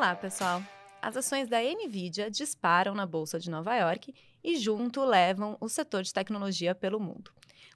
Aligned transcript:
Olá, 0.00 0.16
pessoal! 0.16 0.62
As 1.02 1.14
ações 1.14 1.46
da 1.46 1.58
Nvidia 1.60 2.30
disparam 2.30 2.94
na 2.94 3.04
Bolsa 3.04 3.38
de 3.38 3.50
Nova 3.50 3.76
York 3.76 4.14
e, 4.42 4.56
junto, 4.56 5.04
levam 5.04 5.58
o 5.60 5.68
setor 5.68 6.02
de 6.02 6.10
tecnologia 6.10 6.74
pelo 6.74 6.98
mundo. 6.98 7.30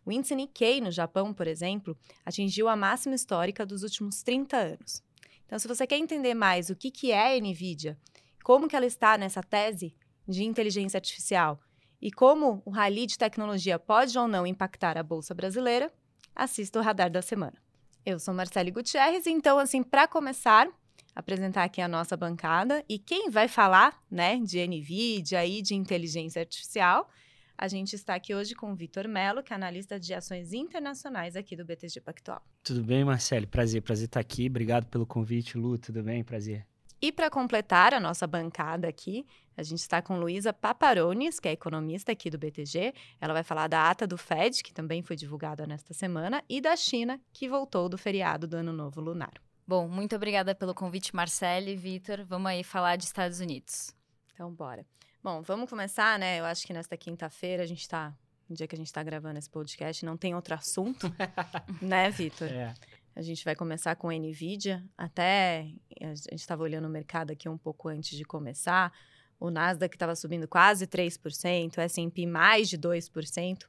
O 0.06 0.10
índice 0.10 0.34
Nikkei, 0.34 0.80
no 0.80 0.90
Japão, 0.90 1.34
por 1.34 1.46
exemplo, 1.46 1.94
atingiu 2.24 2.66
a 2.66 2.74
máxima 2.74 3.14
histórica 3.14 3.66
dos 3.66 3.82
últimos 3.82 4.22
30 4.22 4.56
anos. 4.56 5.02
Então, 5.44 5.58
se 5.58 5.68
você 5.68 5.86
quer 5.86 5.98
entender 5.98 6.32
mais 6.32 6.70
o 6.70 6.74
que, 6.74 6.90
que 6.90 7.12
é 7.12 7.36
a 7.36 7.38
Nvidia, 7.38 7.98
como 8.42 8.68
que 8.68 8.74
ela 8.74 8.86
está 8.86 9.18
nessa 9.18 9.42
tese 9.42 9.94
de 10.26 10.44
inteligência 10.44 10.96
artificial 10.96 11.60
e 12.00 12.10
como 12.10 12.62
o 12.64 12.70
rally 12.70 13.04
de 13.04 13.18
tecnologia 13.18 13.78
pode 13.78 14.18
ou 14.18 14.26
não 14.26 14.46
impactar 14.46 14.96
a 14.96 15.02
Bolsa 15.02 15.34
Brasileira, 15.34 15.92
assista 16.34 16.78
o 16.78 16.82
Radar 16.82 17.10
da 17.10 17.20
Semana. 17.20 17.62
Eu 18.04 18.18
sou 18.18 18.32
Marcele 18.32 18.70
Gutierrez, 18.70 19.26
então, 19.26 19.58
assim, 19.58 19.82
para 19.82 20.08
começar, 20.08 20.70
apresentar 21.14 21.64
aqui 21.64 21.80
a 21.80 21.88
nossa 21.88 22.16
bancada 22.16 22.84
e 22.88 22.98
quem 22.98 23.30
vai 23.30 23.48
falar, 23.48 24.02
né, 24.10 24.38
de 24.38 24.66
NVIDIA 24.66 25.46
e 25.46 25.62
de 25.62 25.74
inteligência 25.74 26.40
artificial, 26.40 27.08
a 27.56 27.68
gente 27.68 27.94
está 27.94 28.14
aqui 28.16 28.34
hoje 28.34 28.54
com 28.54 28.72
o 28.72 28.74
Vitor 28.74 29.06
Mello, 29.06 29.42
que 29.42 29.52
é 29.52 29.56
analista 29.56 29.98
de 29.98 30.12
ações 30.12 30.52
internacionais 30.52 31.36
aqui 31.36 31.54
do 31.54 31.64
BTG 31.64 32.00
Pactual. 32.00 32.42
Tudo 32.64 32.82
bem, 32.82 33.04
Marcele? 33.04 33.46
Prazer, 33.46 33.80
prazer 33.80 34.06
estar 34.06 34.20
aqui. 34.20 34.48
Obrigado 34.48 34.86
pelo 34.86 35.06
convite, 35.06 35.56
Lu. 35.56 35.78
Tudo 35.78 36.02
bem? 36.02 36.24
Prazer. 36.24 36.66
E 37.00 37.12
para 37.12 37.30
completar 37.30 37.94
a 37.94 38.00
nossa 38.00 38.26
bancada 38.26 38.88
aqui, 38.88 39.26
a 39.56 39.62
gente 39.62 39.80
está 39.80 40.02
com 40.02 40.18
Luísa 40.18 40.52
Paparones, 40.52 41.38
que 41.38 41.46
é 41.46 41.52
economista 41.52 42.10
aqui 42.10 42.28
do 42.28 42.38
BTG. 42.38 42.92
Ela 43.20 43.34
vai 43.34 43.44
falar 43.44 43.68
da 43.68 43.88
ata 43.88 44.06
do 44.06 44.18
Fed, 44.18 44.62
que 44.62 44.72
também 44.72 45.02
foi 45.02 45.14
divulgada 45.14 45.66
nesta 45.66 45.94
semana, 45.94 46.42
e 46.48 46.60
da 46.60 46.74
China, 46.74 47.20
que 47.32 47.48
voltou 47.48 47.88
do 47.88 47.98
feriado 47.98 48.46
do 48.46 48.56
Ano 48.56 48.72
Novo 48.72 49.00
Lunar. 49.00 49.43
Bom, 49.66 49.88
muito 49.88 50.14
obrigada 50.14 50.54
pelo 50.54 50.74
convite, 50.74 51.16
Marcele 51.16 51.72
e 51.72 51.76
Vitor. 51.76 52.22
Vamos 52.26 52.50
aí 52.50 52.62
falar 52.62 52.96
de 52.96 53.04
Estados 53.04 53.40
Unidos. 53.40 53.94
Então, 54.34 54.52
bora. 54.52 54.84
Bom, 55.22 55.40
vamos 55.40 55.70
começar, 55.70 56.18
né? 56.18 56.38
Eu 56.38 56.44
acho 56.44 56.66
que 56.66 56.72
nesta 56.74 56.98
quinta-feira 56.98 57.62
a 57.62 57.66
gente 57.66 57.80
está, 57.80 58.14
no 58.46 58.54
dia 58.54 58.68
que 58.68 58.74
a 58.74 58.76
gente 58.76 58.88
está 58.88 59.02
gravando 59.02 59.38
esse 59.38 59.48
podcast, 59.48 60.04
não 60.04 60.18
tem 60.18 60.34
outro 60.34 60.54
assunto, 60.54 61.10
né, 61.80 62.10
Vitor? 62.10 62.48
É. 62.48 62.74
A 63.16 63.22
gente 63.22 63.42
vai 63.42 63.56
começar 63.56 63.96
com 63.96 64.10
a 64.10 64.12
NVIDIA. 64.12 64.84
Até 64.98 65.70
a 65.98 66.14
gente 66.14 66.34
estava 66.34 66.62
olhando 66.62 66.86
o 66.86 66.90
mercado 66.90 67.30
aqui 67.30 67.48
um 67.48 67.56
pouco 67.56 67.88
antes 67.88 68.18
de 68.18 68.24
começar. 68.24 68.92
O 69.40 69.50
Nasdaq 69.50 69.96
estava 69.96 70.14
subindo 70.14 70.46
quase 70.46 70.86
3%, 70.86 71.78
o 71.78 71.80
S&P 71.80 72.26
mais 72.26 72.68
de 72.68 72.76
2%. 72.76 73.64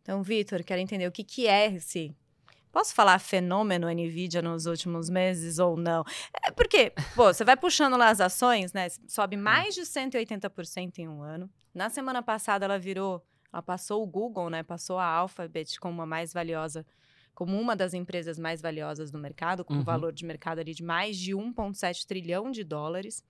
Então, 0.00 0.22
Vitor, 0.22 0.62
quero 0.62 0.80
entender 0.80 1.08
o 1.08 1.12
que, 1.12 1.24
que 1.24 1.48
é 1.48 1.66
esse 1.74 2.14
Posso 2.72 2.94
falar 2.94 3.18
fenômeno 3.18 3.86
Nvidia 3.90 4.40
nos 4.40 4.64
últimos 4.64 5.10
meses 5.10 5.58
ou 5.58 5.76
não? 5.76 6.02
É 6.42 6.50
porque, 6.50 6.90
pô, 7.14 7.32
você 7.32 7.44
vai 7.44 7.54
puxando 7.54 7.98
lá 7.98 8.08
as 8.08 8.18
ações, 8.18 8.72
né? 8.72 8.88
Sobe 9.06 9.36
hum. 9.36 9.42
mais 9.42 9.74
de 9.74 9.82
180% 9.82 10.98
em 10.98 11.06
um 11.06 11.22
ano. 11.22 11.50
Na 11.74 11.90
semana 11.90 12.22
passada 12.22 12.64
ela 12.64 12.78
virou, 12.78 13.22
ela 13.52 13.62
passou 13.62 14.02
o 14.02 14.06
Google, 14.06 14.48
né? 14.48 14.62
Passou 14.62 14.98
a 14.98 15.04
Alphabet 15.04 15.78
como 15.78 16.00
a 16.00 16.06
mais 16.06 16.32
valiosa, 16.32 16.86
como 17.34 17.60
uma 17.60 17.76
das 17.76 17.92
empresas 17.92 18.38
mais 18.38 18.62
valiosas 18.62 19.10
do 19.10 19.18
mercado, 19.18 19.66
com 19.66 19.74
uhum. 19.74 19.80
um 19.80 19.84
valor 19.84 20.10
de 20.10 20.24
mercado 20.24 20.60
ali 20.60 20.72
de 20.72 20.82
mais 20.82 21.18
de 21.18 21.32
1,7 21.32 22.06
trilhão 22.06 22.50
de 22.50 22.64
dólares. 22.64 23.22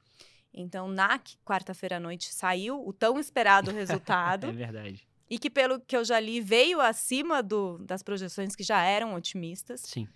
Então, 0.55 0.87
na 0.87 1.19
quarta-feira 1.45 1.97
à 1.97 2.01
noite 2.01 2.33
saiu 2.33 2.87
o 2.87 2.93
tão 2.93 3.19
esperado 3.19 3.73
resultado. 3.75 4.47
é 4.47 4.53
verdade 4.53 5.12
e 5.33 5.39
que, 5.39 5.49
pelo 5.49 5.81
que 5.81 5.97
eu 5.97 6.05
já 6.05 6.21
li, 6.21 6.43
veio 6.43 6.79
acima 6.79 7.43
do, 7.43 7.79
das 7.79 8.03
projeções 8.03 8.55
que 8.55 8.63
já 8.63 8.85
eram 8.85 9.15
otimistas. 9.15 9.81
Sim. 9.81 10.07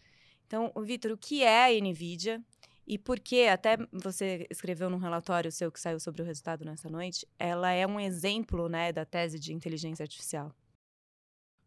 Então, 0.47 0.71
Vitor, 0.85 1.13
o 1.13 1.17
que 1.17 1.43
é 1.43 1.65
a 1.65 1.81
NVIDIA 1.81 2.45
e 2.87 2.99
por 2.99 3.19
que, 3.19 3.49
até 3.49 3.79
você 3.91 4.47
escreveu 4.51 4.91
num 4.91 4.99
relatório 4.99 5.51
seu 5.51 5.73
que 5.73 5.81
saiu 5.81 5.99
sobre 5.99 6.21
o 6.21 6.25
resultado 6.27 6.67
nessa 6.67 6.91
noite, 6.91 7.27
ela 7.39 7.71
é 7.71 7.87
um 7.87 7.99
exemplo 7.99 8.69
né, 8.69 8.93
da 8.93 9.07
tese 9.07 9.41
de 9.41 9.55
inteligência 9.55 10.03
artificial? 10.03 10.55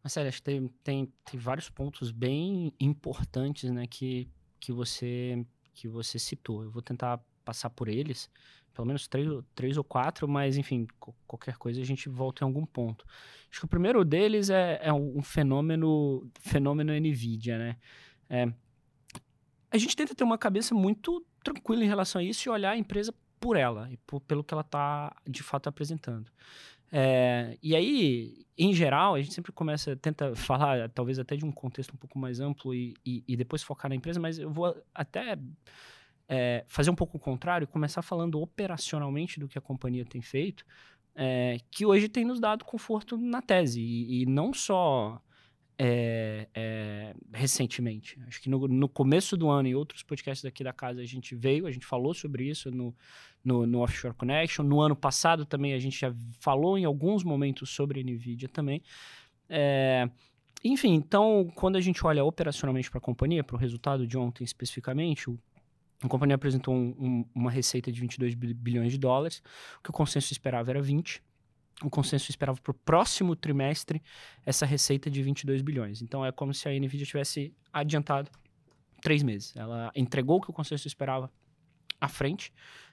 Marcelo, 0.04 0.28
acho 0.28 0.38
que 0.38 0.44
tem, 0.44 0.68
tem, 0.84 1.14
tem 1.26 1.40
vários 1.40 1.72
pontos 1.72 2.12
bem 2.12 2.72
importantes 2.80 3.72
né, 3.72 3.88
que, 3.88 4.30
que, 4.60 4.72
você, 4.72 5.44
que 5.74 5.88
você 5.88 6.20
citou. 6.20 6.62
Eu 6.62 6.70
vou 6.70 6.84
tentar 6.84 7.20
passar 7.50 7.70
por 7.70 7.88
eles 7.88 8.30
pelo 8.80 8.88
menos 8.88 9.08
três, 9.08 9.28
três 9.54 9.78
ou 9.78 9.84
quatro, 9.84 10.26
mas 10.26 10.56
enfim, 10.56 10.88
qualquer 11.28 11.58
coisa 11.58 11.82
a 11.82 11.86
gente 11.86 12.08
volta 12.08 12.44
em 12.44 12.48
algum 12.48 12.66
ponto. 12.66 13.06
Acho 13.52 13.60
que 13.60 13.66
o 13.66 13.70
primeiro 13.70 14.06
deles 14.06 14.50
é, 14.50 14.80
é 14.82 14.94
um 14.94 15.22
fenômeno, 15.22 16.30
fenômeno 16.40 16.94
NVIDIA, 16.94 17.58
né? 17.58 17.78
É, 18.30 18.48
a 19.70 19.78
gente 19.78 19.96
tenta 19.98 20.16
ter 20.16 20.24
uma 20.24 20.38
cabeça 20.38 20.74
muito 20.74 21.26
tranquila 21.44 21.84
em 21.84 21.88
relação 21.88 22.22
a 22.22 22.24
isso 22.24 22.48
e 22.48 22.50
olhar 22.50 22.72
a 22.72 22.78
empresa 22.78 23.14
por 23.40 23.58
ela 23.58 23.90
e 23.92 23.98
por, 23.98 24.22
pelo 24.22 24.44
que 24.44 24.54
ela 24.54 24.62
está 24.62 25.14
de 25.28 25.44
fato 25.44 25.68
apresentando. 25.68 26.32
É, 26.92 27.58
e 27.62 27.76
aí, 27.76 28.46
em 28.58 28.74
geral, 28.74 29.16
a 29.16 29.22
gente 29.22 29.34
sempre 29.34 29.52
começa, 29.52 29.96
tenta 29.98 30.36
falar, 30.36 30.90
talvez 30.90 31.20
até 31.20 31.36
de 31.36 31.44
um 31.44 31.52
contexto 31.52 31.94
um 31.94 31.98
pouco 31.98 32.18
mais 32.18 32.40
amplo 32.40 32.74
e, 32.74 32.94
e, 33.06 33.24
e 33.28 33.36
depois 33.36 33.62
focar 33.62 33.90
na 33.90 33.96
empresa, 33.96 34.20
mas 34.20 34.40
eu 34.40 34.50
vou 34.50 34.76
até 34.96 35.38
é, 36.30 36.64
fazer 36.68 36.92
um 36.92 36.96
pouco 36.96 37.18
o 37.18 37.20
contrário, 37.20 37.68
começar 37.68 38.04
falando 38.04 38.40
operacionalmente 38.40 39.40
do 39.40 39.48
que 39.48 39.58
a 39.58 39.62
companhia 39.62 40.06
tem 40.06 40.22
feito, 40.22 40.64
é, 41.16 41.58
que 41.72 41.88
hoje 41.88 42.08
tem 42.08 42.24
nos 42.24 42.40
dado 42.40 42.64
conforto 42.64 43.18
na 43.18 43.42
tese, 43.42 43.82
e, 43.82 44.22
e 44.22 44.26
não 44.28 44.54
só 44.54 45.20
é, 45.76 47.16
recentemente. 47.34 48.20
Acho 48.28 48.40
que 48.42 48.50
no, 48.50 48.68
no, 48.68 48.88
começo 48.88 49.36
do 49.36 49.50
ano, 49.50 49.68
em 49.68 49.74
outros 49.74 50.04
podcasts 50.04 50.46
aqui 50.46 50.64
da 50.64 50.72
casa, 50.72 51.02
a 51.02 51.06
gente 51.06 51.34
veio, 51.34 51.66
a 51.66 51.72
gente 51.72 51.86
falou 51.86 52.14
sobre 52.14 52.48
isso 52.48 52.70
no, 52.70 52.96
no, 53.44 53.66
no, 53.66 53.80
Offshore 53.80 54.14
Connection. 54.14 54.64
No 54.64 54.82
ano 54.82 54.96
passado 54.96 55.46
também 55.46 55.74
a 55.74 55.80
gente 55.80 56.00
já 56.00 56.14
falou 56.40 56.78
em 56.78 56.86
alguns 56.86 57.24
momentos 57.24 57.72
sobre 57.72 58.04
NVIDIA 58.04 58.48
também. 58.50 58.84
Enfim, 60.64 60.94
então, 60.94 61.50
quando 61.56 61.78
a 61.78 61.82
gente 61.82 62.06
olha 62.06 62.24
operacionalmente 62.24 62.90
para 62.90 62.98
a 62.98 63.02
companhia, 63.02 63.44
para 63.44 63.56
o 63.56 63.60
resultado 63.60 64.06
de 64.06 64.18
ontem 64.18 64.44
especificamente, 64.44 65.30
o 65.30 65.40
a 66.02 66.08
companhia 66.08 66.36
apresentou 66.36 66.74
um, 66.74 66.96
um, 66.98 67.26
uma 67.36 67.52
receita 67.52 67.92
de 67.92 68.00
22 68.00 68.34
bilhões 68.34 68.92
de 68.92 68.98
dólares, 68.98 69.42
o 69.80 69.84
que 69.84 69.90
o 69.90 69.94
consenso 69.94 70.32
esperava 70.32 70.70
era 70.72 70.82
20. 70.82 71.22
O 71.82 71.90
consenso 71.90 72.30
esperava 72.30 72.60
para 72.60 72.72
o 72.72 72.74
próximo 72.74 73.36
trimestre 73.36 74.02
essa 74.46 74.66
receita 74.66 75.10
de 75.10 75.24
22 75.24 75.62
bilhões. 75.62 76.02
Então 76.02 76.26
é 76.26 76.32
como 76.32 76.54
se 76.54 76.68
a 76.68 76.72
Nvidia 76.72 77.06
tivesse 77.06 77.54
adiantado 77.72 78.30
três 79.02 79.24
meses. 79.24 79.56
Ela 79.56 79.92
entregou 79.96 80.38
o 80.38 80.42
que 80.42 80.50
o 80.50 80.54
consenso 80.54 80.88
esperava 80.88 81.32
à 82.00 82.08
frente, 82.10 82.52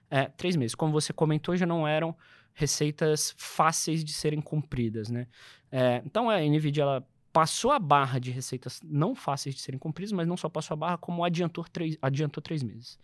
é, 0.09 0.27
três 0.27 0.55
meses. 0.55 0.75
Como 0.75 0.93
você 0.93 1.13
comentou, 1.13 1.57
já 1.57 1.67
não 1.67 1.87
eram 1.87 2.17
receitas 2.55 3.35
fáceis 3.37 4.05
de 4.05 4.13
serem 4.13 4.41
cumpridas, 4.41 5.11
né? 5.11 5.27
É, 5.71 6.01
então 6.05 6.31
a 6.31 6.39
Nvidia 6.41 6.83
ela 6.83 7.07
passou 7.37 7.71
a 7.71 7.79
barra 7.79 8.19
de 8.19 8.31
receitas 8.31 8.81
não 8.83 9.15
fáceis 9.15 9.55
de 9.55 9.61
serem 9.61 9.79
cumpridas, 9.79 10.11
mas 10.11 10.27
não 10.27 10.39
só 10.39 10.49
passou 10.49 10.73
a 10.73 10.77
barra, 10.79 10.97
como 10.97 11.23
adiantou 11.23 11.65
três, 11.65 11.99
adiantou 12.01 12.43
três 12.43 12.63
meses. 12.63 12.99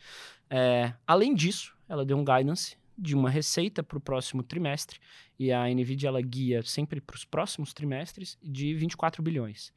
É, 0.49 0.95
além 1.07 1.35
disso, 1.35 1.77
ela 1.87 2.03
deu 2.03 2.17
um 2.17 2.25
guidance 2.25 2.79
de 2.97 3.15
uma 3.15 3.29
receita 3.29 3.83
para 3.83 3.99
o 3.99 4.01
próximo 4.01 4.43
trimestre, 4.43 4.99
e 5.39 5.53
a 5.53 5.69
NVIDIA 5.69 6.09
ela 6.09 6.23
guia 6.23 6.63
sempre 6.63 6.99
para 6.99 7.15
os 7.15 7.27
próximos 7.27 7.75
trimestres 7.75 8.39
de 8.43 8.73
24 8.73 9.23
bilhões. 9.23 9.71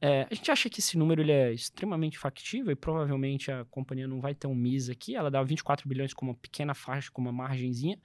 É, 0.00 0.26
a 0.30 0.34
gente 0.34 0.50
acha 0.50 0.70
que 0.70 0.78
esse 0.78 0.96
número 0.96 1.20
ele 1.20 1.32
é 1.32 1.52
extremamente 1.52 2.18
factível 2.18 2.70
e 2.70 2.76
provavelmente 2.76 3.50
a 3.50 3.64
companhia 3.64 4.06
não 4.06 4.20
vai 4.20 4.34
ter 4.34 4.46
um 4.46 4.54
MIS 4.54 4.88
aqui. 4.88 5.16
Ela 5.16 5.30
dá 5.30 5.42
24 5.42 5.88
bilhões 5.88 6.14
com 6.14 6.26
uma 6.26 6.34
pequena 6.34 6.74
faixa, 6.74 7.10
com 7.10 7.20
uma 7.20 7.32
margenzinha, 7.32 7.98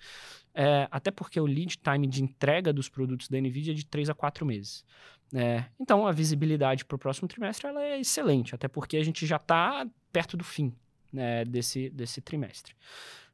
é, 0.53 0.87
até 0.89 1.11
porque 1.11 1.39
o 1.39 1.45
lead 1.45 1.77
time 1.77 2.07
de 2.07 2.23
entrega 2.23 2.73
dos 2.73 2.89
produtos 2.89 3.27
da 3.27 3.39
NVIDIA 3.39 3.73
é 3.73 3.75
de 3.75 3.85
3 3.85 4.09
a 4.09 4.13
4 4.15 4.45
meses. 4.45 4.83
É, 5.33 5.65
então, 5.79 6.07
a 6.07 6.11
visibilidade 6.11 6.85
para 6.85 6.95
o 6.95 6.99
próximo 6.99 7.27
trimestre 7.27 7.67
ela 7.67 7.83
é 7.83 7.99
excelente, 7.99 8.53
até 8.53 8.67
porque 8.67 8.97
a 8.97 9.03
gente 9.03 9.25
já 9.25 9.37
está 9.37 9.87
perto 10.11 10.37
do 10.37 10.43
fim 10.43 10.73
né, 11.11 11.45
desse, 11.45 11.89
desse 11.89 12.21
trimestre. 12.21 12.75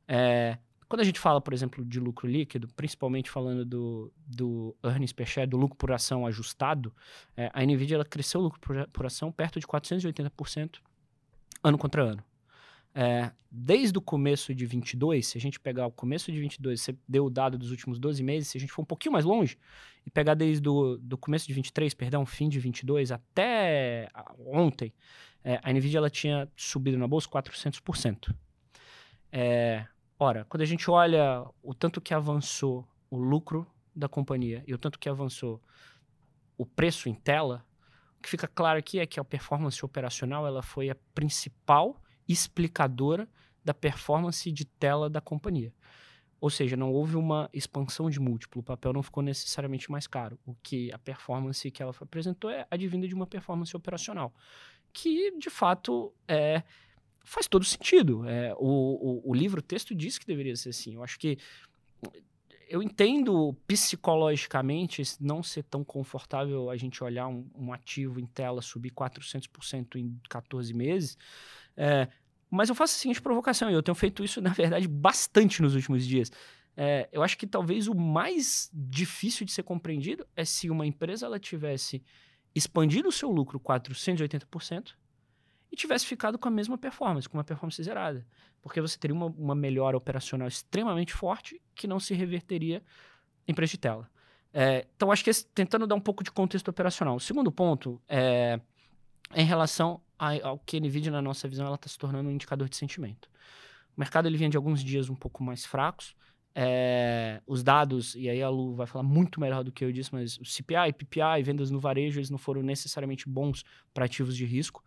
É, 0.07 0.57
quando 0.89 1.01
a 1.01 1.03
gente 1.03 1.19
fala, 1.19 1.39
por 1.39 1.53
exemplo, 1.53 1.86
de 1.86 2.00
lucro 2.00 2.27
líquido, 2.27 2.68
principalmente 2.75 3.30
falando 3.30 3.63
do, 3.63 4.12
do 4.25 4.75
earnings 4.83 5.13
per 5.13 5.27
share, 5.27 5.47
do 5.47 5.56
lucro 5.56 5.77
por 5.77 5.91
ação 5.91 6.25
ajustado, 6.25 6.91
é, 7.38 7.51
a 7.53 7.63
NVIDIA 7.63 7.95
ela 7.95 8.06
cresceu 8.06 8.41
o 8.41 8.44
lucro 8.45 8.59
por, 8.59 8.88
por 8.88 9.06
ação 9.06 9.31
perto 9.31 9.59
de 9.59 9.68
480% 9.68 10.80
ano 11.63 11.77
contra 11.77 12.01
ano. 12.01 12.24
É, 12.95 13.31
desde 13.51 14.00
o 14.00 14.01
começo 14.01 14.53
de 14.53 14.65
22, 14.65 15.27
se 15.27 15.38
a 15.38 15.41
gente 15.41 15.59
pegar 15.59 15.86
o 15.86 15.91
começo 15.91 16.31
de 16.31 16.39
22, 16.39 16.81
você 16.81 16.95
deu 17.07 17.25
o 17.25 17.30
dado 17.30 17.56
dos 17.56 17.69
últimos 17.69 18.00
12 18.00 18.24
meses, 18.24 18.50
se 18.50 18.57
a 18.57 18.59
gente 18.59 18.74
for 18.74 18.81
um 18.81 18.86
pouquinho 18.86 19.13
mais 19.13 19.25
longe 19.25 19.59
e 20.03 20.09
pegar 20.09 20.33
desde 20.33 20.68
o 20.68 20.97
do 20.97 21.19
começo 21.19 21.45
de 21.45 21.53
23, 21.53 21.94
perdão, 21.94 22.25
fim 22.25 22.50
de 22.50 22.59
22 22.59 23.12
até 23.12 24.09
ontem, 24.39 24.91
é, 25.44 25.59
a 25.62 25.71
Nvidia 25.71 26.00
ela 26.00 26.09
tinha 26.09 26.50
subido 26.56 26.97
na 26.97 27.07
bolsa 27.07 27.30
400%. 27.30 28.33
É, 29.31 29.86
ora, 30.19 30.45
quando 30.45 30.62
a 30.62 30.66
gente 30.66 30.92
olha 30.92 31.45
o 31.63 31.74
tanto 31.74 32.01
que 32.01 32.13
avançou 32.13 32.88
o 33.10 33.18
lucro 33.18 33.66
da 33.95 34.07
companhia 34.07 34.63
e 34.68 34.74
o 34.74 34.77
tanto 34.77 35.00
que 35.00 35.10
avançou 35.10 35.62
o 36.57 36.66
preço 36.66 37.07
em 37.07 37.16
tela, 37.16 37.66
o 38.19 38.21
que 38.21 38.30
fica 38.30 38.48
claro 38.48 38.77
aqui 38.77 39.00
é 39.00 39.06
que 39.06 39.19
a 39.19 39.24
performance 39.24 39.83
operacional 39.83 40.45
ela 40.45 40.62
foi 40.62 40.89
a 40.89 40.95
principal 41.16 42.01
explicadora 42.27 43.27
da 43.63 43.74
performance 43.74 44.51
de 44.51 44.66
tela 44.66 45.10
da 45.10 45.21
companhia. 45.21 45.74
Ou 46.42 46.50
seja, 46.50 46.77
não 46.77 46.92
houve 46.92 47.18
uma 47.18 47.50
expansão 47.51 48.10
de 48.10 48.19
múltiplo, 48.19 48.62
o 48.62 48.63
papel 48.63 48.94
não 48.94 49.04
ficou 49.04 49.22
necessariamente 49.22 49.92
mais 49.92 50.07
caro. 50.07 50.39
O 50.45 50.56
que 50.63 50.92
a 50.94 50.98
performance 50.98 51.69
que 51.69 51.81
ela 51.81 51.94
apresentou 52.00 52.50
é 52.50 52.65
advinda 52.72 53.07
de 53.07 53.13
uma 53.13 53.27
performance 53.27 53.75
operacional, 53.75 54.33
que 54.94 55.38
de 55.38 55.50
fato 55.50 56.13
é, 56.27 56.63
faz 57.30 57.48
todo 57.48 57.64
sentido. 57.64 58.28
É, 58.28 58.54
o, 58.58 59.22
o, 59.24 59.31
o 59.31 59.34
livro, 59.34 59.60
o 59.60 59.64
texto 59.64 59.94
diz 59.94 60.18
que 60.18 60.26
deveria 60.26 60.56
ser 60.56 60.70
assim. 60.70 60.96
Eu 60.96 61.04
acho 61.04 61.20
que 61.20 61.38
eu 62.68 62.81
entendo 62.81 63.56
psicologicamente 63.68 65.04
não 65.20 65.42
ser 65.44 65.64
tão 65.64 65.84
confortável 65.84 66.70
a 66.70 66.78
gente 66.78 67.04
olhar 67.04 67.28
um, 67.28 67.48
um 67.56 67.72
ativo 67.72 68.20
em 68.20 68.26
tela 68.26 68.62
subir 68.62 68.92
400% 68.92 69.96
em 69.96 70.20
14 70.28 70.74
meses, 70.74 71.18
é, 71.78 72.08
mas 72.50 72.70
eu 72.70 72.76
faço 72.76 72.96
a 72.96 73.00
seguinte 73.00 73.22
provocação, 73.22 73.70
e 73.70 73.74
eu 73.74 73.84
tenho 73.84 73.96
feito 73.96 74.24
isso, 74.24 74.42
na 74.42 74.52
verdade, 74.52 74.88
bastante 74.88 75.62
nos 75.62 75.75
últimos 75.75 76.06
dias. 76.06 76.32
É, 76.75 77.10
eu 77.12 77.22
acho 77.22 77.38
que 77.38 77.46
talvez 77.46 77.88
o 77.88 77.96
mais 77.96 78.72
difícil 78.74 79.46
de 79.46 79.52
ser 79.52 79.64
compreendido 79.64 80.25
é 80.36 80.46
se 80.46 80.70
uma 80.70 80.86
empresa 80.86 81.25
ela 81.25 81.40
tivesse 81.40 82.02
expandido 82.56 83.10
o 83.10 83.12
seu 83.12 83.30
lucro 83.30 83.60
480% 83.60 84.94
e 85.71 85.75
tivesse 85.75 86.06
ficado 86.06 86.38
com 86.38 86.48
a 86.48 86.51
mesma 86.51 86.77
performance, 86.77 87.27
com 87.27 87.38
uma 87.38 87.44
performance 87.44 87.81
zerada. 87.81 88.25
Porque 88.62 88.81
você 88.81 88.98
teria 88.98 89.16
uma, 89.16 89.27
uma 89.27 89.56
melhora 89.56 89.95
operacional 89.95 90.48
extremamente 90.48 91.13
forte 91.13 91.62
que 91.75 91.88
não 91.88 92.00
se 92.00 92.13
reverteria 92.13 92.83
em 93.48 93.54
preço 93.54 93.71
de 93.71 93.80
tela. 93.80 94.10
É, 94.54 94.88
então, 94.95 95.12
acho 95.12 95.24
que 95.24 95.30
esse, 95.30 95.45
tentando 95.48 95.86
dar 95.86 95.95
um 95.95 96.01
pouco 96.01 96.24
de 96.24 96.31
contexto 96.31 96.68
operacional. 96.69 97.16
O 97.16 97.19
segundo 97.19 97.51
ponto 97.51 98.01
é 98.07 98.60
em 99.36 99.45
relação 99.45 100.01
ao 100.18 100.57
que 100.60 100.77
a 100.77 100.80
NVIDIA, 100.80 101.12
na 101.12 101.21
nossa 101.21 101.48
visão, 101.48 101.66
ela 101.66 101.75
está 101.75 101.88
se 101.88 101.98
tornando 101.98 102.30
um 102.30 102.31
indicador 102.31 102.68
de 102.68 102.75
sentimento. 102.75 103.30
O 103.95 104.00
mercado 104.00 104.27
ele 104.27 104.38
vinha 104.38 104.50
de 104.50 104.57
alguns 104.57 104.83
dias 104.83 105.10
um 105.10 105.15
pouco 105.15 105.44
mais 105.44 105.65
fracos. 105.65 106.15
É, 106.56 107.42
os 107.45 107.63
dados, 107.63 108.15
e 108.15 108.27
aí 108.27 108.42
a 108.42 108.50
Lu 108.50 108.74
vai 108.74 108.88
falar 108.88 109.04
muito 109.04 109.39
melhor 109.39 109.63
do 109.63 109.72
que 109.72 109.86
eu 109.86 109.92
disse, 109.92 110.13
mas 110.13 110.38
o 110.39 110.45
CPI, 110.45 110.94
PPI, 110.94 111.44
vendas 111.44 111.69
no 111.69 111.80
varejo, 111.80 112.19
eles 112.19 112.30
não 112.30 112.38
foram 112.38 112.62
necessariamente 112.63 113.30
bons 113.30 113.63
para 113.94 114.06
ativos 114.06 114.36
de 114.36 114.45
risco. 114.45 114.83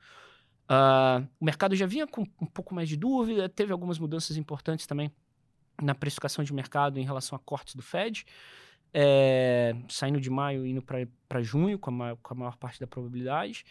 Uh, 0.72 1.28
o 1.38 1.44
mercado 1.44 1.76
já 1.76 1.84
vinha 1.84 2.06
com 2.06 2.22
um 2.40 2.46
pouco 2.46 2.74
mais 2.74 2.88
de 2.88 2.96
dúvida, 2.96 3.46
teve 3.46 3.72
algumas 3.72 3.98
mudanças 3.98 4.38
importantes 4.38 4.86
também 4.86 5.12
na 5.82 5.94
precificação 5.94 6.42
de 6.42 6.52
mercado 6.54 6.98
em 6.98 7.04
relação 7.04 7.36
a 7.36 7.38
cortes 7.38 7.74
do 7.74 7.82
Fed, 7.82 8.24
é, 8.94 9.74
saindo 9.88 10.18
de 10.18 10.30
maio 10.30 10.64
indo 10.64 10.82
para 10.82 11.42
junho 11.42 11.78
com 11.78 11.90
a, 11.90 11.92
maior, 11.92 12.16
com 12.22 12.32
a, 12.32 12.36
maior, 12.36 12.56
parte 12.56 12.80
da 12.80 12.86
probabilidade. 12.86 13.66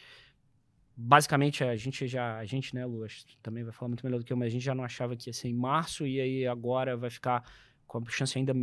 Basicamente, 0.95 1.63
a 1.63 1.75
gente 1.75 2.07
já, 2.07 2.37
a 2.37 2.45
gente, 2.45 2.75
né, 2.75 2.85
Lu, 2.85 3.03
também 3.41 3.63
vai 3.63 3.73
falar 3.73 3.89
muito 3.89 4.05
melhor 4.05 4.19
do 4.19 4.25
que 4.25 4.31
eu, 4.31 4.37
mas 4.37 4.47
a 4.47 4.51
gente 4.51 4.63
já 4.63 4.75
não 4.75 4.83
achava 4.83 5.15
que 5.15 5.29
ia 5.29 5.33
ser 5.33 5.47
em 5.47 5.55
março, 5.55 6.05
e 6.05 6.19
aí 6.21 6.45
agora 6.45 6.95
vai 6.95 7.09
ficar 7.09 7.43
com 7.87 7.97
a 7.97 8.11
chance 8.11 8.37
ainda 8.37 8.53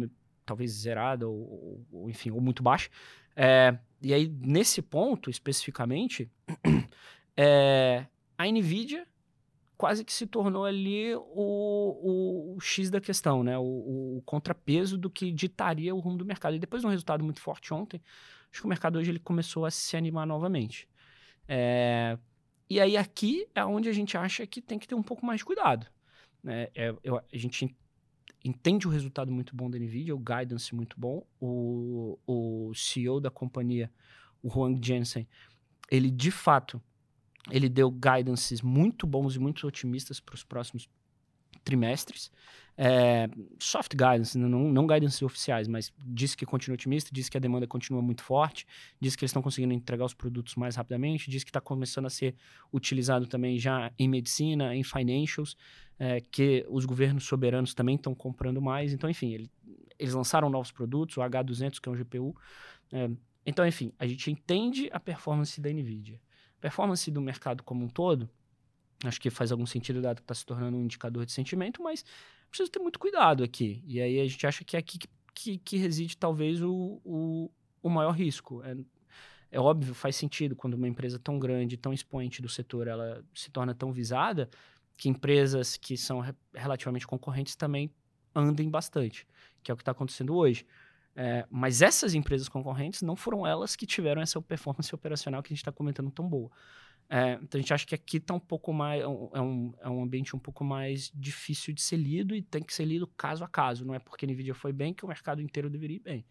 talvez 0.47 0.71
zerada, 0.71 1.27
ou, 1.27 1.85
ou 1.91 2.09
enfim, 2.09 2.31
ou 2.31 2.41
muito 2.41 2.63
baixa. 2.63 2.89
É, 3.35 3.77
e 4.01 4.15
aí, 4.15 4.29
nesse 4.29 4.81
ponto 4.81 5.29
especificamente, 5.29 6.31
é, 7.37 8.07
a 8.39 8.47
NVIDIA 8.47 9.07
quase 9.79 10.05
que 10.05 10.13
se 10.13 10.27
tornou 10.27 10.65
ali 10.65 11.15
o, 11.15 11.23
o, 11.27 12.57
o 12.57 12.61
X 12.61 12.91
da 12.91 13.01
questão, 13.01 13.45
né? 13.45 13.57
O, 13.57 14.17
o, 14.19 14.23
contrapeso 14.27 14.99
do 14.99 15.09
que 15.09 15.31
ditaria 15.31 15.95
o 15.95 16.01
rumo 16.01 16.19
do 16.19 16.25
mercado. 16.25 16.57
E 16.57 16.59
depois 16.59 16.83
de 16.83 16.87
um 16.89 16.91
resultado 16.91 17.23
muito 17.23 17.41
forte 17.41 17.73
ontem, 17.73 18.03
acho 18.51 18.61
que 18.61 18.67
o 18.67 18.69
mercado 18.69 18.99
hoje 18.99 19.11
ele 19.11 19.21
começou 19.21 19.65
a 19.65 19.71
se 19.71 19.97
animar 19.97 20.27
novamente. 20.27 20.89
É, 21.47 22.19
e 22.69 22.81
aí 22.81 22.97
aqui 22.97 23.47
é 23.55 23.65
onde 23.65 23.89
a 23.89 23.93
gente 23.93 24.17
acha 24.17 24.47
que 24.47 24.61
tem 24.61 24.79
que 24.79 24.89
ter 24.89 24.97
um 24.97 25.03
pouco 25.03 25.25
mais 25.25 25.39
de 25.39 25.45
cuidado. 25.45 25.87
Né? 26.43 26.69
É, 26.75 26.93
eu, 27.05 27.17
a 27.17 27.25
gente 27.33 27.75
entende 28.45 28.89
o 28.89 28.91
resultado 28.91 29.31
muito 29.31 29.55
bom 29.55 29.71
da 29.71 29.79
NVIDIA, 29.79 30.15
o 30.15 30.19
guidance 30.19 30.75
muito 30.75 30.99
bom. 30.99 31.25
O, 31.41 32.19
o 32.27 32.73
CEO 32.75 33.21
da 33.21 33.31
companhia, 33.31 33.93
o 34.43 34.49
Huang 34.49 34.85
Jensen, 34.85 35.27
ele 35.89 36.11
de 36.11 36.33
fato 36.33 36.83
ele 37.51 37.69
deu 37.69 37.91
guidances 37.91 38.63
muito 38.63 39.07
bons 39.07 39.37
e 39.37 39.39
muito 39.39 39.67
otimistas 39.67 40.21
para 40.21 40.35
os 40.35 40.45
próximos 40.45 40.89
trimestres. 41.65 42.31
É, 42.81 43.29
soft 43.59 43.91
guidance, 43.91 44.39
não, 44.39 44.49
não 44.49 44.87
guidance 44.87 45.25
oficiais, 45.25 45.67
mas 45.67 45.93
disse 45.99 46.37
que 46.37 46.47
continua 46.47 46.75
otimista, 46.75 47.11
disse 47.13 47.29
que 47.29 47.37
a 47.37 47.41
demanda 47.41 47.67
continua 47.67 48.01
muito 48.01 48.23
forte, 48.23 48.65
disse 49.01 49.19
que 49.19 49.25
eles 49.25 49.31
estão 49.31 49.43
conseguindo 49.43 49.75
entregar 49.75 50.05
os 50.05 50.15
produtos 50.15 50.55
mais 50.55 50.77
rapidamente, 50.77 51.29
disse 51.29 51.45
que 51.45 51.51
está 51.51 51.61
começando 51.61 52.07
a 52.07 52.11
ser 52.11 52.37
utilizado 52.73 53.27
também 53.27 53.59
já 53.59 53.91
em 53.99 54.09
medicina, 54.09 54.77
em 54.77 54.85
financials, 54.85 55.57
é, 55.99 56.21
que 56.21 56.65
os 56.69 56.85
governos 56.85 57.25
soberanos 57.25 57.75
também 57.75 57.97
estão 57.97 58.15
comprando 58.15 58.63
mais. 58.63 58.93
Então, 58.93 59.11
enfim, 59.11 59.33
ele, 59.35 59.51
eles 59.99 60.15
lançaram 60.15 60.49
novos 60.49 60.71
produtos, 60.71 61.17
o 61.17 61.21
H200, 61.21 61.81
que 61.81 61.89
é 61.89 61.93
um 61.93 61.97
GPU. 61.97 62.37
É, 62.93 63.11
então, 63.45 63.67
enfim, 63.67 63.93
a 63.99 64.07
gente 64.07 64.31
entende 64.31 64.89
a 64.93 65.01
performance 65.01 65.61
da 65.61 65.69
NVIDIA 65.69 66.21
performance 66.61 67.11
do 67.11 67.21
mercado 67.21 67.63
como 67.63 67.85
um 67.85 67.89
todo, 67.89 68.29
acho 69.05 69.21
que 69.21 69.31
faz 69.31 69.53
algum 69.53 69.67
sentido 69.67 70.01
dado 70.01 70.17
que 70.17 70.23
está 70.23 70.35
se 70.35 70.45
tornando 70.45 70.77
um 70.77 70.83
indicador 70.83 71.25
de 71.25 71.33
sentimento, 71.33 71.83
mas 71.83 72.05
precisa 72.49 72.71
ter 72.71 72.79
muito 72.79 72.99
cuidado 72.99 73.45
aqui. 73.45 73.83
E 73.87 74.01
aí 74.01 74.21
a 74.21 74.27
gente 74.27 74.47
acha 74.47 74.65
que 74.65 74.77
é 74.77 74.81
aqui 74.81 74.99
que, 74.99 75.09
que, 75.35 75.59
que 75.59 75.77
reside 75.77 76.17
talvez 76.17 76.63
o, 76.63 77.01
o, 77.05 77.51
o 77.83 77.89
maior 77.89 78.13
risco. 78.13 78.63
É, 78.65 78.77
é 79.51 79.61
óbvio, 79.61 79.95
faz 79.95 80.17
sentido 80.17 80.57
quando 80.57 80.75
uma 80.75 80.89
empresa 80.89 81.19
tão 81.19 81.39
grande, 81.39 81.77
tão 81.77 81.93
expoente 81.93 82.43
do 82.43 82.49
setor, 82.49 82.87
ela 82.87 83.25
se 83.35 83.51
torna 83.51 83.75
tão 83.75 83.93
visada, 83.93 84.49
que 84.97 85.09
empresas 85.09 85.77
que 85.77 85.97
são 85.97 86.21
re 86.21 86.35
relativamente 86.53 87.07
concorrentes 87.07 87.55
também 87.55 87.91
andem 88.35 88.69
bastante, 88.69 89.27
que 89.63 89.71
é 89.71 89.75
o 89.75 89.77
que 89.77 89.83
está 89.83 89.93
acontecendo 89.93 90.35
hoje. 90.35 90.67
É, 91.21 91.45
mas 91.51 91.83
essas 91.83 92.15
empresas 92.15 92.49
concorrentes 92.49 93.03
não 93.03 93.17
foram 93.17 93.45
elas 93.45 93.75
que 93.75 93.85
tiveram 93.85 94.23
essa 94.23 94.41
performance 94.41 94.95
operacional 94.95 95.43
que 95.43 95.49
a 95.49 95.55
gente 95.55 95.63
está 95.63 95.73
comentando 95.73 96.13
tão 96.13 96.29
boa. 96.29 96.49
É, 97.11 97.33
então 97.43 97.59
a 97.59 97.61
gente 97.61 97.75
acha 97.75 97.85
que 97.85 97.95
aqui 97.95 98.19
está 98.19 98.35
um 98.35 98.39
pouco 98.39 98.73
mais. 98.73 99.03
É 99.03 99.09
um, 99.09 99.75
é 99.81 99.89
um 99.89 100.01
ambiente 100.01 100.37
um 100.37 100.39
pouco 100.39 100.63
mais 100.63 101.11
difícil 101.13 101.75
de 101.75 101.83
ser 101.83 101.97
lido 101.97 102.37
e 102.37 102.43
tem 102.43 102.63
que 102.63 102.73
ser 102.73 102.85
lido 102.85 103.05
caso 103.17 103.43
a 103.43 103.49
caso. 103.49 103.85
Não 103.85 103.95
é 103.95 103.99
porque 103.99 104.27
a 104.27 104.29
Nvidia 104.29 104.55
foi 104.55 104.73
bem 104.73 104.95
que 104.95 105.05
o 105.05 105.09
mercado 105.09 105.43
inteiro 105.43 105.69
deveria 105.69 105.97
ir 105.97 106.01
bem. 106.01 106.25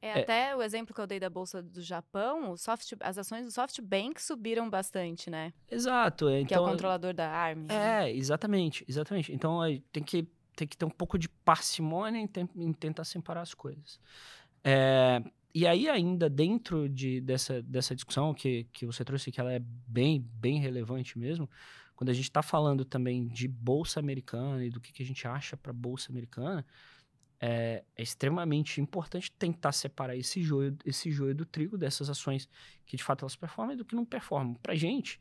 É, 0.00 0.08
é, 0.08 0.22
até 0.22 0.56
o 0.56 0.62
exemplo 0.62 0.94
que 0.94 1.00
eu 1.00 1.06
dei 1.06 1.20
da 1.20 1.28
Bolsa 1.28 1.62
do 1.62 1.82
Japão, 1.82 2.56
soft, 2.56 2.94
as 3.00 3.18
ações 3.18 3.44
do 3.44 3.52
SoftBank 3.52 4.20
subiram 4.20 4.70
bastante, 4.70 5.28
né? 5.28 5.52
Exato. 5.70 6.30
Então, 6.30 6.46
que 6.46 6.54
é 6.54 6.58
o 6.58 6.62
então 6.62 6.72
controlador 6.72 7.12
da 7.12 7.30
ARM. 7.30 7.66
É, 7.68 7.68
né? 7.68 8.12
exatamente, 8.12 8.82
exatamente. 8.88 9.30
Então 9.30 9.60
tem 9.92 10.02
que 10.02 10.26
tem 10.54 10.66
que 10.66 10.76
ter 10.76 10.84
um 10.84 10.90
pouco 10.90 11.18
de 11.18 11.28
parcimônia 11.28 12.18
em, 12.18 12.28
em 12.56 12.72
tentar 12.72 13.04
separar 13.04 13.42
as 13.42 13.54
coisas. 13.54 13.98
É, 14.64 15.22
e 15.54 15.66
aí, 15.66 15.88
ainda 15.88 16.30
dentro 16.30 16.88
de, 16.88 17.20
dessa, 17.20 17.60
dessa 17.62 17.94
discussão 17.94 18.32
que, 18.32 18.64
que 18.72 18.86
você 18.86 19.04
trouxe, 19.04 19.30
que 19.30 19.40
ela 19.40 19.52
é 19.52 19.58
bem, 19.58 20.20
bem 20.20 20.58
relevante 20.58 21.18
mesmo, 21.18 21.48
quando 21.94 22.08
a 22.08 22.14
gente 22.14 22.24
está 22.24 22.42
falando 22.42 22.84
também 22.84 23.28
de 23.28 23.46
Bolsa 23.46 24.00
Americana 24.00 24.64
e 24.64 24.70
do 24.70 24.80
que, 24.80 24.92
que 24.92 25.02
a 25.02 25.06
gente 25.06 25.26
acha 25.28 25.56
para 25.56 25.72
Bolsa 25.72 26.10
Americana, 26.10 26.64
é, 27.38 27.84
é, 27.96 28.02
extremamente 28.02 28.80
importante 28.80 29.30
tentar 29.32 29.72
separar 29.72 30.16
esse 30.16 30.42
joio, 30.42 30.76
esse 30.86 31.10
joio 31.10 31.34
do 31.34 31.44
trigo 31.44 31.76
dessas 31.76 32.08
ações 32.08 32.48
que 32.86 32.96
de 32.96 33.02
fato 33.02 33.22
elas 33.22 33.36
performam 33.36 33.74
e 33.74 33.76
do 33.76 33.84
que 33.84 33.94
não 33.94 34.04
performam. 34.04 34.54
Para 34.54 34.72
a 34.72 34.76
gente, 34.76 35.20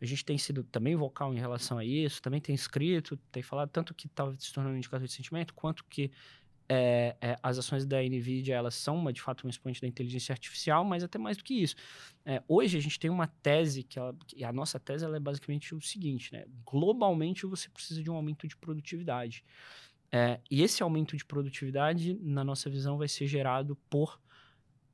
a 0.00 0.06
gente 0.06 0.24
tem 0.24 0.38
sido 0.38 0.62
também 0.64 0.94
vocal 0.94 1.34
em 1.34 1.38
relação 1.38 1.78
a 1.78 1.84
isso, 1.84 2.22
também 2.22 2.40
tem 2.40 2.54
escrito, 2.54 3.16
tem 3.32 3.42
falado 3.42 3.70
tanto 3.70 3.94
que 3.94 4.06
está 4.06 4.32
se 4.38 4.52
tornando 4.52 4.74
um 4.74 4.78
indicador 4.78 5.06
de 5.06 5.12
sentimento, 5.12 5.54
quanto 5.54 5.84
que 5.84 6.10
é, 6.68 7.16
é, 7.20 7.36
as 7.42 7.58
ações 7.58 7.86
da 7.86 8.02
NVIDIA, 8.02 8.54
elas 8.54 8.74
são, 8.74 8.96
uma, 8.96 9.12
de 9.12 9.22
fato, 9.22 9.46
um 9.46 9.50
expoente 9.50 9.80
da 9.80 9.88
inteligência 9.88 10.32
artificial, 10.32 10.84
mas 10.84 11.02
até 11.02 11.18
mais 11.18 11.36
do 11.36 11.42
que 11.42 11.54
isso. 11.54 11.74
É, 12.24 12.42
hoje 12.46 12.76
a 12.76 12.80
gente 12.80 12.98
tem 13.00 13.10
uma 13.10 13.26
tese, 13.26 13.82
que, 13.82 13.98
ela, 13.98 14.14
a 14.44 14.52
nossa 14.52 14.78
tese 14.78 15.04
é 15.04 15.20
basicamente 15.20 15.74
o 15.74 15.80
seguinte, 15.80 16.32
né? 16.32 16.44
Globalmente 16.66 17.46
você 17.46 17.70
precisa 17.70 18.02
de 18.02 18.10
um 18.10 18.14
aumento 18.14 18.46
de 18.46 18.54
produtividade. 18.54 19.42
É, 20.12 20.40
e 20.50 20.62
esse 20.62 20.82
aumento 20.82 21.16
de 21.16 21.24
produtividade, 21.24 22.18
na 22.20 22.44
nossa 22.44 22.68
visão, 22.68 22.98
vai 22.98 23.08
ser 23.08 23.26
gerado 23.26 23.74
por 23.88 24.20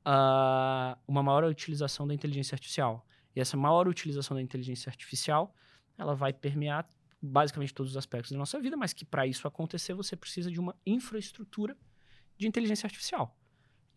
uh, 0.05 0.97
uma 1.07 1.23
maior 1.23 1.43
utilização 1.43 2.07
da 2.07 2.13
inteligência 2.13 2.55
artificial. 2.55 3.04
E 3.35 3.41
essa 3.41 3.57
maior 3.57 3.87
utilização 3.87 4.35
da 4.35 4.41
inteligência 4.41 4.89
artificial, 4.89 5.53
ela 5.97 6.15
vai 6.15 6.31
permear 6.31 6.87
basicamente 7.21 7.73
todos 7.73 7.91
os 7.91 7.97
aspectos 7.97 8.31
da 8.31 8.37
nossa 8.37 8.59
vida, 8.59 8.77
mas 8.77 8.93
que 8.93 9.03
para 9.03 9.25
isso 9.25 9.47
acontecer 9.47 9.93
você 9.93 10.15
precisa 10.15 10.51
de 10.51 10.59
uma 10.59 10.75
infraestrutura 10.85 11.75
de 12.37 12.47
inteligência 12.47 12.87
artificial. 12.87 13.35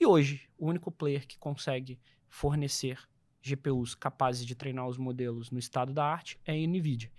E 0.01 0.07
hoje, 0.07 0.49
o 0.57 0.67
único 0.69 0.91
player 0.91 1.27
que 1.27 1.39
consegue 1.39 2.01
fornecer 2.29 2.99
GPUs 3.43 3.95
capazes 3.95 4.47
de 4.47 4.55
treinar 4.55 4.87
os 4.87 4.97
modelos 4.97 5.51
no 5.51 5.59
estado 5.59 5.93
da 5.93 6.05
arte 6.05 6.39
é 6.45 6.53
a 6.53 6.67
NVIDIA. 6.67 7.11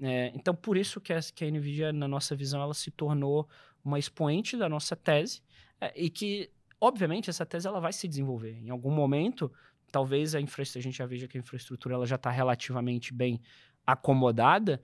É, 0.00 0.32
então, 0.34 0.54
por 0.54 0.76
isso 0.76 1.00
que 1.00 1.12
a, 1.12 1.20
que 1.20 1.44
a 1.44 1.50
NVIDIA, 1.50 1.92
na 1.92 2.08
nossa 2.08 2.34
visão, 2.34 2.60
ela 2.60 2.74
se 2.74 2.90
tornou 2.90 3.48
uma 3.84 3.98
expoente 3.98 4.56
da 4.56 4.68
nossa 4.68 4.96
tese 4.96 5.42
é, 5.80 5.92
e 5.96 6.08
que, 6.08 6.50
obviamente, 6.80 7.30
essa 7.30 7.44
tese 7.44 7.66
ela 7.66 7.80
vai 7.80 7.92
se 7.92 8.06
desenvolver. 8.08 8.58
Em 8.58 8.70
algum 8.70 8.90
momento, 8.90 9.52
talvez 9.92 10.34
a 10.34 10.40
infraestrutura, 10.40 10.80
a 10.80 10.82
gente 10.82 10.98
já 10.98 11.06
veja 11.06 11.28
que 11.28 11.36
a 11.36 11.40
infraestrutura 11.40 11.94
ela 11.94 12.06
já 12.06 12.16
está 12.16 12.30
relativamente 12.30 13.12
bem 13.12 13.40
acomodada 13.86 14.82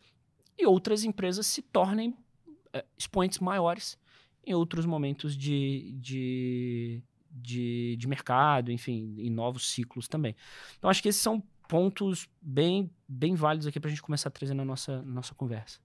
e 0.57 0.67
outras 0.67 1.03
empresas 1.03 1.47
se 1.47 1.63
tornem 1.63 2.15
é, 2.73 2.85
expoentes 2.97 3.39
maiores 3.39 3.99
em 4.47 4.55
outros 4.55 4.85
momentos 4.85 5.37
de, 5.37 5.93
de, 5.99 7.03
de, 7.31 7.97
de 7.97 8.09
mercado, 8.09 8.71
enfim, 8.71 9.15
em 9.19 9.31
novos 9.31 9.71
ciclos 9.71 10.07
também. 10.07 10.37
Então, 10.77 10.91
acho 10.91 11.03
que 11.03 11.09
esses 11.09 11.23
são 11.23 11.43
pontos 11.69 12.29
bem, 12.41 12.91
bem 13.07 13.35
válidos 13.35 13.67
aqui 13.67 13.81
para 13.81 13.89
a 13.89 13.91
gente 13.91 14.03
começar 14.03 14.29
a 14.29 14.33
trazer 14.33 14.55
na 14.55 14.65
nossa, 14.65 15.03
nossa 15.03 15.35
conversa. 15.35 15.81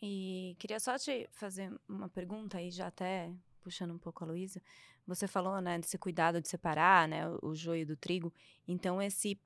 E 0.00 0.54
queria 0.58 0.78
só 0.78 0.98
te 0.98 1.28
fazer 1.32 1.72
uma 1.88 2.08
pergunta 2.08 2.58
aí, 2.58 2.70
já 2.70 2.88
até 2.88 3.32
puxando 3.64 3.92
um 3.92 3.98
pouco 3.98 4.22
a 4.22 4.26
Luísa. 4.26 4.62
Você 5.06 5.26
falou, 5.26 5.60
né, 5.60 5.78
desse 5.78 5.98
cuidado 5.98 6.40
de 6.40 6.48
separar, 6.48 7.08
né, 7.08 7.28
o, 7.28 7.48
o 7.48 7.54
joio 7.54 7.86
do 7.86 7.96
trigo. 7.96 8.32
Então, 8.68 9.02
esse, 9.02 9.40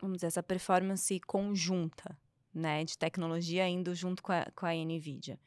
vamos 0.00 0.18
dizer, 0.18 0.28
essa 0.28 0.42
performance 0.42 1.20
conjunta, 1.20 2.16
né, 2.54 2.84
de 2.84 2.96
tecnologia 2.96 3.68
indo 3.68 3.94
junto 3.94 4.22
com 4.22 4.32
a, 4.32 4.46
com 4.54 4.64
a 4.64 4.72
NVIDIA. 4.72 5.38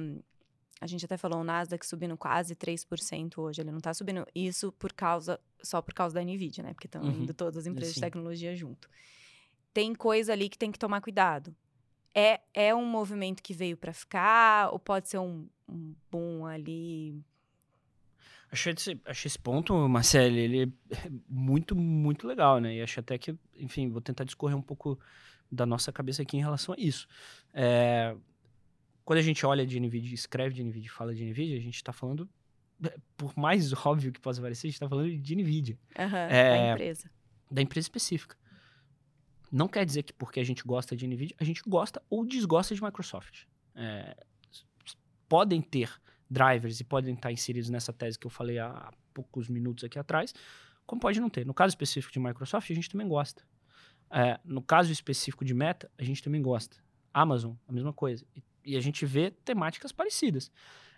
Um, 0.00 0.20
a 0.80 0.86
gente 0.86 1.04
até 1.04 1.16
falou 1.16 1.40
o 1.40 1.44
Nasdaq 1.44 1.86
subindo 1.86 2.16
quase 2.16 2.56
3% 2.56 3.38
hoje, 3.38 3.60
ele 3.60 3.70
não 3.70 3.78
está 3.78 3.94
subindo 3.94 4.26
isso 4.34 4.72
por 4.72 4.92
causa 4.92 5.40
só 5.62 5.80
por 5.80 5.94
causa 5.94 6.14
da 6.14 6.22
Nvidia, 6.22 6.62
né? 6.62 6.74
Porque 6.74 6.86
estão 6.86 7.02
uhum. 7.02 7.22
indo 7.22 7.34
todas 7.34 7.58
as 7.58 7.66
empresas 7.66 7.94
de 7.94 8.00
tecnologia 8.00 8.54
junto. 8.54 8.88
Tem 9.72 9.94
coisa 9.94 10.32
ali 10.32 10.48
que 10.48 10.58
tem 10.58 10.70
que 10.70 10.78
tomar 10.78 11.00
cuidado. 11.00 11.54
É, 12.14 12.40
é 12.52 12.74
um 12.74 12.84
movimento 12.84 13.42
que 13.42 13.54
veio 13.54 13.76
para 13.76 13.92
ficar 13.92 14.72
ou 14.72 14.78
pode 14.78 15.08
ser 15.08 15.18
um, 15.18 15.48
um 15.68 15.94
boom 16.10 16.46
ali? 16.46 17.22
Achei 18.50 18.72
esse, 18.72 19.00
achei 19.04 19.28
esse 19.28 19.38
ponto, 19.38 19.74
Marcelo, 19.88 20.36
ele 20.36 20.72
é 20.90 21.10
muito, 21.28 21.74
muito 21.74 22.26
legal, 22.26 22.60
né? 22.60 22.76
E 22.76 22.82
acho 22.82 23.00
até 23.00 23.18
que, 23.18 23.36
enfim, 23.56 23.88
vou 23.88 24.00
tentar 24.00 24.24
discorrer 24.24 24.56
um 24.56 24.62
pouco 24.62 24.98
da 25.50 25.66
nossa 25.66 25.92
cabeça 25.92 26.22
aqui 26.22 26.36
em 26.36 26.40
relação 26.40 26.74
a 26.74 26.80
isso. 26.80 27.08
É, 27.52 28.14
quando 29.04 29.18
a 29.18 29.22
gente 29.22 29.44
olha 29.44 29.66
de 29.66 29.78
NVIDIA, 29.78 30.14
escreve 30.14 30.54
de 30.54 30.62
NVIDIA 30.62 30.90
fala 30.90 31.14
de 31.14 31.24
NVIDIA, 31.24 31.56
a 31.56 31.60
gente 31.60 31.76
está 31.76 31.92
falando, 31.92 32.28
é, 32.84 32.96
por 33.16 33.36
mais 33.36 33.72
óbvio 33.86 34.12
que 34.12 34.20
possa 34.20 34.40
parecer, 34.40 34.66
a 34.66 34.70
gente 34.70 34.76
está 34.76 34.88
falando 34.88 35.16
de 35.16 35.36
NVIDIA. 35.36 35.78
Uhum, 35.98 36.16
é, 36.16 36.50
da 36.50 36.72
empresa. 36.72 37.10
Da 37.50 37.62
empresa 37.62 37.84
específica. 37.86 38.36
Não 39.50 39.68
quer 39.68 39.84
dizer 39.84 40.02
que 40.02 40.12
porque 40.12 40.40
a 40.40 40.44
gente 40.44 40.64
gosta 40.64 40.96
de 40.96 41.06
NVIDIA, 41.06 41.36
a 41.38 41.44
gente 41.44 41.62
gosta 41.66 42.02
ou 42.08 42.24
desgosta 42.24 42.74
de 42.74 42.82
Microsoft. 42.82 43.46
É, 43.74 44.16
podem 45.28 45.60
ter 45.60 45.90
drivers 46.28 46.80
e 46.80 46.84
podem 46.84 47.14
estar 47.14 47.32
inseridos 47.32 47.70
nessa 47.70 47.92
tese 47.92 48.18
que 48.18 48.26
eu 48.26 48.30
falei 48.30 48.58
há 48.58 48.92
poucos 49.12 49.48
minutos 49.48 49.84
aqui 49.84 49.98
atrás, 49.98 50.34
como 50.86 51.00
pode 51.00 51.20
não 51.20 51.30
ter. 51.30 51.46
No 51.46 51.54
caso 51.54 51.72
específico 51.72 52.12
de 52.12 52.18
Microsoft, 52.18 52.70
a 52.70 52.74
gente 52.74 52.90
também 52.90 53.08
gosta. 53.08 53.42
É, 54.10 54.38
no 54.44 54.62
caso 54.62 54.92
específico 54.92 55.44
de 55.44 55.54
Meta, 55.54 55.90
a 55.98 56.04
gente 56.04 56.22
também 56.22 56.42
gosta. 56.42 56.76
Amazon, 57.12 57.54
a 57.68 57.72
mesma 57.72 57.92
coisa. 57.92 58.24
E 58.34 58.42
e 58.64 58.76
a 58.76 58.80
gente 58.80 59.04
vê 59.04 59.30
temáticas 59.30 59.92
parecidas. 59.92 60.50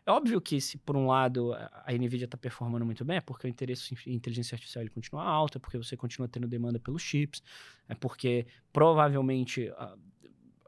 É 0.05 0.11
óbvio 0.13 0.41
que 0.41 0.61
se 0.61 0.79
por 0.79 0.97
um 0.97 1.09
lado 1.09 1.53
a 1.53 1.93
Nvidia 1.93 2.27
está 2.27 2.37
performando 2.37 2.87
muito 2.87 3.05
bem, 3.05 3.17
é 3.17 3.21
porque 3.21 3.47
o 3.47 3.51
interesse 3.51 3.97
em 4.07 4.15
inteligência 4.15 4.55
artificial 4.55 4.83
ele 4.83 4.91
continua 4.91 5.25
alto, 5.25 5.59
é 5.59 5.61
porque 5.61 5.77
você 5.77 5.97
continua 5.97 6.29
tendo 6.29 6.47
demanda 6.47 6.79
pelos 6.79 7.03
chips, 7.03 7.43
é 7.89 7.95
porque 7.95 8.47
provavelmente, 8.73 9.69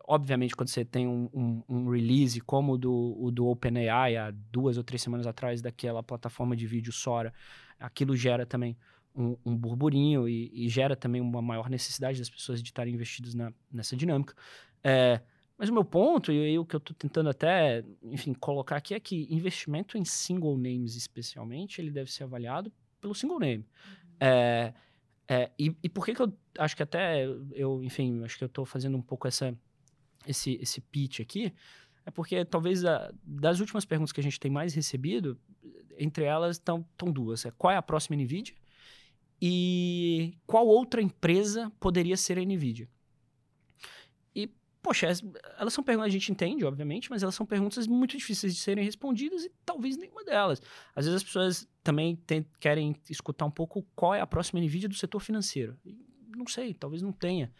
obviamente, 0.08 0.56
quando 0.56 0.70
você 0.70 0.86
tem 0.86 1.06
um, 1.06 1.28
um, 1.34 1.62
um 1.68 1.90
release 1.90 2.40
como 2.40 2.72
o 2.72 2.78
do, 2.78 3.16
o 3.20 3.30
do 3.30 3.46
OpenAI 3.46 4.16
há 4.16 4.30
duas 4.50 4.78
ou 4.78 4.82
três 4.82 5.02
semanas 5.02 5.26
atrás 5.26 5.60
daquela 5.60 6.02
plataforma 6.02 6.56
de 6.56 6.66
vídeo 6.66 6.90
Sora, 6.90 7.32
aquilo 7.78 8.16
gera 8.16 8.46
também 8.46 8.74
um, 9.14 9.36
um 9.44 9.54
burburinho 9.54 10.26
e, 10.26 10.50
e, 10.54 10.68
gera 10.68 10.96
também 10.96 11.20
uma 11.20 11.42
maior 11.42 11.68
necessidade 11.68 12.18
das 12.18 12.30
pessoas 12.30 12.62
de 12.62 12.70
estarem 12.70 12.94
investidas 12.94 13.34
na, 13.34 13.52
nessa 13.70 13.94
dinâmica. 13.94 14.34
É, 14.82 15.20
mas 15.58 15.68
o 15.68 15.74
meu 15.74 15.84
ponto, 15.84 16.32
e 16.32 16.58
o 16.58 16.64
que 16.64 16.74
eu 16.74 16.78
estou 16.78 16.96
tentando 16.96 17.28
até, 17.28 17.84
enfim, 18.02 18.32
colocar 18.32 18.76
aqui 18.76 18.94
é 18.94 19.00
que 19.00 19.26
investimento 19.28 19.98
em 19.98 20.04
single 20.06 20.56
names, 20.56 20.96
especialmente, 20.96 21.82
ele 21.82 21.90
deve 21.90 22.10
ser 22.10 22.24
avaliado 22.24 22.72
pelo 22.98 23.14
single 23.14 23.40
name. 23.40 23.64
Uhum. 23.64 24.16
É, 24.20 24.72
é, 25.28 25.50
e, 25.58 25.76
e, 25.82 25.88
por 25.90 26.06
que, 26.06 26.14
que 26.14 26.22
eu 26.22 26.32
acho 26.58 26.74
que 26.74 26.82
até 26.82 27.26
eu, 27.52 27.82
enfim, 27.82 28.24
acho 28.24 28.38
que 28.38 28.44
eu 28.44 28.46
estou 28.46 28.64
fazendo 28.64 28.96
um 28.96 29.02
pouco 29.02 29.28
essa, 29.28 29.54
esse, 30.28 30.58
esse 30.60 30.80
pitch 30.80 31.20
aqui, 31.20 31.52
é 32.04 32.10
porque 32.10 32.44
talvez 32.44 32.84
a, 32.84 33.12
das 33.22 33.60
últimas 33.60 33.84
perguntas 33.84 34.12
que 34.12 34.20
a 34.20 34.22
gente 34.22 34.40
tem 34.40 34.50
mais 34.50 34.74
recebido, 34.74 35.38
entre 35.98 36.24
elas 36.24 36.56
estão 36.56 36.84
duas. 37.12 37.44
É, 37.44 37.50
qual 37.50 37.72
é 37.72 37.76
a 37.76 37.82
próxima 37.82 38.16
NVIDIA? 38.16 38.54
E 39.40 40.36
qual 40.46 40.66
outra 40.66 41.00
empresa 41.00 41.70
poderia 41.78 42.16
ser 42.16 42.38
a 42.38 42.42
NVIDIA? 42.42 42.88
poxa, 44.88 45.06
elas 45.58 45.74
são 45.74 45.84
perguntas, 45.84 46.08
a 46.08 46.12
gente 46.12 46.32
entende, 46.32 46.64
obviamente, 46.64 47.10
mas 47.10 47.22
elas 47.22 47.34
são 47.34 47.44
perguntas 47.44 47.86
muito 47.86 48.16
difíceis 48.16 48.54
de 48.54 48.60
serem 48.60 48.82
respondidas 48.82 49.44
e 49.44 49.52
talvez 49.64 49.98
nenhuma 49.98 50.24
delas. 50.24 50.62
Às 50.94 51.04
vezes 51.04 51.16
as 51.16 51.24
pessoas 51.24 51.68
também 51.82 52.16
tem, 52.16 52.46
querem 52.58 52.96
escutar 53.10 53.44
um 53.44 53.50
pouco 53.50 53.86
qual 53.94 54.14
é 54.14 54.20
a 54.20 54.26
próxima 54.26 54.60
NVIDIA 54.60 54.88
do 54.88 54.94
setor 54.94 55.20
financeiro. 55.20 55.78
Não 56.34 56.46
sei, 56.46 56.72
talvez 56.72 57.02
não 57.02 57.12
tenha. 57.12 57.52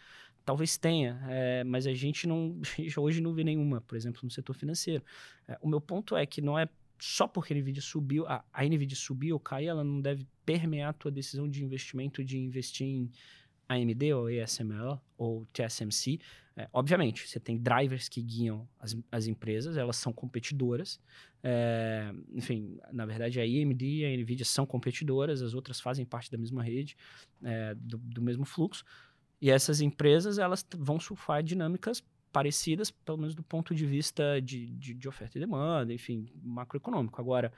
Talvez 0.49 0.79
tenha, 0.79 1.21
é, 1.29 1.63
mas 1.63 1.87
a 1.87 1.93
gente 1.93 2.27
não 2.27 2.59
hoje 2.97 3.21
não 3.21 3.35
vê 3.35 3.45
nenhuma, 3.45 3.83
por 3.83 3.97
exemplo, 3.97 4.23
no 4.25 4.31
setor 4.31 4.55
financeiro. 4.55 5.05
É, 5.47 5.59
o 5.61 5.69
meu 5.69 5.79
ponto 5.79 6.17
é 6.17 6.25
que 6.25 6.41
não 6.41 6.59
é 6.59 6.67
só 6.99 7.29
porque 7.29 7.53
a 7.53 7.57
NVIDIA 7.59 7.83
subiu, 7.83 8.27
a, 8.27 8.43
a 8.51 8.65
NVIDIA 8.65 8.97
subiu 8.97 9.37
ou 9.37 9.41
caiu, 9.41 9.69
ela 9.69 9.85
não 9.85 10.01
deve 10.01 10.27
permear 10.47 10.89
a 10.89 10.93
tua 10.95 11.11
decisão 11.11 11.47
de 11.47 11.63
investimento 11.63 12.25
de 12.25 12.39
investir 12.39 12.87
em 12.87 13.11
AMD 13.69 14.15
ou 14.15 14.29
ASML 14.29 14.99
ou 15.19 15.45
TSMC. 15.53 16.19
É, 16.57 16.67
obviamente, 16.73 17.29
você 17.29 17.39
tem 17.39 17.59
drivers 17.59 18.09
que 18.09 18.23
guiam 18.23 18.67
as, 18.81 18.97
as 19.13 19.27
empresas, 19.27 19.77
elas 19.77 19.97
são 19.97 20.15
competidoras. 20.15 20.99
É, 21.43 22.11
enfim, 22.33 22.79
na 22.91 23.05
verdade, 23.05 23.39
a 23.39 23.43
AMD 23.43 23.85
e 23.85 24.05
a 24.07 24.17
NVIDIA 24.17 24.47
são 24.47 24.65
competidoras, 24.65 25.43
as 25.43 25.53
outras 25.53 25.79
fazem 25.79 26.07
parte 26.07 26.31
da 26.31 26.39
mesma 26.39 26.63
rede, 26.63 26.97
é, 27.45 27.75
do, 27.75 27.99
do, 27.99 28.23
mesmo 28.23 28.47
fluxo. 28.47 28.83
E 29.41 29.51
essas 29.51 29.81
empresas, 29.81 30.39
elas 30.39 30.67
vão 30.77 30.99
surfar 30.99 31.43
dinâmicas 31.43 32.03
parecidas, 32.33 32.91
pelo 32.91 33.19
menos 33.19 33.35
do 33.35 33.43
ponto 33.43 33.75
de 33.75 33.87
vista 33.87 34.41
de, 34.41 34.67
de, 34.67 34.95
de 34.95 35.09
oferta 35.09 35.39
e 35.39 35.41
demanda, 35.41 35.93
enfim, 35.93 36.29
macroeconômico. 36.43 37.21
Agora, 37.21 37.53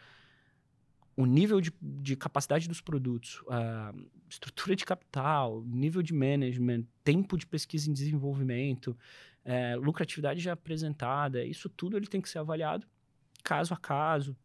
o 1.17 1.27
nível 1.27 1.61
de, 1.61 1.73
de 1.81 2.17
capacidade 2.17 2.69
dos 2.69 2.81
produtos, 2.81 3.43
a 3.49 3.93
estrutura 4.29 4.77
de 4.77 4.85
capital, 4.85 5.63
nível 5.67 6.03
de 6.03 6.15
management, 6.15 6.85
tempo 7.03 7.37
de 7.37 7.47
pesquisa 7.47 7.91
e 7.91 7.93
desenvolvimento, 7.93 8.97
é, 9.45 9.75
lucratividade 9.77 10.41
já 10.41 10.53
apresentada, 10.53 11.45
isso 11.45 11.69
tudo 11.69 11.97
ele 11.97 12.07
tem 12.07 12.21
que 12.21 12.29
ser 12.29 12.39
avaliado 12.39 12.87
caso 13.43 13.75
a 13.75 13.77
caso 13.77 14.37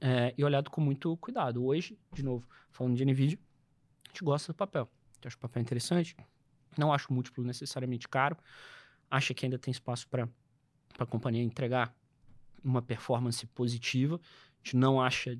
é, 0.00 0.34
e 0.36 0.44
olhado 0.44 0.70
com 0.70 0.80
muito 0.80 1.16
cuidado. 1.18 1.64
Hoje, 1.64 1.98
de 2.12 2.22
novo, 2.22 2.46
falando 2.70 2.96
de 2.96 3.04
NVIDIA, 3.04 3.38
a 4.04 4.08
gente 4.08 4.24
gosta 4.24 4.52
do 4.52 4.56
papel. 4.56 4.88
Eu 5.22 5.28
acho 5.28 5.36
o 5.36 5.40
papel 5.40 5.62
interessante, 5.62 6.16
não 6.76 6.92
acho 6.92 7.10
o 7.10 7.14
múltiplo 7.14 7.44
necessariamente 7.44 8.08
caro, 8.08 8.36
acha 9.10 9.32
que 9.32 9.46
ainda 9.46 9.58
tem 9.58 9.72
espaço 9.72 10.08
para 10.08 10.28
a 10.98 11.06
companhia 11.06 11.42
entregar 11.42 11.94
uma 12.62 12.82
performance 12.82 13.46
positiva, 13.46 14.16
a 14.16 14.58
gente 14.64 14.76
não 14.76 15.00
acha 15.00 15.38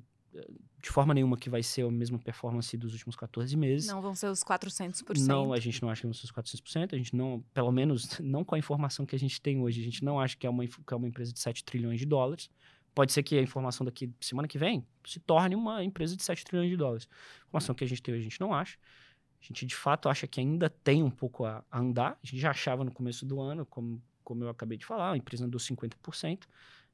de 0.81 0.89
forma 0.89 1.13
nenhuma 1.13 1.37
que 1.37 1.49
vai 1.49 1.61
ser 1.61 1.83
a 1.83 1.91
mesma 1.91 2.17
performance 2.17 2.75
dos 2.77 2.93
últimos 2.93 3.15
14 3.15 3.55
meses. 3.57 3.87
Não 3.87 4.01
vão 4.01 4.15
ser 4.15 4.27
os 4.27 4.43
400%. 4.43 5.27
Não, 5.27 5.51
a 5.51 5.59
gente 5.59 5.81
não 5.81 5.89
acha 5.89 6.01
que 6.01 6.07
vão 6.07 6.13
ser 6.13 6.25
os 6.25 6.31
400%. 6.31 6.93
A 6.93 6.97
gente 6.97 7.15
não, 7.15 7.43
pelo 7.53 7.71
menos 7.71 8.17
não 8.19 8.43
com 8.43 8.55
a 8.55 8.59
informação 8.59 9.05
que 9.05 9.15
a 9.15 9.19
gente 9.19 9.41
tem 9.41 9.59
hoje, 9.59 9.81
a 9.81 9.83
gente 9.83 10.03
não 10.03 10.19
acha 10.19 10.37
que 10.37 10.47
é 10.47 10.49
uma, 10.49 10.65
que 10.65 10.93
é 10.93 10.95
uma 10.95 11.07
empresa 11.07 11.33
de 11.33 11.39
7 11.39 11.63
trilhões 11.63 11.99
de 11.99 12.05
dólares. 12.05 12.49
Pode 12.95 13.11
ser 13.11 13.23
que 13.23 13.37
a 13.37 13.41
informação 13.41 13.85
daqui 13.85 14.11
semana 14.19 14.47
que 14.47 14.57
vem 14.57 14.85
se 15.05 15.19
torne 15.19 15.55
uma 15.55 15.83
empresa 15.83 16.15
de 16.15 16.23
7 16.23 16.43
trilhões 16.43 16.69
de 16.69 16.77
dólares. 16.77 17.07
A 17.11 17.47
informação 17.47 17.75
que 17.75 17.83
a 17.83 17.87
gente 17.87 18.01
tem 18.01 18.13
hoje, 18.13 18.21
a 18.21 18.29
gente 18.29 18.39
não 18.39 18.53
acha. 18.53 18.77
A 19.41 19.45
gente, 19.45 19.65
de 19.65 19.75
fato, 19.75 20.09
acha 20.09 20.27
que 20.27 20.39
ainda 20.39 20.69
tem 20.69 21.01
um 21.01 21.09
pouco 21.09 21.45
a, 21.45 21.63
a 21.71 21.79
andar. 21.79 22.17
A 22.21 22.25
gente 22.25 22.39
já 22.39 22.51
achava 22.51 22.83
no 22.83 22.91
começo 22.91 23.25
do 23.25 23.39
ano, 23.39 23.65
como, 23.65 24.01
como 24.23 24.43
eu 24.43 24.49
acabei 24.49 24.77
de 24.77 24.85
falar, 24.85 25.11
a 25.11 25.17
empresa 25.17 25.45
andou 25.45 25.59
50%. 25.59 26.43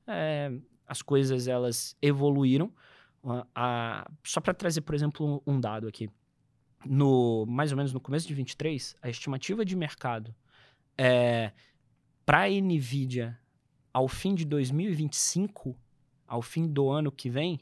É, 0.08 0.52
as 0.88 1.02
coisas, 1.02 1.48
elas 1.48 1.98
evoluíram. 2.02 2.72
A, 3.56 4.10
só 4.24 4.40
para 4.40 4.54
trazer, 4.54 4.82
por 4.82 4.94
exemplo, 4.94 5.42
um, 5.48 5.54
um, 5.54 5.60
dado 5.60 5.88
aqui. 5.88 6.10
No, 6.86 7.46
mais 7.48 7.72
ou 7.72 7.78
menos 7.78 7.92
no 7.92 8.00
começo 8.00 8.28
de 8.28 8.36
23, 8.36 8.96
a 9.02 9.10
estimativa 9.10 9.66
de 9.66 9.75
mercado 9.75 10.36
é, 10.96 11.52
para 12.24 12.44
a 12.44 12.50
NVIDIA 12.50 13.40
ao 13.92 14.08
fim 14.08 14.36
de 14.36 14.46
2025, 14.46 15.75
ao 16.28 16.42
fim 16.42 16.68
do 16.68 16.90
ano 16.90 17.12
que 17.12 17.30
vem, 17.30 17.60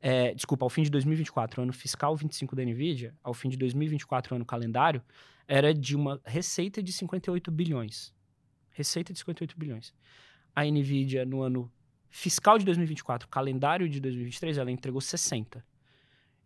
é, 0.00 0.32
desculpa, 0.34 0.64
ao 0.64 0.70
fim 0.70 0.82
de 0.82 0.90
2024, 0.90 1.62
ano 1.62 1.72
fiscal 1.72 2.16
25 2.16 2.54
da 2.54 2.64
NVIDIA, 2.64 3.14
ao 3.22 3.34
fim 3.34 3.48
de 3.48 3.56
2024, 3.56 4.36
ano 4.36 4.44
calendário, 4.44 5.02
era 5.46 5.74
de 5.74 5.96
uma 5.96 6.20
receita 6.24 6.82
de 6.82 6.92
58 6.92 7.50
bilhões. 7.50 8.14
Receita 8.70 9.12
de 9.12 9.18
58 9.18 9.58
bilhões. 9.58 9.92
A 10.54 10.64
NVIDIA, 10.64 11.24
no 11.24 11.42
ano 11.42 11.70
fiscal 12.10 12.58
de 12.58 12.64
2024, 12.64 13.28
calendário 13.28 13.88
de 13.88 13.98
2023, 14.00 14.58
ela 14.58 14.70
entregou 14.70 15.00
60. 15.00 15.64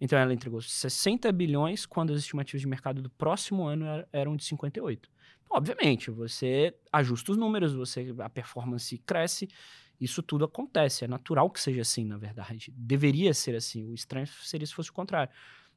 Então 0.01 0.19
ela 0.19 0.33
entregou 0.33 0.61
60 0.61 1.31
bilhões 1.31 1.87
quando 1.87 2.13
as 2.13 2.21
estimativas 2.21 2.61
de 2.61 2.67
mercado 2.67 3.01
do 3.01 3.11
próximo 3.11 3.65
ano 3.65 3.85
eram 4.13 4.35
de 4.35 4.45
58. 4.45 5.09
Então, 5.45 5.57
obviamente, 5.57 6.11
você 6.11 6.75
ajusta 6.93 7.33
os 7.33 7.39
números, 7.39 7.75
você 7.75 8.13
a 8.19 8.29
performance 8.29 8.99
cresce 8.99 9.49
Isso 10.03 10.21
tudo 10.21 10.45
acontece, 10.45 11.05
é 11.05 11.09
natural 11.09 11.49
que 11.49 11.61
seja 11.61 11.83
assim, 11.83 12.05
na 12.05 12.19
verdade. 12.19 12.73
Deveria 12.77 13.33
ser 13.33 13.55
assim. 13.55 13.89
O 13.89 13.95
estranho 13.95 14.27
seria 14.27 14.67
se 14.67 14.75
fosse 14.75 14.91
o 14.91 14.93
contrário. 14.93 15.33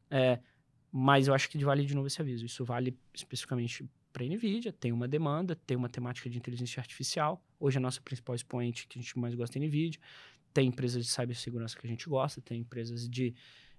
É, 0.09 0.39
mas 0.91 1.27
eu 1.27 1.33
acho 1.35 1.47
que 1.47 1.63
vale 1.63 1.85
de 1.85 1.93
novo 1.93 2.07
esse 2.07 2.19
aviso. 2.19 2.43
Isso 2.43 2.65
vale 2.65 2.97
especificamente 3.13 3.87
para 4.11 4.23
a 4.23 4.27
NVIDIA, 4.27 4.73
tem 4.73 4.91
uma 4.91 5.07
demanda, 5.07 5.55
tem 5.55 5.77
uma 5.77 5.89
temática 5.89 6.27
de 6.27 6.39
inteligência 6.39 6.79
artificial. 6.79 7.39
Hoje 7.59 7.77
a 7.77 7.79
nossa 7.79 8.01
principal 8.01 8.35
expoente 8.35 8.87
que 8.87 8.97
a 8.97 9.01
gente 9.01 9.19
mais 9.19 9.35
gosta 9.35 9.59
é 9.59 9.61
a 9.61 9.65
NVIDIA. 9.67 10.01
Tem 10.51 10.69
empresas 10.69 11.05
de 11.05 11.11
cibersegurança 11.11 11.77
que 11.77 11.85
a 11.85 11.89
gente 11.89 12.09
gosta, 12.09 12.41
tem 12.41 12.61
empresas 12.61 13.07
de, 13.07 13.35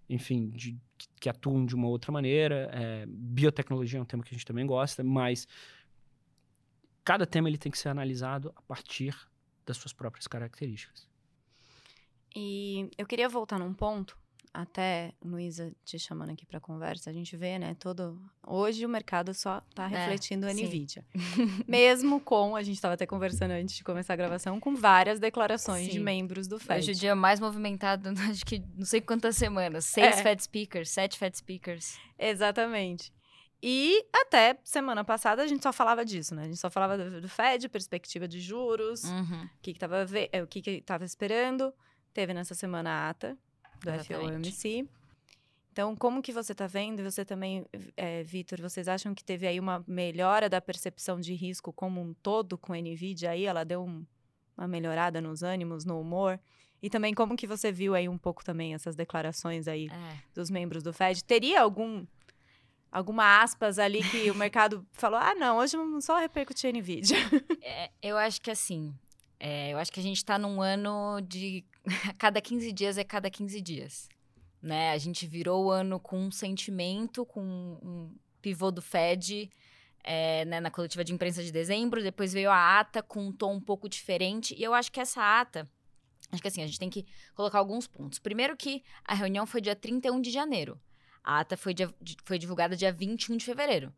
enfim, 0.08 0.50
de, 0.50 0.78
que 1.18 1.28
atuam 1.28 1.66
de 1.66 1.74
uma 1.74 1.88
outra 1.88 2.12
maneira. 2.12 2.70
É, 2.72 3.04
biotecnologia 3.08 3.98
é 3.98 4.02
um 4.02 4.04
tema 4.04 4.22
que 4.22 4.32
a 4.32 4.36
gente 4.36 4.46
também 4.46 4.64
gosta, 4.64 5.02
mas 5.02 5.48
cada 7.02 7.26
tema 7.26 7.48
ele 7.48 7.58
tem 7.58 7.72
que 7.72 7.78
ser 7.78 7.88
analisado 7.88 8.52
a 8.54 8.62
partir 8.62 9.16
das 9.66 9.76
suas 9.76 9.92
próprias 9.92 10.26
características. 10.26 11.08
E 12.34 12.90
eu 12.96 13.06
queria 13.06 13.28
voltar 13.28 13.58
num 13.58 13.74
ponto 13.74 14.16
até, 14.56 15.12
Luísa, 15.22 15.70
te 15.84 15.98
chamando 15.98 16.30
aqui 16.30 16.46
para 16.46 16.58
conversa, 16.58 17.10
a 17.10 17.12
gente 17.12 17.36
vê, 17.36 17.58
né, 17.58 17.74
todo... 17.74 18.18
Hoje 18.46 18.86
o 18.86 18.88
mercado 18.88 19.34
só 19.34 19.62
está 19.68 19.84
é, 19.84 19.88
refletindo 19.88 20.46
é, 20.46 20.50
a 20.50 20.54
NVIDIA. 20.54 21.04
Mesmo 21.68 22.18
com, 22.20 22.56
a 22.56 22.62
gente 22.62 22.76
estava 22.76 22.94
até 22.94 23.04
conversando 23.04 23.50
antes 23.50 23.76
de 23.76 23.84
começar 23.84 24.14
a 24.14 24.16
gravação, 24.16 24.58
com 24.58 24.74
várias 24.74 25.20
declarações 25.20 25.86
sim. 25.86 25.92
de 25.92 26.00
membros 26.00 26.48
do 26.48 26.58
FED. 26.58 26.78
Hoje 26.78 26.92
o 26.92 26.94
dia 26.94 27.14
mais 27.14 27.38
movimentado, 27.38 28.08
acho 28.30 28.46
que 28.46 28.62
não 28.74 28.86
sei 28.86 29.02
quantas 29.02 29.36
semanas. 29.36 29.84
Seis 29.84 30.18
é. 30.18 30.22
FED 30.22 30.42
speakers, 30.42 30.90
sete 30.90 31.18
FED 31.18 31.36
speakers. 31.36 31.98
Exatamente. 32.18 33.12
E 33.62 34.04
até 34.12 34.58
semana 34.64 35.04
passada 35.04 35.42
a 35.42 35.46
gente 35.46 35.62
só 35.62 35.72
falava 35.72 36.04
disso, 36.04 36.34
né? 36.34 36.42
A 36.42 36.46
gente 36.46 36.58
só 36.58 36.70
falava 36.70 36.98
do, 36.98 37.28
Fed, 37.28 37.68
perspectiva 37.68 38.28
de 38.28 38.40
juros, 38.40 39.04
uhum. 39.04 39.44
o 39.44 39.60
que 39.62 39.70
estava 39.70 40.06
é, 40.32 40.42
o 40.42 40.46
que 40.46 40.62
estava 40.70 41.04
esperando. 41.04 41.72
Teve 42.12 42.34
nessa 42.34 42.54
semana 42.54 42.90
a 42.90 43.08
ata, 43.10 43.36
do 43.82 43.90
Exatamente. 43.90 44.50
FOMC. 44.50 44.88
Então, 45.72 45.94
como 45.94 46.22
que 46.22 46.32
você 46.32 46.52
está 46.52 46.66
vendo? 46.66 47.00
E 47.00 47.02
você 47.02 47.22
também, 47.22 47.66
é, 47.96 48.22
Vitor, 48.22 48.62
vocês 48.62 48.88
acham 48.88 49.14
que 49.14 49.22
teve 49.22 49.46
aí 49.46 49.60
uma 49.60 49.84
melhora 49.86 50.48
da 50.48 50.58
percepção 50.58 51.20
de 51.20 51.34
risco 51.34 51.70
como 51.70 52.00
um 52.00 52.14
todo 52.14 52.56
com 52.56 52.72
a 52.72 52.78
NVIDIA 52.78 53.32
aí? 53.32 53.44
Ela 53.44 53.62
deu 53.62 53.84
um, 53.84 54.06
uma 54.56 54.66
melhorada 54.66 55.20
nos 55.20 55.42
ânimos, 55.42 55.84
no 55.84 56.00
humor? 56.00 56.40
E 56.82 56.88
também 56.88 57.12
como 57.12 57.36
que 57.36 57.46
você 57.46 57.70
viu 57.70 57.94
aí 57.94 58.08
um 58.08 58.16
pouco 58.16 58.42
também 58.42 58.72
essas 58.72 58.96
declarações 58.96 59.68
aí 59.68 59.88
é. 59.90 60.18
dos 60.34 60.48
membros 60.48 60.82
do 60.82 60.94
Fed? 60.94 61.22
Teria 61.22 61.60
algum 61.60 62.06
alguma 62.96 63.42
aspas 63.42 63.78
ali 63.78 64.02
que 64.02 64.30
o 64.30 64.34
mercado 64.34 64.86
falou: 64.92 65.18
ah, 65.18 65.34
não, 65.34 65.58
hoje 65.58 65.76
vamos 65.76 66.04
só 66.04 66.18
repercutir 66.18 66.72
NVIDIA? 66.72 67.16
É, 67.68 67.90
eu 68.00 68.16
acho 68.16 68.40
que 68.40 68.50
assim, 68.50 68.94
é, 69.40 69.72
eu 69.72 69.78
acho 69.78 69.90
que 69.90 69.98
a 69.98 70.02
gente 70.02 70.18
está 70.18 70.38
num 70.38 70.62
ano 70.62 71.20
de 71.20 71.64
cada 72.16 72.40
15 72.40 72.72
dias 72.72 72.96
é 72.96 73.02
cada 73.02 73.28
15 73.28 73.60
dias. 73.60 74.08
Né? 74.62 74.92
A 74.92 74.98
gente 74.98 75.26
virou 75.26 75.66
o 75.66 75.70
ano 75.70 75.98
com 75.98 76.16
um 76.16 76.30
sentimento, 76.30 77.26
com 77.26 77.42
um 77.42 78.16
pivô 78.40 78.70
do 78.70 78.80
Fed 78.80 79.50
é, 80.04 80.44
né, 80.44 80.60
na 80.60 80.70
coletiva 80.70 81.02
de 81.02 81.12
imprensa 81.12 81.42
de 81.42 81.50
dezembro, 81.50 82.02
depois 82.02 82.32
veio 82.32 82.50
a 82.50 82.78
ata 82.78 83.02
com 83.02 83.26
um 83.26 83.32
tom 83.32 83.54
um 83.54 83.60
pouco 83.60 83.88
diferente, 83.88 84.54
e 84.56 84.62
eu 84.62 84.72
acho 84.72 84.92
que 84.92 85.00
essa 85.00 85.40
ata, 85.40 85.68
acho 86.30 86.40
que 86.40 86.46
assim, 86.46 86.62
a 86.62 86.66
gente 86.66 86.78
tem 86.78 86.88
que 86.88 87.04
colocar 87.34 87.58
alguns 87.58 87.88
pontos. 87.88 88.20
Primeiro 88.20 88.56
que 88.56 88.84
a 89.04 89.14
reunião 89.14 89.44
foi 89.44 89.60
dia 89.60 89.74
31 89.74 90.20
de 90.20 90.30
janeiro, 90.30 90.80
a 91.26 91.40
ata 91.40 91.56
foi, 91.56 91.74
dia, 91.74 91.92
foi 92.24 92.38
divulgada 92.38 92.76
dia 92.76 92.92
21 92.92 93.36
de 93.36 93.44
fevereiro. 93.44 93.92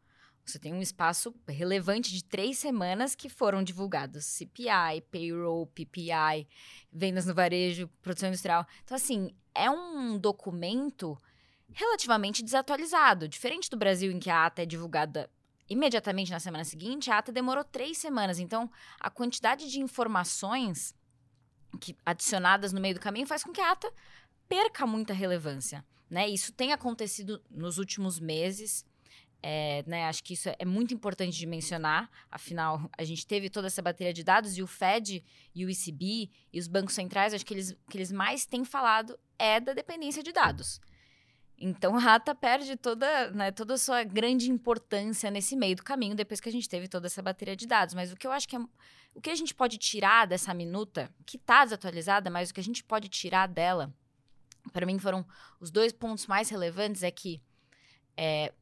Você 0.45 0.59
tem 0.59 0.73
um 0.73 0.81
espaço 0.81 1.35
relevante 1.47 2.11
de 2.11 2.25
três 2.25 2.59
semanas 2.59 3.15
que 3.15 3.29
foram 3.29 3.63
divulgados 3.63 4.25
CPI, 4.25 5.03
payroll, 5.11 5.67
PPI, 5.67 6.49
vendas 6.91 7.27
no 7.27 7.35
varejo, 7.35 7.87
produção 8.01 8.31
industrial. 8.31 8.67
Então, 8.83 8.97
assim, 8.97 9.35
é 9.55 9.71
um 9.71 10.17
documento 10.17 11.19
relativamente 11.71 12.43
desatualizado. 12.43 13.29
Diferente 13.29 13.69
do 13.69 13.77
Brasil, 13.77 14.11
em 14.11 14.19
que 14.19 14.31
a 14.31 14.47
ata 14.47 14.63
é 14.63 14.67
divulgada 14.67 15.29
imediatamente 15.69 16.31
na 16.31 16.41
semana 16.41 16.65
seguinte, 16.65 17.11
a 17.11 17.19
ata 17.19 17.31
demorou 17.31 17.63
três 17.63 17.99
semanas. 17.99 18.39
Então, 18.39 18.71
a 18.99 19.11
quantidade 19.11 19.71
de 19.71 19.81
informações 19.81 20.95
que, 21.79 21.95
adicionadas 22.07 22.73
no 22.73 22.81
meio 22.81 22.95
do 22.95 23.01
caminho 23.01 23.27
faz 23.27 23.45
com 23.45 23.53
que 23.53 23.61
a 23.61 23.73
ata 23.73 23.93
perca 24.49 24.87
muita 24.87 25.13
relevância. 25.13 25.85
Né? 26.11 26.29
Isso 26.29 26.53
tem 26.53 26.73
acontecido 26.73 27.43
nos 27.51 27.79
últimos 27.79 28.19
meses. 28.19 28.85
É, 29.41 29.85
né, 29.87 30.05
acho 30.07 30.25
que 30.25 30.35
isso 30.35 30.49
é 30.59 30.65
muito 30.65 30.93
importante 30.93 31.39
de 31.39 31.47
mencionar, 31.47 32.11
afinal, 32.29 32.91
a 32.99 33.05
gente 33.05 33.25
teve 33.25 33.49
toda 33.49 33.69
essa 33.69 33.81
bateria 33.81 34.13
de 34.13 34.25
dados 34.25 34.59
e 34.59 34.63
o 34.65 34.67
Fed 34.67 35.25
e 35.55 35.65
o 35.65 35.71
ECB 35.71 36.29
e 36.53 36.59
os 36.59 36.67
bancos 36.67 36.95
centrais, 36.95 37.33
acho 37.33 37.47
que 37.47 37.55
eles, 37.55 37.73
que 37.89 37.97
eles 37.97 38.11
mais 38.11 38.45
têm 38.45 38.65
falado 38.65 39.17
é 39.39 39.61
da 39.61 39.75
dependência 39.75 40.25
de 40.25 40.33
dados. 40.33 40.81
Então, 41.61 41.97
a 41.97 41.99
Rata 41.99 42.35
perde 42.35 42.77
toda, 42.77 43.31
né, 43.33 43.51
toda 43.51 43.75
a 43.75 43.79
sua 43.79 44.05
grande 44.05 44.49
importância 44.49 45.29
nesse 45.31 45.57
meio 45.57 45.75
do 45.75 45.83
caminho, 45.83 46.15
depois 46.15 46.41
que 46.41 46.49
a 46.49 46.53
gente 46.53 46.69
teve 46.69 46.87
toda 46.87 47.09
essa 47.09 47.21
bateria 47.21 47.57
de 47.57 47.67
dados. 47.67 47.95
Mas 47.95 48.13
o 48.13 48.17
que 48.17 48.27
eu 48.27 48.33
acho 48.33 48.49
que 48.49 48.55
é. 48.55 48.61
O 49.15 49.21
que 49.21 49.31
a 49.31 49.35
gente 49.35 49.55
pode 49.55 49.79
tirar 49.79 50.27
dessa 50.27 50.55
minuta, 50.55 51.11
que 51.27 51.37
está 51.37 51.65
desatualizada, 51.65 52.31
mas 52.31 52.51
o 52.51 52.55
que 52.55 52.61
a 52.61 52.63
gente 52.63 52.85
pode 52.85 53.09
tirar 53.09 53.49
dela, 53.49 53.93
para 54.73 54.87
mim 54.87 54.99
foram 54.99 55.25
os 55.61 55.71
dois 55.71 55.93
pontos 55.93 56.27
mais 56.27 56.49
relevantes, 56.49 57.03
é 57.03 57.11
que 57.11 57.41
é, 58.17 58.53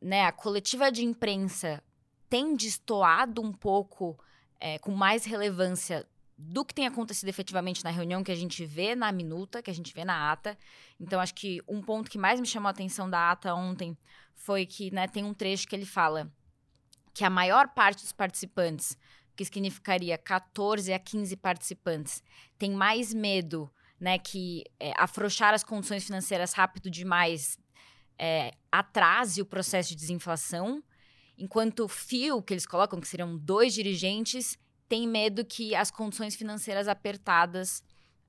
né, 0.00 0.24
a 0.24 0.32
coletiva 0.32 0.90
de 0.90 1.04
imprensa 1.04 1.82
tem 2.28 2.54
destoado 2.54 3.40
um 3.40 3.52
pouco 3.52 4.18
é, 4.60 4.78
com 4.78 4.92
mais 4.92 5.24
relevância 5.24 6.06
do 6.38 6.64
que 6.64 6.74
tem 6.74 6.86
acontecido 6.86 7.28
efetivamente 7.28 7.82
na 7.82 7.90
reunião 7.90 8.22
que 8.22 8.30
a 8.30 8.36
gente 8.36 8.64
vê 8.66 8.94
na 8.94 9.10
minuta, 9.10 9.62
que 9.62 9.70
a 9.70 9.74
gente 9.74 9.94
vê 9.94 10.04
na 10.04 10.30
ata. 10.30 10.56
Então, 11.00 11.18
acho 11.18 11.34
que 11.34 11.62
um 11.66 11.80
ponto 11.80 12.10
que 12.10 12.18
mais 12.18 12.38
me 12.40 12.46
chamou 12.46 12.68
a 12.68 12.72
atenção 12.72 13.08
da 13.08 13.30
ata 13.30 13.54
ontem 13.54 13.96
foi 14.34 14.66
que 14.66 14.90
né, 14.90 15.08
tem 15.08 15.24
um 15.24 15.32
trecho 15.32 15.66
que 15.66 15.74
ele 15.74 15.86
fala 15.86 16.30
que 17.14 17.24
a 17.24 17.30
maior 17.30 17.68
parte 17.68 18.02
dos 18.02 18.12
participantes, 18.12 18.98
que 19.34 19.44
significaria 19.44 20.18
14 20.18 20.92
a 20.92 20.98
15 20.98 21.34
participantes, 21.36 22.22
tem 22.58 22.72
mais 22.72 23.14
medo 23.14 23.72
né, 24.00 24.18
que 24.18 24.64
é, 24.78 24.92
afrouxar 24.96 25.54
as 25.54 25.64
condições 25.64 26.04
financeiras 26.04 26.52
rápido 26.52 26.90
demais 26.90 27.58
é, 28.18 28.52
atrase 28.70 29.40
o 29.40 29.46
processo 29.46 29.90
de 29.90 29.96
desinflação, 29.96 30.82
enquanto 31.38 31.80
o 31.80 31.88
fio 31.88 32.42
que 32.42 32.54
eles 32.54 32.66
colocam, 32.66 33.00
que 33.00 33.08
seriam 33.08 33.36
dois 33.36 33.74
dirigentes, 33.74 34.58
tem 34.88 35.06
medo 35.06 35.44
que 35.44 35.74
as 35.74 35.90
condições 35.90 36.34
financeiras 36.34 36.88
apertadas 36.88 37.82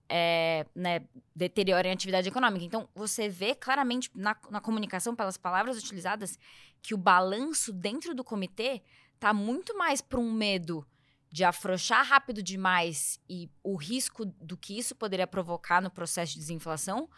é, 0.10 0.66
né, 0.74 1.02
deteriorem 1.36 1.92
a 1.92 1.94
atividade 1.94 2.28
econômica. 2.28 2.66
Então, 2.66 2.90
você 2.96 3.28
vê 3.30 3.54
claramente 3.54 4.10
na, 4.16 4.36
na 4.50 4.62
comunicação, 4.62 5.16
pelas 5.16 5.38
palavras 5.38 5.78
utilizadas, 5.78 6.38
que 6.82 6.94
o 6.94 6.98
balanço 6.98 7.74
dentro 7.74 8.16
do 8.16 8.24
comitê 8.24 8.82
está 9.16 9.34
muito 9.34 9.78
mais 9.78 10.02
para 10.02 10.20
um 10.20 10.32
medo 10.32 10.86
de 11.30 11.44
afrouxar 11.44 12.06
rápido 12.06 12.42
demais 12.42 13.20
e 13.30 13.50
o 13.64 13.76
risco 13.76 14.26
do 14.26 14.56
que 14.56 14.78
isso 14.78 14.96
poderia 14.96 15.28
provocar 15.28 15.82
no 15.82 15.92
processo 15.92 16.34
de 16.34 16.40
desinflação 16.40 17.10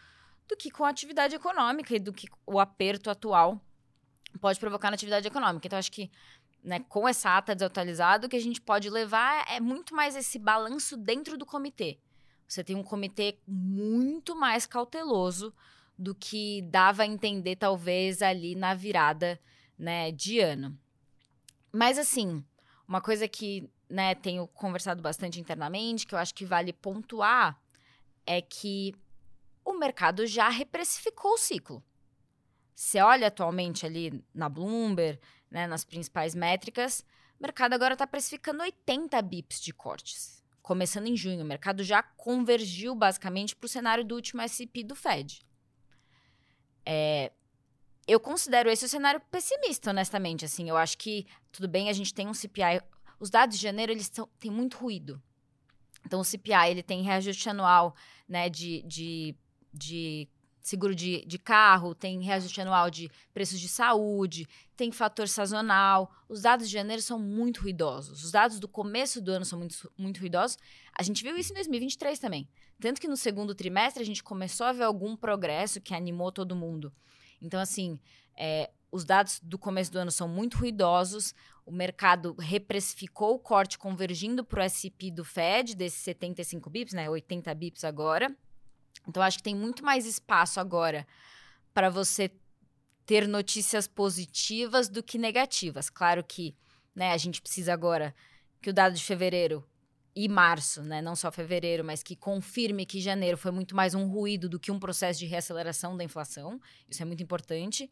do 0.48 0.56
que 0.56 0.70
com 0.70 0.84
a 0.84 0.88
atividade 0.88 1.34
econômica 1.34 1.94
e 1.94 2.00
do 2.00 2.12
que 2.12 2.28
o 2.44 2.58
aperto 2.58 3.08
atual 3.08 3.64
pode 4.40 4.58
provocar 4.58 4.90
na 4.90 4.94
atividade 4.94 5.26
econômica. 5.26 5.66
Então, 5.66 5.78
acho 5.78 5.92
que 5.92 6.10
né, 6.62 6.80
com 6.80 7.08
essa 7.08 7.36
ata 7.36 7.54
desatualizada, 7.54 8.26
o 8.26 8.30
que 8.30 8.36
a 8.36 8.40
gente 8.40 8.60
pode 8.60 8.90
levar 8.90 9.44
é 9.48 9.60
muito 9.60 9.94
mais 9.94 10.14
esse 10.16 10.38
balanço 10.38 10.96
dentro 10.96 11.38
do 11.38 11.46
comitê. 11.46 11.98
Você 12.46 12.64
tem 12.64 12.76
um 12.76 12.82
comitê 12.82 13.38
muito 13.46 14.34
mais 14.34 14.66
cauteloso 14.66 15.54
do 15.96 16.14
que 16.14 16.62
dava 16.62 17.02
a 17.02 17.06
entender, 17.06 17.56
talvez, 17.56 18.22
ali 18.22 18.54
na 18.54 18.74
virada 18.74 19.40
né, 19.78 20.10
de 20.10 20.40
ano. 20.40 20.76
Mas, 21.72 21.98
assim, 21.98 22.44
uma 22.88 23.00
coisa 23.00 23.28
que 23.28 23.70
né, 23.90 24.14
tenho 24.14 24.46
conversado 24.48 25.02
bastante 25.02 25.40
internamente, 25.40 26.06
que 26.06 26.14
eu 26.14 26.18
acho 26.18 26.34
que 26.34 26.44
vale 26.44 26.72
pontuar, 26.72 27.60
é 28.24 28.40
que 28.40 28.94
o 29.64 29.72
mercado 29.72 30.26
já 30.26 30.48
reprecificou 30.48 31.32
o 31.32 31.38
ciclo. 31.38 31.82
Você 32.74 33.00
olha 33.00 33.26
atualmente 33.26 33.84
ali 33.84 34.24
na 34.32 34.48
Bloomberg, 34.48 35.20
né, 35.50 35.66
nas 35.66 35.84
principais 35.84 36.34
métricas, 36.34 37.04
o 37.38 37.42
mercado 37.42 37.74
agora 37.74 37.94
está 37.94 38.06
precificando 38.06 38.62
80 38.62 39.20
bips 39.22 39.60
de 39.60 39.72
cortes. 39.72 40.42
Começando 40.62 41.06
em 41.06 41.16
junho, 41.16 41.42
o 41.42 41.46
mercado 41.46 41.82
já 41.82 42.02
convergiu 42.02 42.94
basicamente 42.94 43.56
para 43.56 43.66
o 43.66 43.68
cenário 43.68 44.04
do 44.04 44.14
último 44.14 44.40
SP 44.46 44.84
do 44.84 44.94
Fed. 44.94 45.44
É, 46.86 47.32
eu 48.06 48.18
considero 48.20 48.70
esse 48.70 48.84
o 48.84 48.88
cenário 48.88 49.20
pessimista, 49.30 49.90
honestamente. 49.90 50.44
Assim, 50.44 50.68
eu 50.68 50.76
acho 50.76 50.98
que 50.98 51.26
tudo 51.52 51.68
bem, 51.68 51.88
a 51.88 51.92
gente 51.92 52.12
tem 52.12 52.28
um 52.28 52.34
CPI. 52.34 52.80
Os 53.20 53.30
dados 53.30 53.56
de 53.56 53.62
janeiro 53.62 53.92
eles 53.92 54.10
são, 54.12 54.28
têm 54.40 54.50
muito 54.50 54.78
ruído. 54.78 55.22
Então, 56.04 56.20
o 56.20 56.24
CPI 56.24 56.70
ele 56.70 56.82
tem 56.82 57.02
reajuste 57.02 57.48
anual 57.48 57.94
né, 58.26 58.48
de, 58.48 58.82
de 58.82 59.36
de 59.72 60.28
seguro 60.60 60.94
de, 60.94 61.24
de 61.24 61.38
carro, 61.38 61.94
tem 61.94 62.22
reajuste 62.22 62.60
anual 62.60 62.90
de 62.90 63.10
preços 63.32 63.58
de 63.58 63.68
saúde, 63.68 64.46
tem 64.76 64.92
fator 64.92 65.28
sazonal. 65.28 66.10
Os 66.28 66.42
dados 66.42 66.68
de 66.68 66.72
janeiro 66.72 67.02
são 67.02 67.18
muito 67.18 67.62
ruidosos. 67.62 68.24
Os 68.24 68.30
dados 68.30 68.60
do 68.60 68.68
começo 68.68 69.20
do 69.20 69.32
ano 69.32 69.44
são 69.44 69.58
muito, 69.58 69.90
muito 69.96 70.20
ruidosos. 70.20 70.58
A 70.96 71.02
gente 71.02 71.22
viu 71.22 71.36
isso 71.36 71.52
em 71.52 71.54
2023 71.54 72.18
também. 72.18 72.48
Tanto 72.80 73.00
que 73.00 73.08
no 73.08 73.16
segundo 73.16 73.54
trimestre 73.54 74.02
a 74.02 74.06
gente 74.06 74.22
começou 74.22 74.66
a 74.66 74.72
ver 74.72 74.84
algum 74.84 75.16
progresso 75.16 75.80
que 75.80 75.94
animou 75.94 76.30
todo 76.30 76.56
mundo. 76.56 76.92
Então, 77.40 77.60
assim, 77.60 77.98
é, 78.36 78.70
os 78.92 79.04
dados 79.04 79.40
do 79.42 79.58
começo 79.58 79.92
do 79.92 79.98
ano 79.98 80.10
são 80.10 80.28
muito 80.28 80.58
ruidosos. 80.58 81.34
O 81.70 81.72
mercado 81.72 82.34
reprecificou 82.36 83.36
o 83.36 83.38
corte 83.38 83.78
convergindo 83.78 84.44
para 84.44 84.64
o 84.64 84.66
SP 84.66 85.06
do 85.08 85.24
Fed, 85.24 85.76
desses 85.76 86.00
75 86.00 86.68
bips, 86.68 86.92
né? 86.92 87.08
80 87.08 87.54
bips 87.54 87.84
agora. 87.84 88.36
Então, 89.06 89.22
acho 89.22 89.36
que 89.36 89.44
tem 89.44 89.54
muito 89.54 89.84
mais 89.84 90.04
espaço 90.04 90.58
agora 90.58 91.06
para 91.72 91.88
você 91.88 92.28
ter 93.06 93.28
notícias 93.28 93.86
positivas 93.86 94.88
do 94.88 95.00
que 95.00 95.16
negativas. 95.16 95.88
Claro 95.88 96.24
que 96.24 96.56
né, 96.92 97.12
a 97.12 97.16
gente 97.16 97.40
precisa 97.40 97.72
agora 97.72 98.12
que 98.60 98.70
o 98.70 98.74
dado 98.74 98.96
de 98.96 99.04
fevereiro 99.04 99.64
e 100.12 100.28
março, 100.28 100.82
né, 100.82 101.00
não 101.00 101.14
só 101.14 101.30
fevereiro, 101.30 101.84
mas 101.84 102.02
que 102.02 102.16
confirme 102.16 102.84
que 102.84 103.00
janeiro 103.00 103.38
foi 103.38 103.52
muito 103.52 103.76
mais 103.76 103.94
um 103.94 104.08
ruído 104.08 104.48
do 104.48 104.58
que 104.58 104.72
um 104.72 104.78
processo 104.80 105.20
de 105.20 105.26
reaceleração 105.26 105.96
da 105.96 106.02
inflação. 106.02 106.60
Isso 106.88 107.00
é 107.00 107.06
muito 107.06 107.22
importante. 107.22 107.88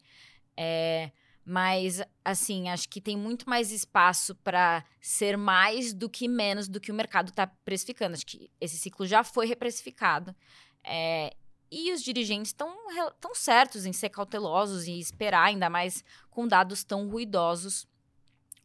É, 0.57 1.13
mas, 1.49 1.99
assim, 2.23 2.69
acho 2.69 2.87
que 2.87 3.01
tem 3.01 3.17
muito 3.17 3.49
mais 3.49 3.71
espaço 3.71 4.35
para 4.35 4.85
ser 5.01 5.35
mais 5.35 5.95
do 5.95 6.07
que 6.07 6.27
menos 6.27 6.67
do 6.67 6.79
que 6.79 6.91
o 6.91 6.93
mercado 6.93 7.29
está 7.29 7.47
precificando. 7.47 8.13
Acho 8.13 8.23
que 8.23 8.51
esse 8.61 8.77
ciclo 8.77 9.03
já 9.07 9.23
foi 9.23 9.47
reprecificado. 9.47 10.35
É, 10.83 11.35
e 11.71 11.91
os 11.91 12.03
dirigentes 12.03 12.49
estão 12.49 12.71
tão 13.19 13.33
certos 13.33 13.87
em 13.87 13.91
ser 13.91 14.09
cautelosos 14.09 14.85
e 14.85 14.99
esperar, 14.99 15.45
ainda 15.45 15.71
mais 15.71 16.03
com 16.29 16.47
dados 16.47 16.83
tão 16.83 17.09
ruidosos 17.09 17.87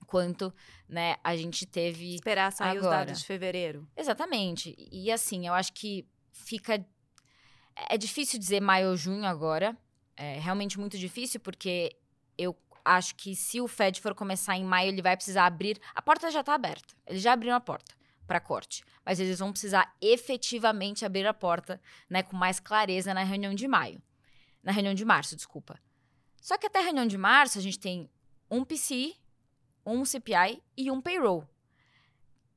quanto 0.07 0.53
né, 0.87 1.17
a 1.25 1.35
gente 1.35 1.65
teve. 1.65 2.17
Esperar 2.17 2.53
sair 2.53 2.77
agora. 2.77 2.85
os 2.85 2.91
dados 2.91 3.21
de 3.21 3.25
fevereiro. 3.27 3.89
Exatamente. 3.97 4.77
E 4.93 5.11
assim, 5.11 5.47
eu 5.47 5.55
acho 5.55 5.73
que 5.73 6.07
fica. 6.35 6.85
É 7.89 7.97
difícil 7.97 8.39
dizer 8.39 8.61
maio 8.61 8.91
ou 8.91 8.97
junho 8.97 9.25
agora. 9.25 9.75
É 10.19 10.39
realmente 10.39 10.79
muito 10.79 10.99
difícil, 10.99 11.41
porque 11.41 11.97
eu 12.37 12.55
acho 12.85 13.15
que 13.15 13.35
se 13.35 13.61
o 13.61 13.69
Fed 13.69 14.01
for 14.01 14.15
começar 14.15 14.57
em 14.57 14.65
maio, 14.65 14.89
ele 14.89 15.03
vai 15.03 15.17
precisar 15.17 15.47
abrir. 15.47 15.81
A 15.95 16.03
porta 16.03 16.31
já 16.31 16.41
está 16.41 16.55
aberta. 16.55 16.95
Eles 17.07 17.23
já 17.23 17.33
abriram 17.33 17.57
a 17.57 17.61
porta 17.61 17.95
para 18.27 18.41
corte. 18.41 18.85
Mas 19.05 19.21
eles 19.21 19.39
vão 19.39 19.53
precisar 19.53 19.95
efetivamente 20.01 21.05
abrir 21.05 21.27
a 21.27 21.35
porta, 21.35 21.81
né, 22.09 22.23
com 22.23 22.37
mais 22.37 22.59
clareza 22.61 23.15
na 23.15 23.23
reunião 23.23 23.55
de 23.55 23.69
maio. 23.69 24.03
Na 24.63 24.73
reunião 24.73 24.95
de 24.95 25.05
março, 25.05 25.37
desculpa. 25.37 25.79
Só 26.41 26.59
que 26.59 26.67
até 26.67 26.81
a 26.81 26.85
reunião 26.85 27.07
de 27.07 27.19
março 27.19 27.59
a 27.59 27.63
gente 27.63 27.79
tem 27.79 28.11
um 28.51 28.65
PCI, 28.65 29.15
um 29.85 30.05
CPI 30.05 30.63
e 30.77 30.91
um 30.91 31.01
payroll, 31.01 31.49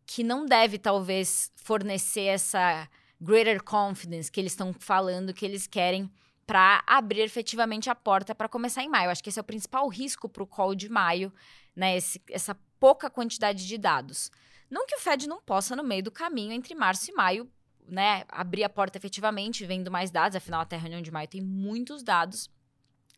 que 0.05 0.23
não 0.23 0.45
deve 0.45 0.77
talvez 0.77 1.51
fornecer 1.55 2.25
essa 2.25 2.89
greater 3.19 3.61
confidence 3.63 4.31
que 4.31 4.39
eles 4.39 4.53
estão 4.53 4.73
falando 4.73 5.33
que 5.33 5.45
eles 5.45 5.67
querem 5.67 6.11
para 6.47 6.81
abrir 6.87 7.19
efetivamente 7.19 7.89
a 7.89 7.95
porta 7.95 8.33
para 8.33 8.47
começar 8.47 8.81
em 8.81 8.87
maio. 8.87 9.09
Acho 9.09 9.21
que 9.21 9.29
esse 9.29 9.37
é 9.37 9.41
o 9.41 9.45
principal 9.45 9.87
risco 9.89 10.29
para 10.29 10.41
o 10.41 10.47
call 10.47 10.73
de 10.73 10.87
maio, 10.87 11.31
né? 11.75 11.97
Esse, 11.97 12.21
essa 12.31 12.55
pouca 12.79 13.09
quantidade 13.09 13.67
de 13.67 13.77
dados. 13.77 14.31
Não 14.69 14.85
que 14.87 14.95
o 14.95 14.99
Fed 14.99 15.27
não 15.27 15.41
possa, 15.41 15.75
no 15.75 15.83
meio 15.83 16.03
do 16.03 16.11
caminho 16.11 16.53
entre 16.53 16.73
março 16.73 17.11
e 17.11 17.13
maio, 17.13 17.51
né, 17.87 18.25
abrir 18.27 18.63
a 18.63 18.69
porta 18.69 18.97
efetivamente, 18.97 19.65
vendo 19.65 19.89
mais 19.89 20.11
dados, 20.11 20.35
afinal, 20.35 20.61
até 20.61 20.75
a 20.75 20.79
reunião 20.79 21.01
de 21.01 21.11
maio 21.11 21.27
tem 21.27 21.41
muitos 21.41 22.03
dados. 22.03 22.49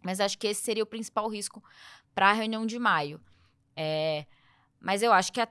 Mas 0.04 0.20
acho 0.20 0.38
que 0.38 0.48
esse 0.48 0.62
seria 0.62 0.84
o 0.84 0.88
principal 0.88 1.28
risco 1.28 1.64
para 2.14 2.30
a 2.30 2.34
reunião 2.34 2.66
de 2.66 2.80
maio. 2.80 3.20
É, 3.76 4.26
mas 4.80 5.02
eu 5.02 5.12
acho 5.12 5.32
que 5.32 5.42
a, 5.42 5.48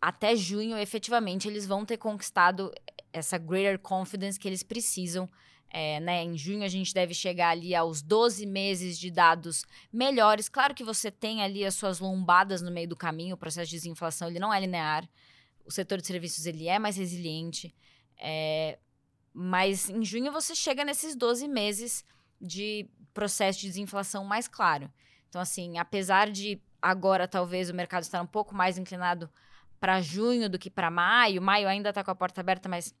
até 0.00 0.36
junho, 0.36 0.76
efetivamente, 0.76 1.48
eles 1.48 1.66
vão 1.66 1.84
ter 1.84 1.96
conquistado 1.96 2.72
essa 3.12 3.38
greater 3.38 3.78
confidence 3.78 4.38
que 4.38 4.48
eles 4.48 4.62
precisam 4.62 5.28
é, 5.76 5.98
né, 5.98 6.22
em 6.22 6.38
junho 6.38 6.62
a 6.62 6.68
gente 6.68 6.94
deve 6.94 7.12
chegar 7.12 7.48
ali 7.48 7.74
aos 7.74 8.00
12 8.00 8.46
meses 8.46 8.96
de 8.96 9.10
dados 9.10 9.64
melhores. 9.92 10.48
Claro 10.48 10.72
que 10.72 10.84
você 10.84 11.10
tem 11.10 11.42
ali 11.42 11.64
as 11.64 11.74
suas 11.74 11.98
lombadas 11.98 12.62
no 12.62 12.70
meio 12.70 12.88
do 12.88 12.94
caminho, 12.94 13.34
o 13.34 13.36
processo 13.36 13.70
de 13.70 13.78
desinflação 13.78 14.28
ele 14.28 14.38
não 14.38 14.54
é 14.54 14.60
linear. 14.60 15.04
O 15.66 15.72
setor 15.72 16.00
de 16.00 16.06
serviços 16.06 16.46
ele 16.46 16.68
é 16.68 16.78
mais 16.78 16.96
resiliente. 16.96 17.74
É, 18.16 18.78
mas 19.32 19.90
em 19.90 20.04
junho 20.04 20.30
você 20.30 20.54
chega 20.54 20.84
nesses 20.84 21.16
12 21.16 21.48
meses 21.48 22.04
de 22.40 22.88
processo 23.12 23.58
de 23.58 23.66
desinflação 23.66 24.24
mais 24.24 24.46
claro. 24.46 24.88
Então, 25.28 25.40
assim, 25.40 25.76
apesar 25.76 26.30
de 26.30 26.62
agora 26.80 27.26
talvez 27.26 27.68
o 27.68 27.74
mercado 27.74 28.04
estar 28.04 28.22
um 28.22 28.26
pouco 28.28 28.54
mais 28.54 28.78
inclinado 28.78 29.28
para 29.80 30.00
junho 30.00 30.48
do 30.48 30.56
que 30.56 30.70
para 30.70 30.88
maio, 30.88 31.42
maio 31.42 31.66
ainda 31.66 31.88
está 31.88 32.04
com 32.04 32.12
a 32.12 32.14
porta 32.14 32.40
aberta, 32.40 32.68
mas 32.68 32.94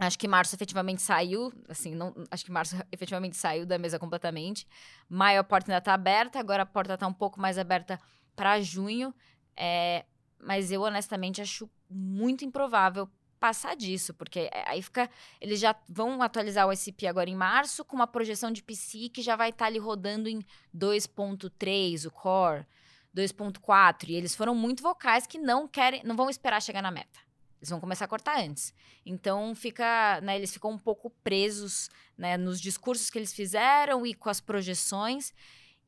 Acho 0.00 0.18
que 0.18 0.28
março 0.28 0.54
efetivamente 0.54 1.02
saiu, 1.02 1.52
assim, 1.68 1.94
não, 1.94 2.14
acho 2.30 2.44
que 2.44 2.52
março 2.52 2.76
efetivamente 2.92 3.36
saiu 3.36 3.66
da 3.66 3.78
mesa 3.78 3.98
completamente. 3.98 4.66
Maio 5.08 5.40
a 5.40 5.44
porta 5.44 5.72
ainda 5.72 5.78
está 5.78 5.92
aberta, 5.92 6.38
agora 6.38 6.62
a 6.62 6.66
porta 6.66 6.94
está 6.94 7.06
um 7.06 7.12
pouco 7.12 7.40
mais 7.40 7.58
aberta 7.58 7.98
para 8.36 8.60
junho. 8.60 9.12
É, 9.56 10.04
mas 10.40 10.70
eu 10.70 10.82
honestamente 10.82 11.42
acho 11.42 11.68
muito 11.90 12.44
improvável 12.44 13.08
passar 13.38 13.74
disso, 13.74 14.14
porque 14.14 14.48
aí 14.66 14.82
fica. 14.82 15.10
Eles 15.40 15.58
já 15.58 15.74
vão 15.88 16.22
atualizar 16.22 16.66
o 16.66 16.74
SP 16.74 17.06
agora 17.06 17.28
em 17.28 17.34
março, 17.36 17.84
com 17.84 17.96
uma 17.96 18.06
projeção 18.06 18.52
de 18.52 18.62
PC 18.62 19.08
que 19.08 19.22
já 19.22 19.36
vai 19.36 19.50
estar 19.50 19.64
tá 19.64 19.66
ali 19.66 19.78
rodando 19.78 20.28
em 20.28 20.40
2.3, 20.76 22.06
o 22.06 22.10
core, 22.10 22.66
2.4. 23.14 24.08
E 24.08 24.14
eles 24.14 24.34
foram 24.34 24.54
muito 24.54 24.82
vocais 24.82 25.26
que 25.26 25.38
não 25.38 25.66
querem, 25.66 26.02
não 26.04 26.16
vão 26.16 26.30
esperar 26.30 26.62
chegar 26.62 26.82
na 26.82 26.90
meta. 26.90 27.27
Eles 27.60 27.70
vão 27.70 27.80
começar 27.80 28.04
a 28.04 28.08
cortar 28.08 28.40
antes. 28.40 28.72
Então 29.04 29.54
fica, 29.54 30.20
né, 30.20 30.36
eles 30.36 30.52
ficam 30.52 30.70
um 30.70 30.78
pouco 30.78 31.10
presos, 31.22 31.90
né, 32.16 32.36
nos 32.36 32.60
discursos 32.60 33.10
que 33.10 33.18
eles 33.18 33.32
fizeram 33.32 34.06
e 34.06 34.14
com 34.14 34.28
as 34.28 34.40
projeções. 34.40 35.32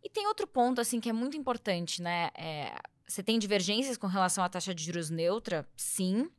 E 0.02 0.08
tem 0.08 0.26
outro 0.26 0.46
ponto 0.46 0.80
assim 0.80 1.00
que 1.00 1.08
é 1.08 1.12
muito 1.12 1.36
importante, 1.36 2.02
né? 2.02 2.30
É, 2.34 2.74
você 3.06 3.22
tem 3.22 3.38
divergências 3.38 3.96
com 3.96 4.06
relação 4.06 4.42
à 4.42 4.48
taxa 4.48 4.74
de 4.74 4.84
juros 4.84 5.10
neutra, 5.10 5.68
sim, 5.76 6.30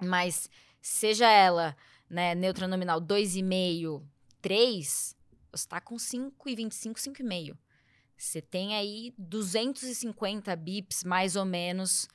mas 0.00 0.48
seja 0.80 1.30
ela, 1.30 1.76
né, 2.08 2.34
neutra 2.34 2.66
nominal 2.66 3.00
2,5, 3.00 4.02
3, 4.40 5.16
você 5.52 5.64
está 5.64 5.80
com 5.80 5.96
5,25, 5.96 6.94
5,5. 6.98 7.56
Você 8.16 8.42
tem 8.42 8.74
aí 8.74 9.14
250 9.16 10.54
bips, 10.56 11.04
mais 11.04 11.36
ou 11.36 11.44
menos, 11.44 12.08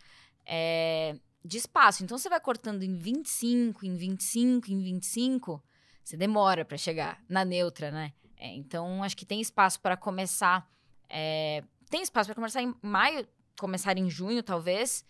é, 0.46 1.16
de 1.44 1.58
espaço. 1.58 2.04
Então 2.04 2.18
você 2.18 2.30
vai 2.30 2.40
cortando 2.40 2.84
em 2.84 2.96
25, 2.96 3.86
em 3.86 3.96
25, 3.96 4.72
em 4.72 4.82
25, 4.82 5.64
você 6.04 6.18
demora 6.18 6.64
para 6.64 6.78
chegar 6.78 7.24
na 7.28 7.44
neutra, 7.44 7.92
né? 7.92 8.14
É, 8.38 8.48
então 8.56 9.04
acho 9.04 9.16
que 9.16 9.26
tem 9.26 9.42
espaço 9.42 9.80
para 9.80 9.96
começar. 9.98 10.70
É, 11.10 11.64
tem 11.90 12.02
espaço 12.02 12.28
para 12.28 12.36
começar 12.36 12.62
em 12.62 12.74
maio, 12.82 13.28
começar 13.60 13.98
em 13.98 14.10
junho, 14.10 14.42
talvez. 14.42 15.06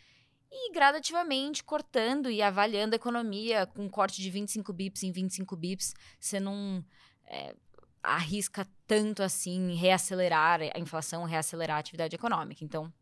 E 0.52 0.72
gradativamente 0.72 1.63
cortando 1.63 2.30
e 2.30 2.41
avaliando 2.41 2.93
a 2.93 2.98
economia 2.98 3.65
com 3.65 3.86
um 3.86 3.89
corte 3.89 4.22
de 4.22 4.30
25 4.30 4.72
bips 4.72 5.02
em 5.02 5.12
25 5.12 5.56
bips, 5.56 5.96
você 6.19 6.39
não 6.39 6.86
é, 7.26 7.56
arrisca 8.04 8.67
tanto 8.86 9.24
assim 9.24 9.74
reacelerar 9.74 10.60
a 10.62 10.80
inflação, 10.80 11.24
reacelerar 11.24 11.78
a 11.78 11.80
atividade 11.80 12.15
econômica. 12.15 12.63
Então, 12.63 12.93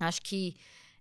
acho 0.00 0.20
que 0.22 0.56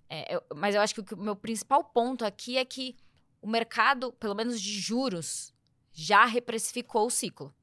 é, 0.10 0.36
eu, 0.36 0.44
mas 0.56 0.74
eu 0.74 0.82
acho 0.82 0.96
que 0.96 1.14
o, 1.14 1.18
o 1.18 1.24
meu 1.24 1.36
principal 1.36 1.84
ponto 1.84 2.26
aqui 2.26 2.58
é 2.58 2.66
que 2.66 2.96
o 3.42 3.48
mercado, 3.48 4.12
pelo 4.14 4.36
menos 4.36 4.60
de 4.60 4.80
juros, 4.80 5.54
já 5.94 6.26
reprecificou 6.26 7.06
o 7.08 7.12
ciclo. 7.12 7.54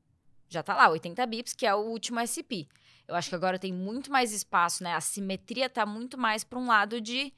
Já 0.49 0.61
está 0.61 0.75
lá, 0.75 0.89
80 0.89 1.27
bips, 1.27 1.53
que 1.53 1.67
é 1.67 1.75
o 1.75 1.81
último 1.81 2.21
SP. 2.23 2.69
Eu 3.09 3.15
acho 3.15 3.29
que 3.29 3.35
agora 3.35 3.59
tem 3.59 3.73
muito 3.73 4.11
mais 4.11 4.33
espaço, 4.33 4.83
né? 4.83 4.95
A 4.95 5.01
simetria 5.01 5.67
está 5.67 5.85
muito 5.85 6.17
mais 6.17 6.45
para 6.45 6.59
um 6.59 6.67
lado 6.67 7.01
de 7.01 7.33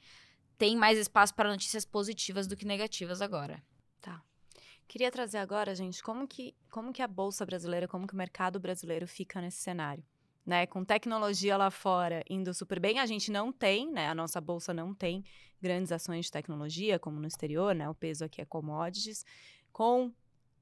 tem 0.57 0.75
mais 0.75 0.97
espaço 0.97 1.33
para 1.33 1.49
notícias 1.49 1.85
positivas 1.85 2.45
do 2.45 2.55
que 2.55 2.65
negativas 2.65 3.21
agora. 3.21 3.63
Tá. 4.01 4.21
Queria 4.87 5.09
trazer 5.11 5.37
agora, 5.37 5.73
gente, 5.73 6.03
como 6.03 6.27
que, 6.27 6.55
como 6.69 6.91
que 6.91 7.01
a 7.01 7.07
bolsa 7.07 7.45
brasileira, 7.45 7.87
como 7.87 8.05
que 8.05 8.13
o 8.13 8.17
mercado 8.17 8.59
brasileiro 8.59 9.07
fica 9.07 9.41
nesse 9.41 9.57
cenário? 9.57 10.03
Né? 10.49 10.65
Com 10.65 10.83
tecnologia 10.83 11.55
lá 11.55 11.69
fora 11.69 12.23
indo 12.27 12.51
super 12.55 12.79
bem, 12.79 12.97
a 12.97 13.05
gente 13.05 13.31
não 13.31 13.51
tem, 13.53 13.91
né? 13.91 14.09
A 14.09 14.15
nossa 14.15 14.41
bolsa 14.41 14.73
não 14.73 14.95
tem 14.95 15.23
grandes 15.61 15.91
ações 15.91 16.25
de 16.25 16.31
tecnologia, 16.31 16.97
como 16.97 17.19
no 17.19 17.27
exterior, 17.27 17.75
né? 17.75 17.87
O 17.87 17.93
peso 17.93 18.25
aqui 18.25 18.41
é 18.41 18.45
commodities. 18.45 19.23
Com 19.71 20.11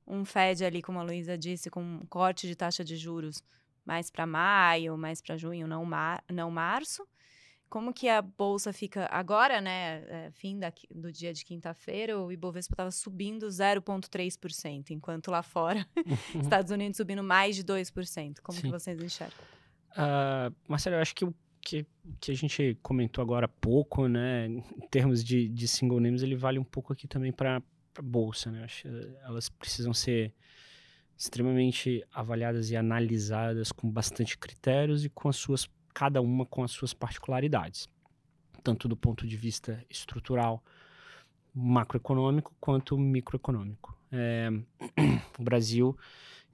um 0.06 0.26
Fed 0.26 0.65
ali, 0.65 0.82
como 0.82 1.00
a 1.00 1.04
Luísa 1.04 1.38
disse, 1.38 1.69
com 1.69 1.82
um 1.82 2.06
corte 2.10 2.47
de 2.47 2.56
taxa 2.56 2.84
de 2.84 2.97
juros 2.97 3.41
mais 3.86 4.12
para 4.12 4.28
maio, 4.28 4.97
mais 4.97 5.21
para 5.21 5.38
junho, 5.38 5.65
não, 5.65 5.86
mar, 5.86 6.21
não 6.30 6.52
março. 6.52 7.08
como 7.69 7.93
que 7.93 8.10
a 8.10 8.21
bolsa 8.21 8.73
fica 8.73 9.08
agora, 9.10 9.62
né? 9.62 10.04
É, 10.10 10.32
fim 10.32 10.60
da, 10.60 10.71
do 10.93 11.13
dia 11.13 11.34
de 11.34 11.45
quinta-feira, 11.45 12.19
o 12.19 12.30
Ibovespa 12.30 12.73
estava 12.73 12.91
subindo 12.91 13.47
0,3%, 13.47 14.89
enquanto 14.89 15.32
lá 15.32 15.41
fora, 15.41 15.88
Estados 16.43 16.71
Unidos 16.71 16.97
subindo 16.97 17.23
mais 17.23 17.56
de 17.56 17.63
2%. 17.63 18.41
Como 18.41 18.58
Sim. 18.58 18.63
que 18.63 18.71
vocês 18.71 19.02
enxergam? 19.02 19.57
Uh, 19.98 20.54
Marcelo, 20.68 20.96
eu 20.96 21.02
acho 21.02 21.16
que 21.16 21.26
o 21.26 21.34
que, 21.60 21.86
que 22.22 22.32
a 22.32 22.36
gente 22.36 22.78
comentou 22.84 23.22
agora 23.22 23.46
há 23.46 23.50
pouco, 23.50 24.08
né, 24.08 24.46
em 24.46 24.88
termos 24.90 25.24
de, 25.24 25.50
de 25.50 25.68
single 25.68 26.00
names, 26.00 26.22
ele 26.22 26.36
vale 26.36 26.60
um 26.60 26.64
pouco 26.64 26.94
aqui 26.94 27.08
também 27.08 27.32
para 27.32 27.62
a 27.98 28.02
bolsa, 28.02 28.52
né? 28.52 28.64
Acho 28.64 28.84
que 28.84 28.88
elas 29.24 29.50
precisam 29.50 29.94
ser 29.94 30.34
extremamente 31.18 32.06
avaliadas 32.14 32.70
e 32.70 32.78
analisadas 32.78 33.72
com 33.72 33.90
bastante 33.90 34.38
critérios 34.38 35.04
e 35.04 35.10
com 35.10 35.28
as 35.28 35.36
suas 35.36 35.68
cada 35.94 36.22
uma 36.22 36.46
com 36.46 36.64
as 36.64 36.70
suas 36.70 36.94
particularidades, 36.94 37.90
tanto 38.64 38.88
do 38.88 38.96
ponto 38.96 39.26
de 39.26 39.36
vista 39.36 39.84
estrutural, 39.90 40.64
macroeconômico, 41.56 42.56
quanto 42.60 42.96
microeconômico. 42.96 43.98
É, 44.12 44.48
o 45.40 45.44
Brasil, 45.44 45.98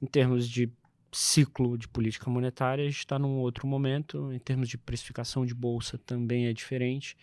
em 0.01 0.05
termos 0.05 0.47
de 0.47 0.71
ciclo 1.13 1.77
de 1.77 1.87
política 1.87 2.29
monetária, 2.29 2.83
está 2.85 3.19
num 3.19 3.37
outro 3.37 3.67
momento. 3.67 4.31
Em 4.33 4.39
termos 4.39 4.67
de 4.67 4.77
precificação 4.77 5.45
de 5.45 5.53
bolsa, 5.53 5.97
também 5.99 6.47
é 6.47 6.53
diferente. 6.53 7.15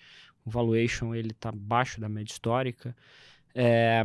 O 0.45 0.51
valuation 0.51 1.15
ele 1.15 1.33
está 1.33 1.51
abaixo 1.51 2.01
da 2.01 2.09
média 2.09 2.33
histórica. 2.33 2.97
É, 3.55 4.03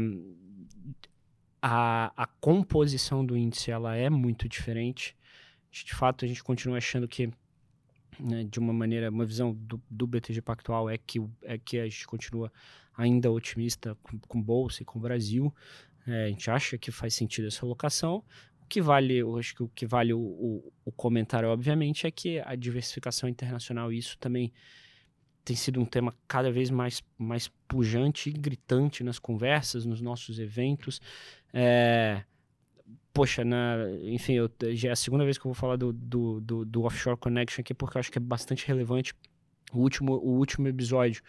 a, 1.62 2.12
a 2.16 2.26
composição 2.26 3.26
do 3.26 3.38
índice 3.38 3.72
ela 3.72 3.96
é 3.96 4.10
muito 4.10 4.50
diferente. 4.50 5.16
De 5.72 5.94
fato, 5.94 6.26
a 6.26 6.28
gente 6.28 6.44
continua 6.44 6.78
achando 6.78 7.08
que 7.08 7.30
né, 8.20 8.44
de 8.44 8.60
uma 8.60 8.74
maneira, 8.74 9.10
uma 9.10 9.26
visão 9.26 9.54
do, 9.54 9.82
do 9.90 10.08
BTG 10.08 10.42
Pactual 10.42 10.90
é 10.90 10.98
que, 10.98 11.22
é 11.44 11.58
que 11.58 11.80
a 11.80 11.84
gente 11.84 12.08
continua 12.08 12.52
ainda 12.96 13.32
otimista 13.32 13.96
com, 14.02 14.18
com 14.20 14.42
Bolsa 14.42 14.84
e 14.84 14.86
com 14.86 15.00
Brasil. 15.00 15.54
É, 16.08 16.26
a 16.26 16.28
gente 16.30 16.50
acha 16.50 16.78
que 16.78 16.92
faz 16.92 17.14
sentido 17.14 17.48
essa 17.48 17.66
alocação. 17.66 18.24
O 18.66 18.68
que 18.68 18.82
vale, 18.82 19.18
eu 19.18 19.38
acho 19.38 19.54
que 19.54 19.62
o 19.62 19.70
que 19.70 19.86
vale 19.86 20.12
o, 20.12 20.20
o, 20.20 20.74
o 20.86 20.92
comentário, 20.92 21.48
obviamente, 21.50 22.08
é 22.08 22.12
que 22.12 22.40
a 22.40 22.56
diversificação 22.56 23.30
internacional, 23.30 23.94
isso 23.94 24.18
também 24.18 24.52
tem 25.46 25.56
sido 25.56 25.80
um 25.80 25.86
tema 25.86 26.12
cada 26.28 26.52
vez 26.52 26.72
mais, 26.72 27.04
mais 27.16 27.48
pujante 27.68 28.30
e 28.30 28.34
gritante 28.34 29.04
nas 29.04 29.20
conversas, 29.20 29.86
nos 29.86 30.02
nossos 30.02 30.40
eventos. 30.40 31.00
É, 31.54 32.24
poxa, 33.14 33.46
na, 33.46 33.78
enfim, 34.02 34.34
eu, 34.34 34.52
já 34.74 34.90
é 34.90 34.92
a 34.94 34.96
segunda 34.96 35.24
vez 35.24 35.38
que 35.38 35.46
eu 35.46 35.50
vou 35.50 35.54
falar 35.54 35.76
do, 35.76 35.94
do, 35.94 36.42
do, 36.42 36.66
do 36.66 36.84
Offshore 36.84 37.18
Connection 37.18 37.62
aqui, 37.62 37.74
porque 37.76 37.96
eu 37.96 38.00
acho 38.00 38.12
que 38.12 38.18
é 38.18 38.22
bastante 38.22 38.68
relevante. 38.68 39.14
O 39.74 39.80
último, 39.80 40.14
o 40.14 40.38
último 40.38 40.68
episódio, 40.68 41.22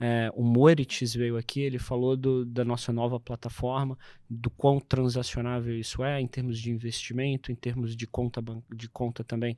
é, 0.00 0.30
o 0.34 0.42
Moritz 0.42 1.14
veio 1.14 1.36
aqui, 1.36 1.60
ele 1.60 1.78
falou 1.78 2.16
do, 2.16 2.44
da 2.44 2.64
nossa 2.64 2.92
nova 2.92 3.20
plataforma, 3.20 3.96
do 4.28 4.50
quão 4.50 4.80
transacionável 4.80 5.78
isso 5.78 6.02
é 6.02 6.20
em 6.20 6.26
termos 6.26 6.58
de 6.58 6.70
investimento, 6.70 7.52
em 7.52 7.54
termos 7.54 7.94
de 7.94 8.06
conta, 8.06 8.42
de 8.74 8.88
conta 8.88 9.22
também, 9.22 9.56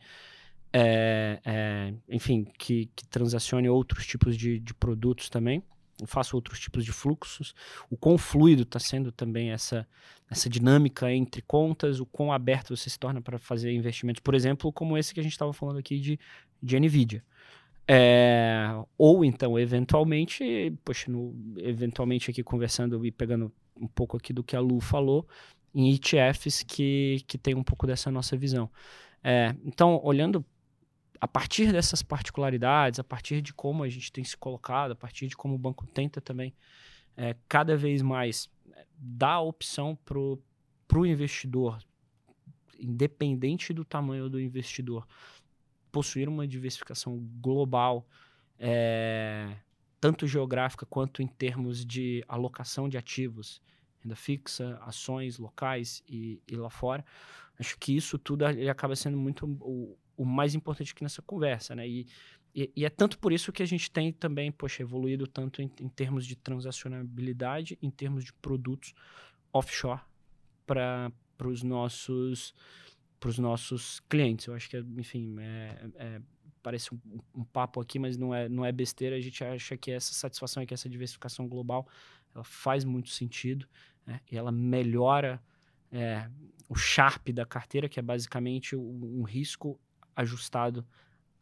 é, 0.72 1.40
é, 1.44 1.94
enfim, 2.08 2.44
que, 2.58 2.90
que 2.94 3.06
transacione 3.06 3.68
outros 3.68 4.04
tipos 4.04 4.36
de, 4.36 4.58
de 4.58 4.74
produtos 4.74 5.30
também 5.30 5.62
faço 6.06 6.36
outros 6.36 6.58
tipos 6.58 6.84
de 6.84 6.92
fluxos, 6.92 7.54
o 7.88 7.96
quão 7.96 8.18
fluido 8.18 8.62
está 8.62 8.78
sendo 8.78 9.12
também 9.12 9.50
essa, 9.50 9.86
essa 10.28 10.48
dinâmica 10.48 11.12
entre 11.12 11.40
contas, 11.42 12.00
o 12.00 12.06
quão 12.06 12.32
aberto 12.32 12.76
você 12.76 12.90
se 12.90 12.98
torna 12.98 13.20
para 13.20 13.38
fazer 13.38 13.72
investimentos, 13.72 14.20
por 14.20 14.34
exemplo, 14.34 14.72
como 14.72 14.98
esse 14.98 15.14
que 15.14 15.20
a 15.20 15.22
gente 15.22 15.32
estava 15.32 15.52
falando 15.52 15.78
aqui 15.78 15.98
de, 15.98 16.18
de 16.62 16.80
NVIDIA. 16.80 17.22
É, 17.86 18.66
ou 18.96 19.24
então, 19.24 19.58
eventualmente, 19.58 20.72
poxa, 20.84 21.10
no, 21.10 21.34
eventualmente 21.58 22.30
aqui 22.30 22.42
conversando 22.42 23.04
e 23.04 23.10
pegando 23.10 23.52
um 23.76 23.86
pouco 23.86 24.16
aqui 24.16 24.32
do 24.32 24.42
que 24.42 24.56
a 24.56 24.60
Lu 24.60 24.80
falou, 24.80 25.26
em 25.74 25.92
ETFs 25.92 26.62
que, 26.62 27.22
que 27.26 27.36
tem 27.36 27.54
um 27.54 27.62
pouco 27.62 27.86
dessa 27.86 28.10
nossa 28.10 28.36
visão. 28.36 28.70
É, 29.22 29.54
então, 29.64 30.00
olhando 30.02 30.44
a 31.20 31.28
partir 31.28 31.72
dessas 31.72 32.02
particularidades, 32.02 33.00
a 33.00 33.04
partir 33.04 33.40
de 33.40 33.52
como 33.52 33.82
a 33.82 33.88
gente 33.88 34.12
tem 34.12 34.22
se 34.22 34.36
colocado, 34.36 34.92
a 34.92 34.96
partir 34.96 35.26
de 35.26 35.36
como 35.36 35.54
o 35.54 35.58
banco 35.58 35.86
tenta 35.86 36.20
também 36.20 36.54
é, 37.16 37.34
cada 37.48 37.76
vez 37.76 38.02
mais 38.02 38.48
é, 38.72 38.84
dar 38.96 39.34
a 39.34 39.40
opção 39.40 39.98
para 40.04 40.18
o 40.18 41.06
investidor, 41.06 41.78
independente 42.78 43.72
do 43.72 43.84
tamanho 43.84 44.28
do 44.28 44.40
investidor, 44.40 45.06
possuir 45.94 46.28
uma 46.28 46.44
diversificação 46.44 47.16
global, 47.40 48.04
é, 48.58 49.56
tanto 50.00 50.26
geográfica 50.26 50.84
quanto 50.84 51.22
em 51.22 51.26
termos 51.28 51.86
de 51.86 52.24
alocação 52.26 52.88
de 52.88 52.98
ativos, 52.98 53.62
renda 54.00 54.16
fixa, 54.16 54.76
ações 54.82 55.38
locais 55.38 56.02
e, 56.08 56.42
e 56.48 56.56
lá 56.56 56.68
fora. 56.68 57.04
Acho 57.56 57.78
que 57.78 57.96
isso 57.96 58.18
tudo 58.18 58.44
acaba 58.44 58.96
sendo 58.96 59.16
muito 59.16 59.46
o, 59.46 59.96
o 60.16 60.24
mais 60.24 60.56
importante 60.56 60.90
aqui 60.90 61.04
nessa 61.04 61.22
conversa, 61.22 61.76
né? 61.76 61.88
E, 61.88 62.08
e, 62.52 62.72
e, 62.74 62.84
é 62.84 62.90
tanto 62.90 63.16
por 63.16 63.32
isso 63.32 63.52
que 63.52 63.62
a 63.62 63.66
gente 63.66 63.88
tem 63.88 64.12
também, 64.12 64.50
poxa, 64.50 64.82
evoluído 64.82 65.28
tanto 65.28 65.62
em, 65.62 65.70
em 65.80 65.88
termos 65.88 66.26
de 66.26 66.34
transacionabilidade, 66.34 67.78
em 67.80 67.90
termos 67.90 68.24
de 68.24 68.32
produtos 68.32 68.92
offshore 69.52 70.00
para 70.66 71.12
os 71.44 71.62
nossos 71.62 72.52
para 73.24 73.30
os 73.30 73.38
nossos 73.38 74.00
clientes. 74.00 74.46
Eu 74.46 74.54
acho 74.54 74.68
que, 74.68 74.76
enfim, 74.76 75.34
é, 75.40 75.90
é, 75.94 76.20
parece 76.62 76.94
um, 76.94 76.98
um, 77.34 77.42
papo 77.42 77.80
aqui, 77.80 77.98
mas 77.98 78.18
não 78.18 78.34
é, 78.34 78.50
não 78.50 78.66
é 78.66 78.70
besteira. 78.70 79.16
A 79.16 79.20
gente 79.20 79.42
acha 79.42 79.78
que 79.78 79.90
essa 79.90 80.12
satisfação 80.12 80.62
e 80.62 80.66
que 80.66 80.74
essa 80.74 80.90
diversificação 80.90 81.48
global 81.48 81.88
ela 82.34 82.44
faz 82.44 82.84
muito 82.84 83.08
sentido 83.08 83.66
né? 84.06 84.20
e 84.30 84.36
ela 84.36 84.52
melhora 84.52 85.42
é, 85.90 86.28
o 86.68 86.74
Sharp 86.74 87.30
da 87.30 87.46
carteira, 87.46 87.88
que 87.88 87.98
é 87.98 88.02
basicamente 88.02 88.76
um, 88.76 89.20
um 89.20 89.22
risco 89.22 89.80
ajustado 90.14 90.86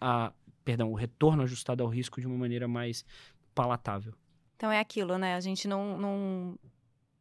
a, 0.01 0.33
perdão, 0.65 0.89
o 0.89 0.95
retorno 0.95 1.43
ajustado 1.43 1.83
ao 1.83 1.89
risco 1.89 2.21
de 2.21 2.29
uma 2.29 2.39
maneira 2.39 2.69
mais 2.69 3.05
palatável. 3.53 4.15
Então 4.55 4.71
é 4.71 4.79
aquilo, 4.79 5.19
né? 5.19 5.35
A 5.35 5.41
gente 5.41 5.67
não, 5.67 5.99
não 5.99 6.59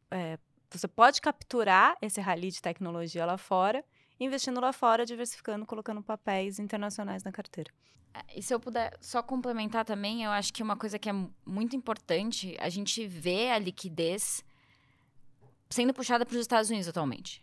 é, 0.08 0.38
você 0.70 0.86
pode 0.86 1.20
capturar 1.20 1.96
esse 2.00 2.20
rally 2.20 2.52
de 2.52 2.62
tecnologia 2.62 3.26
lá 3.26 3.36
fora, 3.36 3.84
investindo 4.24 4.60
lá 4.60 4.72
fora, 4.72 5.04
diversificando, 5.04 5.66
colocando 5.66 6.02
papéis 6.02 6.58
internacionais 6.58 7.22
na 7.22 7.32
carteira. 7.32 7.70
É, 8.14 8.38
e 8.38 8.42
se 8.42 8.52
eu 8.52 8.60
puder 8.60 8.96
só 9.00 9.22
complementar 9.22 9.84
também, 9.84 10.24
eu 10.24 10.30
acho 10.30 10.52
que 10.52 10.62
uma 10.62 10.76
coisa 10.76 10.98
que 10.98 11.08
é 11.08 11.14
muito 11.46 11.74
importante, 11.74 12.56
a 12.60 12.68
gente 12.68 13.06
vê 13.06 13.50
a 13.50 13.58
liquidez 13.58 14.44
sendo 15.70 15.94
puxada 15.94 16.26
para 16.26 16.34
os 16.34 16.40
Estados 16.40 16.68
Unidos 16.68 16.88
atualmente. 16.88 17.42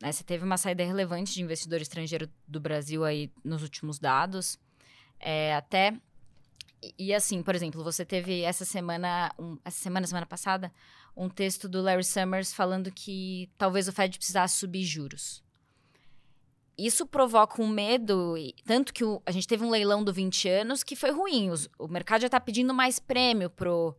Né? 0.00 0.12
Você 0.12 0.24
teve 0.24 0.44
uma 0.44 0.56
saída 0.56 0.84
relevante 0.84 1.32
de 1.32 1.42
investidor 1.42 1.80
estrangeiro 1.80 2.28
do 2.46 2.60
Brasil 2.60 3.04
aí 3.04 3.30
nos 3.44 3.62
últimos 3.62 3.98
dados. 3.98 4.58
É, 5.18 5.54
até. 5.54 5.96
E, 6.82 6.94
e, 6.98 7.14
assim, 7.14 7.42
por 7.42 7.54
exemplo, 7.54 7.82
você 7.82 8.04
teve 8.04 8.42
essa 8.42 8.64
semana, 8.64 9.32
um, 9.38 9.58
essa 9.64 9.80
semana, 9.80 10.06
semana 10.06 10.26
passada, 10.26 10.72
um 11.16 11.28
texto 11.28 11.68
do 11.68 11.82
Larry 11.82 12.04
Summers 12.04 12.52
falando 12.52 12.92
que 12.92 13.50
talvez 13.58 13.88
o 13.88 13.92
Fed 13.92 14.16
precisasse 14.16 14.56
subir 14.56 14.84
juros. 14.84 15.42
Isso 16.78 17.04
provoca 17.04 17.60
um 17.60 17.66
medo, 17.66 18.36
tanto 18.64 18.94
que 18.94 19.02
o, 19.02 19.20
a 19.26 19.32
gente 19.32 19.48
teve 19.48 19.64
um 19.64 19.70
leilão 19.70 20.04
do 20.04 20.12
20 20.12 20.48
anos 20.48 20.84
que 20.84 20.94
foi 20.94 21.10
ruim. 21.10 21.50
Os, 21.50 21.68
o 21.76 21.88
mercado 21.88 22.20
já 22.20 22.28
está 22.28 22.38
pedindo 22.38 22.72
mais 22.72 23.00
prêmio 23.00 23.50
pro, 23.50 23.96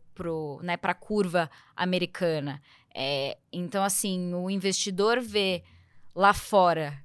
né, 0.62 0.78
para 0.78 0.92
a 0.92 0.94
curva 0.94 1.50
americana. 1.76 2.62
É, 2.94 3.36
então, 3.52 3.84
assim, 3.84 4.32
o 4.32 4.48
investidor 4.48 5.20
vê 5.20 5.62
lá 6.14 6.32
fora 6.32 6.98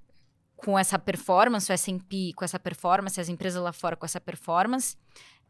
com 0.55 0.79
essa 0.79 0.97
performance, 0.97 1.69
o 1.69 1.73
S&P 1.73 2.31
com 2.33 2.45
essa 2.45 2.57
performance, 2.57 3.19
as 3.19 3.27
empresas 3.27 3.61
lá 3.61 3.73
fora 3.73 3.97
com 3.97 4.05
essa 4.05 4.21
performance, 4.21 4.95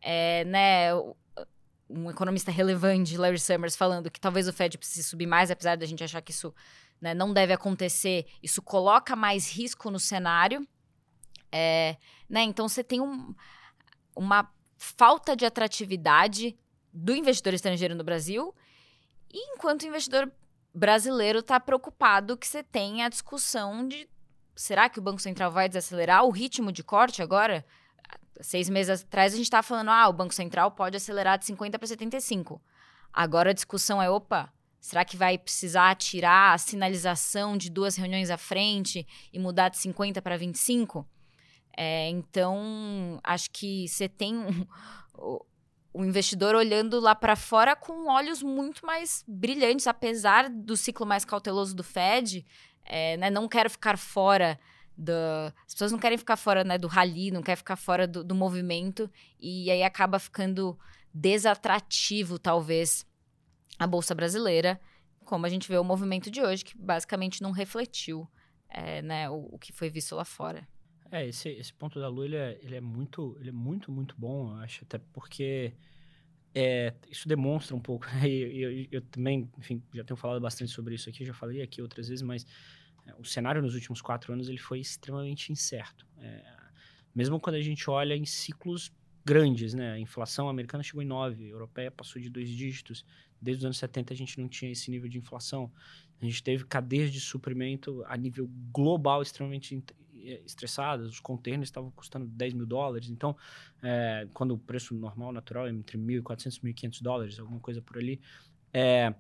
é, 0.02 0.44
né, 0.46 0.90
um 1.90 2.10
economista 2.10 2.52
relevante, 2.52 3.16
Larry 3.16 3.40
Summers, 3.40 3.76
falando 3.76 4.10
que 4.10 4.20
talvez 4.20 4.48
o 4.48 4.54
Fed 4.54 4.78
precise 4.78 5.04
subir 5.04 5.28
mais, 5.28 5.52
apesar 5.52 5.78
da 5.78 5.86
gente 5.86 6.04
achar 6.04 6.22
que 6.22 6.32
isso 6.32 6.54
né, 7.02 7.14
não 7.14 7.34
deve 7.34 7.54
acontecer, 7.54 8.26
isso 8.42 8.62
coloca 8.62 9.16
mais 9.16 9.52
risco 9.52 9.92
no 9.92 10.00
cenário. 10.00 10.68
É, 11.52 11.98
né, 12.30 12.44
então 12.44 12.68
você 12.68 12.84
tem 12.84 13.00
um, 13.00 13.34
uma 14.16 14.50
falta 14.78 15.36
de 15.36 15.46
atratividade 15.46 16.58
do 16.92 17.14
investidor 17.14 17.54
estrangeiro 17.54 17.96
no 17.96 18.04
Brasil, 18.04 18.54
e 19.32 19.54
enquanto 19.54 19.84
o 19.84 19.88
investidor 19.88 20.32
brasileiro 20.74 21.40
está 21.40 21.60
preocupado 21.60 22.38
que 22.38 22.48
você 22.48 22.64
tenha 22.64 23.06
a 23.06 23.10
discussão 23.10 23.88
de 23.88 24.10
será 24.56 24.90
que 24.90 25.00
o 25.00 25.02
Banco 25.02 25.22
Central 25.22 25.52
vai 25.52 25.68
desacelerar 25.68 26.24
o 26.24 26.32
ritmo 26.32 26.72
de 26.72 26.84
corte 26.84 27.22
agora? 27.22 27.66
Seis 28.42 28.70
meses 28.70 29.04
atrás 29.04 29.34
a 29.34 29.38
gente 29.38 29.46
estava 29.46 29.64
falando, 29.64 29.90
ah, 29.90 30.08
o 30.08 30.14
Banco 30.14 30.34
Central 30.34 30.72
pode 30.72 30.98
acelerar 30.98 31.38
de 31.38 31.46
50 31.46 31.78
para 31.78 31.88
75. 31.88 32.62
Agora 33.12 33.52
a 33.52 33.54
discussão 33.54 34.02
é, 34.02 34.10
opa, 34.10 34.52
será 34.86 35.04
que 35.04 35.18
vai 35.18 35.36
precisar 35.36 35.96
tirar 35.96 36.54
a 36.54 36.58
sinalização 36.60 37.58
de 37.58 37.72
duas 37.72 37.96
reuniões 37.96 38.30
à 38.30 38.38
frente 38.38 39.06
e 39.34 39.40
mudar 39.40 39.70
de 39.70 39.78
50 39.78 40.22
para 40.22 40.38
25? 40.38 41.08
É, 41.76 42.08
então, 42.10 43.20
acho 43.24 43.50
que 43.50 43.88
você 43.88 44.08
tem 44.08 44.38
um, 44.38 44.68
o, 45.92 46.06
investidor 46.06 46.54
olhando 46.54 47.00
lá 47.00 47.16
para 47.16 47.36
fora 47.36 47.76
com 47.76 48.12
olhos 48.12 48.44
muito 48.44 48.86
mais 48.86 49.26
brilhantes, 49.28 49.88
apesar 49.88 50.52
do 50.52 50.78
ciclo 50.78 51.04
mais 51.04 51.26
cauteloso 51.26 51.76
do 51.76 51.84
Fed. 51.84 52.46
É, 52.86 53.18
né, 53.18 53.32
não 53.32 53.48
quero 53.48 53.72
ficar 53.72 53.98
fora 53.98 54.60
as 55.68 55.74
pessoas 55.74 55.92
não 55.92 56.00
querem 56.00 56.18
ficar 56.18 56.38
fora 56.38 56.64
né, 56.64 56.78
do 56.78 56.88
rally, 56.88 57.30
não 57.30 57.42
querem 57.42 57.58
ficar 57.58 57.76
fora 57.76 58.08
do, 58.08 58.24
do 58.24 58.34
movimento, 58.34 59.12
e 59.38 59.70
aí 59.70 59.84
acaba 59.84 60.20
ficando 60.20 60.80
desatrativo, 61.14 62.40
talvez, 62.40 63.06
a 63.78 63.88
Bolsa 63.88 64.16
Brasileira, 64.16 64.80
como 65.24 65.46
a 65.46 65.50
gente 65.50 65.68
vê 65.68 65.78
o 65.78 65.84
movimento 65.84 66.30
de 66.30 66.42
hoje, 66.42 66.64
que 66.64 66.78
basicamente 66.78 67.42
não 67.42 67.52
refletiu 67.52 68.28
é, 68.70 69.02
né, 69.02 69.30
o, 69.30 69.50
o, 69.52 69.60
que 69.60 69.72
foi 69.72 69.90
visto 69.90 70.16
lá 70.16 70.26
fora. 70.26 70.68
É, 71.12 71.26
esse, 71.28 71.50
esse 71.50 71.74
ponto 71.74 72.00
da 72.00 72.08
Lu, 72.08 72.26
ele 72.26 72.36
é, 72.36 72.60
ele 72.62 72.76
é, 72.76 72.82
muito, 72.82 73.38
ele 73.40 73.50
é 73.50 73.54
muito, 73.54 73.92
muito 73.92 74.16
bom, 74.18 74.52
eu 74.52 74.58
acho, 74.58 74.84
até 74.84 74.98
porque 74.98 75.74
é, 76.54 76.94
isso 77.10 77.28
demonstra 77.28 77.76
um 77.76 77.80
pouco, 77.80 78.06
né, 78.08 78.28
eu, 78.30 78.72
eu, 78.72 78.88
eu, 78.92 79.02
também, 79.02 79.50
enfim, 79.58 79.82
já 79.94 80.04
tenho 80.04 80.18
falado 80.18 80.42
bastante 80.42 80.72
sobre 80.72 80.96
isso 80.96 81.10
aqui, 81.10 81.26
já 81.26 81.34
falei 81.34 81.62
aqui 81.62 81.82
outras 81.82 82.08
vezes, 82.08 82.22
mas 82.22 82.46
é, 83.06 83.14
o 83.20 83.24
cenário 83.24 83.62
nos 83.62 83.76
últimos 83.76 84.02
quatro 84.02 84.34
anos 84.34 84.50
ele 84.50 84.58
foi 84.58 84.80
extremamente 84.80 85.52
incerto. 85.52 86.06
É, 86.20 86.56
mesmo 87.14 87.40
quando 87.40 87.56
a 87.56 87.62
gente 87.62 87.90
olha 87.90 88.16
em 88.16 88.26
ciclos 88.26 88.92
grandes, 89.26 89.74
né? 89.74 89.94
A 89.94 90.00
inflação 90.00 90.48
americana 90.48 90.84
chegou 90.84 91.02
em 91.02 91.06
9, 91.06 91.46
a 91.46 91.48
europeia 91.48 91.90
passou 91.90 92.22
de 92.22 92.30
dois 92.30 92.48
dígitos. 92.48 93.04
Desde 93.42 93.62
os 93.62 93.66
anos 93.66 93.78
70 93.78 94.14
a 94.14 94.18
gente 94.18 94.40
não 94.40 94.48
tinha 94.48 94.72
esse 94.72 94.90
nível 94.90 95.10
de 95.10 95.18
inflação. 95.18 95.72
A 96.22 96.26
gente 96.26 96.42
teve 96.42 96.66
cadeias 96.66 97.12
de 97.12 97.20
suprimento 97.20 98.04
a 98.08 98.16
nível 98.16 98.50
global 98.72 99.22
extremamente 99.22 99.84
é, 100.24 100.42
estressadas. 100.46 101.10
Os 101.10 101.20
containers 101.20 101.68
estavam 101.68 101.92
custando 101.92 102.26
10 102.26 102.54
mil 102.54 102.66
dólares. 102.66 103.10
Então, 103.10 103.36
é, 103.84 104.28
quando 104.34 104.52
o 104.52 104.58
preço 104.58 104.96
normal, 104.96 105.32
natural, 105.32 105.68
é 105.68 105.70
entre 105.70 105.98
1.400 105.98 106.58
e 106.58 106.74
1.500 106.74 107.02
dólares, 107.02 107.40
alguma 107.40 107.60
coisa 107.60 107.82
por 107.82 107.98
ali. 107.98 108.20
É, 108.74 109.14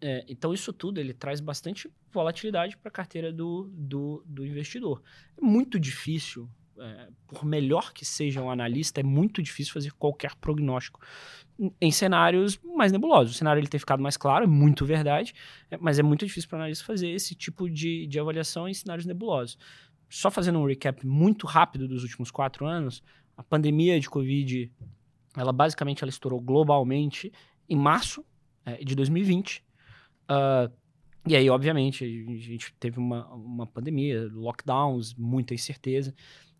é, 0.00 0.24
então, 0.28 0.54
isso 0.54 0.72
tudo 0.72 1.00
ele 1.00 1.12
traz 1.12 1.40
bastante 1.40 1.90
volatilidade 2.10 2.76
para 2.76 2.88
a 2.88 2.92
carteira 2.92 3.32
do, 3.32 3.70
do, 3.72 4.22
do, 4.26 4.46
investidor. 4.46 5.02
É 5.36 5.40
muito 5.40 5.78
difícil, 5.78 6.48
é, 6.80 7.08
por 7.26 7.44
melhor 7.44 7.92
que 7.92 8.04
seja 8.04 8.42
um 8.42 8.50
analista, 8.50 9.00
é 9.00 9.02
muito 9.02 9.42
difícil 9.42 9.72
fazer 9.72 9.92
qualquer 9.92 10.34
prognóstico 10.36 11.00
em 11.80 11.90
cenários 11.90 12.58
mais 12.62 12.92
nebulosos. 12.92 13.34
O 13.34 13.38
cenário 13.38 13.60
ele 13.60 13.68
ter 13.68 13.78
ficado 13.78 14.02
mais 14.02 14.16
claro, 14.16 14.44
é 14.44 14.46
muito 14.46 14.84
verdade, 14.84 15.34
é, 15.70 15.76
mas 15.76 15.98
é 15.98 16.02
muito 16.02 16.24
difícil 16.24 16.48
para 16.48 16.56
o 16.56 16.60
analista 16.60 16.84
fazer 16.84 17.08
esse 17.08 17.34
tipo 17.34 17.68
de, 17.68 18.06
de 18.06 18.18
avaliação 18.18 18.68
em 18.68 18.74
cenários 18.74 19.06
nebulosos. 19.06 19.58
Só 20.08 20.30
fazendo 20.30 20.58
um 20.58 20.66
recap 20.66 21.06
muito 21.06 21.46
rápido 21.46 21.86
dos 21.86 22.02
últimos 22.02 22.30
quatro 22.30 22.66
anos, 22.66 23.02
a 23.36 23.42
pandemia 23.42 24.00
de 24.00 24.08
Covid, 24.08 24.72
ela 25.36 25.52
basicamente 25.52 26.02
ela 26.02 26.10
estourou 26.10 26.40
globalmente 26.40 27.32
em 27.68 27.76
março 27.76 28.24
é, 28.64 28.82
de 28.82 28.94
2020 28.94 29.66
Uh, 30.28 30.70
e 31.26 31.34
aí, 31.34 31.48
obviamente, 31.50 32.04
a 32.04 32.06
gente 32.06 32.72
teve 32.78 32.98
uma, 32.98 33.26
uma 33.34 33.66
pandemia, 33.66 34.28
lockdowns, 34.32 35.14
muita 35.14 35.54
incerteza. 35.54 36.14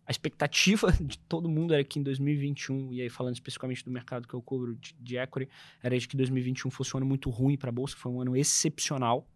A 0.09 0.11
expectativa 0.11 0.91
de 0.99 1.19
todo 1.19 1.47
mundo 1.47 1.71
era 1.71 1.83
que 1.83 1.99
em 1.99 2.01
2021, 2.01 2.91
e 2.91 3.01
aí 3.03 3.09
falando 3.11 3.35
especificamente 3.35 3.85
do 3.85 3.91
mercado 3.91 4.27
que 4.27 4.33
eu 4.33 4.41
cubro 4.41 4.75
de, 4.75 4.95
de 4.99 5.17
equity, 5.17 5.47
era 5.83 5.95
de 5.95 6.07
que 6.07 6.17
2021 6.17 6.71
fosse 6.71 6.95
um 6.95 6.97
ano 6.97 7.05
muito 7.05 7.29
ruim 7.29 7.55
para 7.55 7.69
a 7.69 7.71
Bolsa, 7.71 7.95
foi 7.95 8.11
um 8.11 8.19
ano 8.19 8.35
excepcional. 8.35 9.27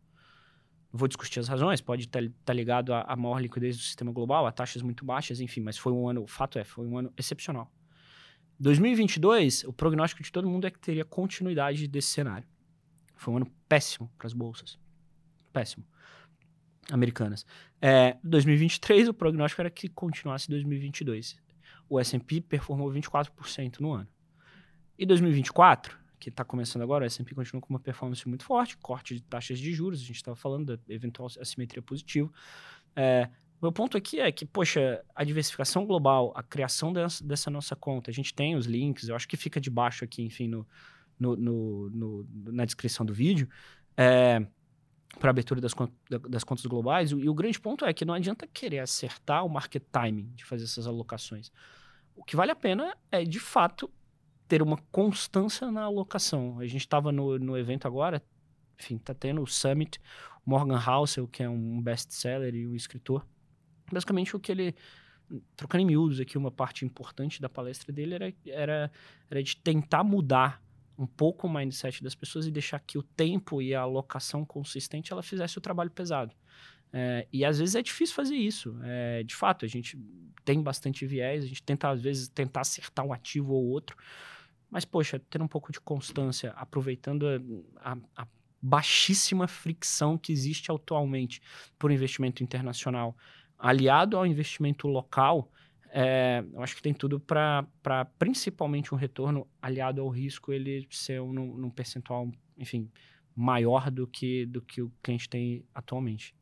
Vou 0.92 1.08
discutir 1.08 1.40
as 1.40 1.48
razões, 1.48 1.80
pode 1.80 2.06
estar 2.06 2.24
tá 2.44 2.54
ligado 2.54 2.92
à, 2.92 3.02
à 3.02 3.16
maior 3.16 3.40
liquidez 3.40 3.78
do 3.78 3.84
sistema 3.84 4.12
global, 4.12 4.48
a 4.48 4.52
taxas 4.52 4.82
muito 4.82 5.06
baixas, 5.06 5.40
enfim, 5.40 5.62
mas 5.62 5.78
foi 5.78 5.92
um 5.92 6.10
ano, 6.10 6.24
o 6.24 6.28
fato 6.28 6.58
é, 6.58 6.64
foi 6.64 6.88
um 6.88 6.98
ano 6.98 7.14
excepcional. 7.16 7.72
2022, 8.60 9.66
o 9.66 9.74
prognóstico 9.74 10.24
de 10.24 10.32
todo 10.32 10.50
mundo 10.50 10.66
é 10.66 10.72
que 10.72 10.80
teria 10.80 11.06
continuidade 11.06 11.88
desse 11.88 12.08
cenário. 12.08 12.48
Foi 13.16 13.32
um 13.32 13.38
ano 13.38 13.52
péssimo 13.70 14.12
para 14.18 14.26
as 14.26 14.34
bolsas. 14.34 14.80
Péssimo. 15.52 15.86
Americanas. 16.92 17.46
É, 17.82 18.18
2023, 18.24 19.08
o 19.10 19.14
prognóstico 19.14 19.62
era 19.62 19.70
que 19.70 19.88
continuasse 19.90 20.50
2022. 20.50 21.38
O 21.90 22.00
S&P 22.00 22.42
performou 22.42 22.92
24% 22.92 23.80
no 23.80 23.94
ano. 23.94 24.08
E 24.98 25.06
2024, 25.06 25.98
que 26.20 26.30
está 26.30 26.44
começando 26.44 26.82
agora, 26.82 27.04
o 27.04 27.06
S&P 27.06 27.36
continua 27.36 27.62
com 27.62 27.74
uma 27.74 27.80
performance 27.80 28.28
muito 28.28 28.44
forte, 28.44 28.78
corte 28.78 29.16
de 29.16 29.22
taxas 29.22 29.60
de 29.60 29.74
juros, 29.74 30.02
a 30.02 30.06
gente 30.06 30.16
estava 30.16 30.36
falando 30.36 30.78
da 30.78 30.94
eventual 30.94 31.30
assimetria 31.40 31.82
positiva. 31.82 32.32
É, 32.96 33.30
meu 33.62 33.72
ponto 33.72 33.98
aqui 33.98 34.20
é 34.20 34.32
que, 34.32 34.46
poxa, 34.46 35.04
a 35.16 35.24
diversificação 35.24 35.86
global, 35.86 36.34
a 36.36 36.44
criação 36.44 36.92
dessa, 36.92 37.24
dessa 37.26 37.50
nossa 37.50 37.76
conta, 37.76 38.12
a 38.12 38.14
gente 38.14 38.34
tem 38.34 38.56
os 38.56 38.66
links, 38.66 39.08
eu 39.08 39.16
acho 39.16 39.28
que 39.28 39.38
fica 39.38 39.60
debaixo 39.60 40.04
aqui, 40.04 40.22
enfim, 40.22 40.48
no, 40.48 40.68
no, 41.20 41.36
no, 41.36 41.90
no 41.90 42.28
na 42.52 42.66
descrição 42.66 43.06
do 43.06 43.14
vídeo, 43.14 43.48
é, 43.96 44.46
para 45.20 45.30
abertura 45.30 45.62
das, 45.62 45.74
das 46.30 46.44
contas 46.44 46.66
globais. 46.66 47.12
E 47.12 47.30
o 47.30 47.34
grande 47.34 47.60
ponto 47.60 47.86
é 47.86 47.94
que 47.94 48.06
não 48.06 48.14
adianta 48.14 48.48
querer 48.48 48.80
acertar 48.80 49.46
o 49.46 49.50
market 49.50 49.84
timing 49.92 50.32
de 50.36 50.44
fazer 50.44 50.64
essas 50.64 50.88
alocações. 50.88 51.52
O 52.16 52.24
que 52.24 52.36
vale 52.36 52.52
a 52.52 52.56
pena 52.56 52.96
é, 53.12 53.24
de 53.24 53.40
fato, 53.40 53.90
ter 54.48 54.62
uma 54.62 54.78
constância 54.92 55.72
na 55.72 55.84
alocação. 55.84 56.60
A 56.60 56.66
gente 56.66 56.82
estava 56.82 57.12
no, 57.12 57.40
no 57.40 57.58
evento 57.58 57.88
agora, 57.88 58.22
enfim, 58.80 58.96
está 58.96 59.14
tendo 59.14 59.42
o 59.42 59.48
Summit, 59.48 60.00
Morgan 60.46 60.80
Housel, 60.80 61.28
que 61.28 61.42
é 61.42 61.50
um 61.50 61.82
best-seller 61.82 62.54
e 62.54 62.68
um 62.68 62.76
escritor. 62.76 63.26
Basicamente, 63.92 64.36
o 64.36 64.40
que 64.40 64.52
ele 64.52 64.76
trocando 65.56 65.84
em 65.84 65.86
miúdos 65.86 66.20
aqui, 66.20 66.38
uma 66.38 66.52
parte 66.52 66.86
importante 66.86 67.42
da 67.42 67.50
palestra 67.50 67.92
dele 67.92 68.16
era, 68.16 68.34
era, 68.46 68.92
era 69.30 69.44
de 69.44 69.56
tentar 69.58 70.04
mudar 70.04 70.62
um 70.98 71.08
pouco 71.08 71.48
o 71.48 71.54
mindset 71.54 72.04
das 72.04 72.16
pessoas 72.16 72.46
e 72.46 72.52
deixar 72.52 72.80
que 72.80 72.98
o 72.98 73.04
tempo 73.04 73.62
e 73.62 73.74
a 73.74 73.82
alocação 73.82 74.46
consistente 74.46 75.12
ela 75.12 75.24
fizesse 75.24 75.58
o 75.58 75.62
trabalho 75.62 75.92
pesado. 75.92 76.36
É, 76.92 77.28
e 77.34 77.44
às 77.44 77.58
vezes 77.58 77.74
é 77.74 77.82
difícil 77.82 78.16
fazer 78.16 78.36
isso. 78.36 78.78
É, 78.84 79.24
de 79.24 79.36
fato, 79.36 79.66
a 79.66 79.68
gente 79.68 79.98
tem 80.46 80.62
bastante 80.62 81.06
viés, 81.06 81.44
a 81.44 81.48
gente 81.48 81.64
tenta, 81.64 81.90
às 81.90 82.02
vezes, 82.02 82.28
tentar 82.28 82.62
acertar 82.62 83.06
um 83.06 83.12
ativo 83.12 83.54
ou 83.54 83.66
outro. 83.66 83.98
Mas, 84.70 84.86
poxa, 84.86 85.20
ter 85.30 85.42
um 85.42 85.48
pouco 85.48 85.72
de 85.72 85.80
constância, 85.80 86.52
aproveitando 86.52 87.26
a, 87.78 87.98
a 88.16 88.28
baixíssima 88.62 89.48
fricção 89.48 90.18
que 90.18 90.32
existe 90.32 90.72
atualmente 90.72 91.42
por 91.78 91.92
investimento 91.92 92.44
internacional, 92.44 93.16
aliado 93.58 94.16
ao 94.16 94.26
investimento 94.26 94.88
local, 94.88 95.52
é, 95.96 96.44
eu 96.52 96.64
acho 96.64 96.76
que 96.76 96.82
tem 96.82 96.92
tudo 96.92 97.20
para, 97.20 97.68
principalmente 98.18 98.96
um 98.96 98.98
retorno 98.98 99.48
aliado 99.62 100.02
ao 100.02 100.10
risco, 100.10 100.52
ele 100.52 100.88
ser 100.90 101.22
um, 101.22 101.32
num 101.32 101.70
percentual, 101.70 102.32
enfim, 102.58 102.92
maior 103.36 103.92
do 103.92 104.08
que, 104.08 104.48
do 104.48 104.60
que 104.60 104.82
o 104.82 104.92
cliente 105.04 105.30
tem 105.30 105.64
atualmente. 105.72 106.36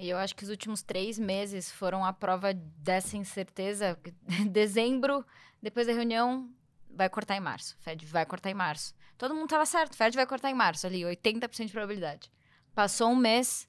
e 0.00 0.08
eu 0.08 0.16
acho 0.16 0.36
que 0.36 0.44
os 0.44 0.48
últimos 0.48 0.80
três 0.80 1.18
meses 1.18 1.72
foram 1.72 2.04
a 2.04 2.12
prova 2.12 2.54
dessa 2.54 3.16
incerteza. 3.16 3.98
Dezembro, 4.52 5.26
depois 5.60 5.88
da 5.88 5.92
reunião, 5.92 6.48
vai 6.88 7.08
cortar 7.08 7.36
em 7.36 7.40
março. 7.40 7.76
Fed 7.80 8.06
vai 8.06 8.24
cortar 8.24 8.50
em 8.50 8.54
março. 8.54 8.94
Todo 9.18 9.34
mundo 9.34 9.46
estava 9.46 9.66
certo, 9.66 9.96
Fed 9.96 10.14
vai 10.14 10.24
cortar 10.24 10.50
em 10.50 10.54
março, 10.54 10.86
ali, 10.86 11.00
80% 11.00 11.66
de 11.66 11.72
probabilidade. 11.72 12.30
Passou 12.72 13.10
um 13.10 13.16
mês, 13.16 13.68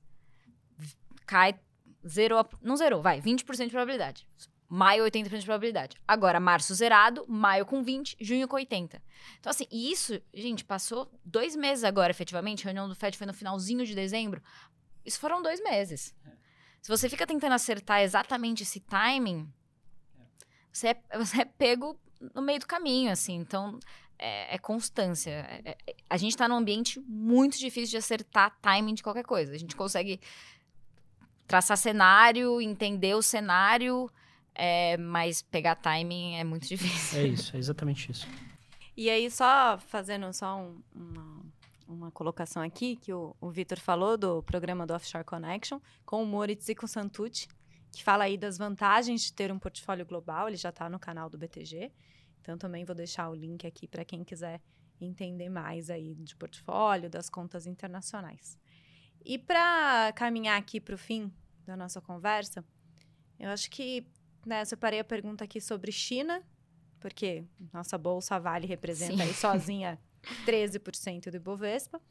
cai, 1.26 1.60
zerou, 2.08 2.48
não 2.62 2.76
zerou, 2.76 3.02
vai, 3.02 3.20
20% 3.20 3.66
de 3.66 3.72
probabilidade. 3.72 4.28
Maio, 4.68 5.04
80% 5.04 5.40
de 5.40 5.46
probabilidade. 5.46 5.98
Agora, 6.08 6.40
março 6.40 6.74
zerado, 6.74 7.24
maio 7.28 7.66
com 7.66 7.84
20, 7.84 8.18
junho 8.20 8.48
com 8.48 8.56
80. 8.56 9.02
Então, 9.40 9.50
assim, 9.50 9.68
e 9.72 9.92
isso, 9.92 10.20
gente, 10.34 10.66
passou 10.66 11.12
dois 11.24 11.56
meses 11.56 11.84
agora, 11.84 12.12
efetivamente. 12.12 12.64
A 12.64 12.66
reunião 12.66 12.90
do 12.90 12.96
FED 12.96 13.18
foi 13.18 13.28
no 13.28 13.34
finalzinho 13.34 13.86
de 13.86 13.94
dezembro. 13.94 14.42
Isso 15.06 15.20
foram 15.20 15.42
dois 15.42 15.62
meses. 15.62 16.16
Se 16.82 16.90
você 16.90 17.08
fica 17.08 17.28
tentando 17.28 17.54
acertar 17.54 18.02
exatamente 18.02 18.64
esse 18.64 18.80
timing, 18.80 19.48
você 20.72 20.90
é, 20.90 21.18
você 21.18 21.42
é 21.42 21.46
pego 21.46 22.00
no 22.34 22.42
meio 22.42 22.60
do 22.60 22.68
caminho, 22.68 23.12
assim. 23.12 23.36
Então, 23.36 23.80
é, 24.18 24.56
é 24.56 24.58
constância. 24.58 25.32
É, 25.32 25.78
é, 25.88 25.96
a 26.10 26.18
gente 26.18 26.32
está 26.32 26.48
num 26.48 26.56
ambiente 26.56 27.00
muito 27.02 27.58
difícil 27.58 27.92
de 27.92 27.98
acertar 27.98 28.58
timing 28.62 28.96
de 28.96 29.04
qualquer 29.04 29.24
coisa. 29.24 29.54
A 29.54 29.58
gente 29.58 29.76
consegue 29.76 30.20
traçar 31.48 31.78
cenário, 31.78 32.60
entender 32.62 33.16
o 33.16 33.22
cenário 33.22 34.10
é, 34.56 34.98
mas 34.98 35.42
pegar 35.42 35.76
timing 35.76 36.36
é 36.36 36.44
muito 36.44 36.68
difícil. 36.68 37.20
É 37.20 37.28
isso, 37.28 37.56
é 37.56 37.60
exatamente 37.60 38.12
isso. 38.12 38.28
E 38.98 39.10
aí, 39.10 39.30
só 39.30 39.78
fazendo 39.78 40.32
só 40.32 40.58
um, 40.58 40.82
uma, 40.96 41.46
uma 41.88 42.12
colocação 42.12 42.64
aqui, 42.64 42.96
que 42.96 43.14
o, 43.14 43.36
o 43.42 43.50
Vitor 43.50 43.80
falou 43.80 44.18
do 44.18 44.42
programa 44.44 44.88
do 44.88 44.94
Offshore 44.94 45.26
Connection, 45.26 45.80
com 46.06 46.24
o 46.24 46.26
Moritz 46.26 46.70
e 46.70 46.76
com 46.76 46.86
o 46.86 46.90
Santucci, 46.90 47.48
que 47.92 48.04
fala 48.04 48.24
aí 48.24 48.38
das 48.38 48.58
vantagens 48.58 49.22
de 49.22 49.34
ter 49.34 49.52
um 49.52 49.60
portfólio 49.60 50.06
global, 50.06 50.48
ele 50.48 50.58
já 50.58 50.70
está 50.70 50.90
no 50.90 50.98
canal 50.98 51.30
do 51.30 51.38
BTG. 51.38 51.92
Então, 52.40 52.58
também 52.58 52.86
vou 52.86 52.96
deixar 52.96 53.30
o 53.30 53.36
link 53.36 53.68
aqui 53.68 53.88
para 53.88 54.06
quem 54.06 54.24
quiser 54.24 54.62
entender 55.02 55.50
mais 55.50 55.90
aí 55.90 56.16
de 56.16 56.36
portfólio, 56.36 57.10
das 57.10 57.30
contas 57.30 57.66
internacionais. 57.66 58.58
E 59.24 59.38
para 59.38 60.14
caminhar 60.14 60.58
aqui 60.58 60.80
para 60.80 60.96
o 60.96 60.98
fim 60.98 61.34
da 61.66 61.76
nossa 61.76 62.00
conversa, 62.00 62.64
eu 63.40 63.50
acho 63.50 63.70
que 63.70 64.08
né, 64.46 64.62
eu 64.62 64.66
separei 64.66 65.00
a 65.00 65.04
pergunta 65.04 65.44
aqui 65.44 65.60
sobre 65.60 65.92
China, 65.92 66.42
porque 67.00 67.44
nossa 67.74 67.98
bolsa 67.98 68.40
Vale 68.40 68.66
representa 68.68 69.24
aí 69.24 69.34
sozinha 69.34 70.00
13% 70.46 71.30
do 71.30 71.38
Ibovespa. 71.38 72.02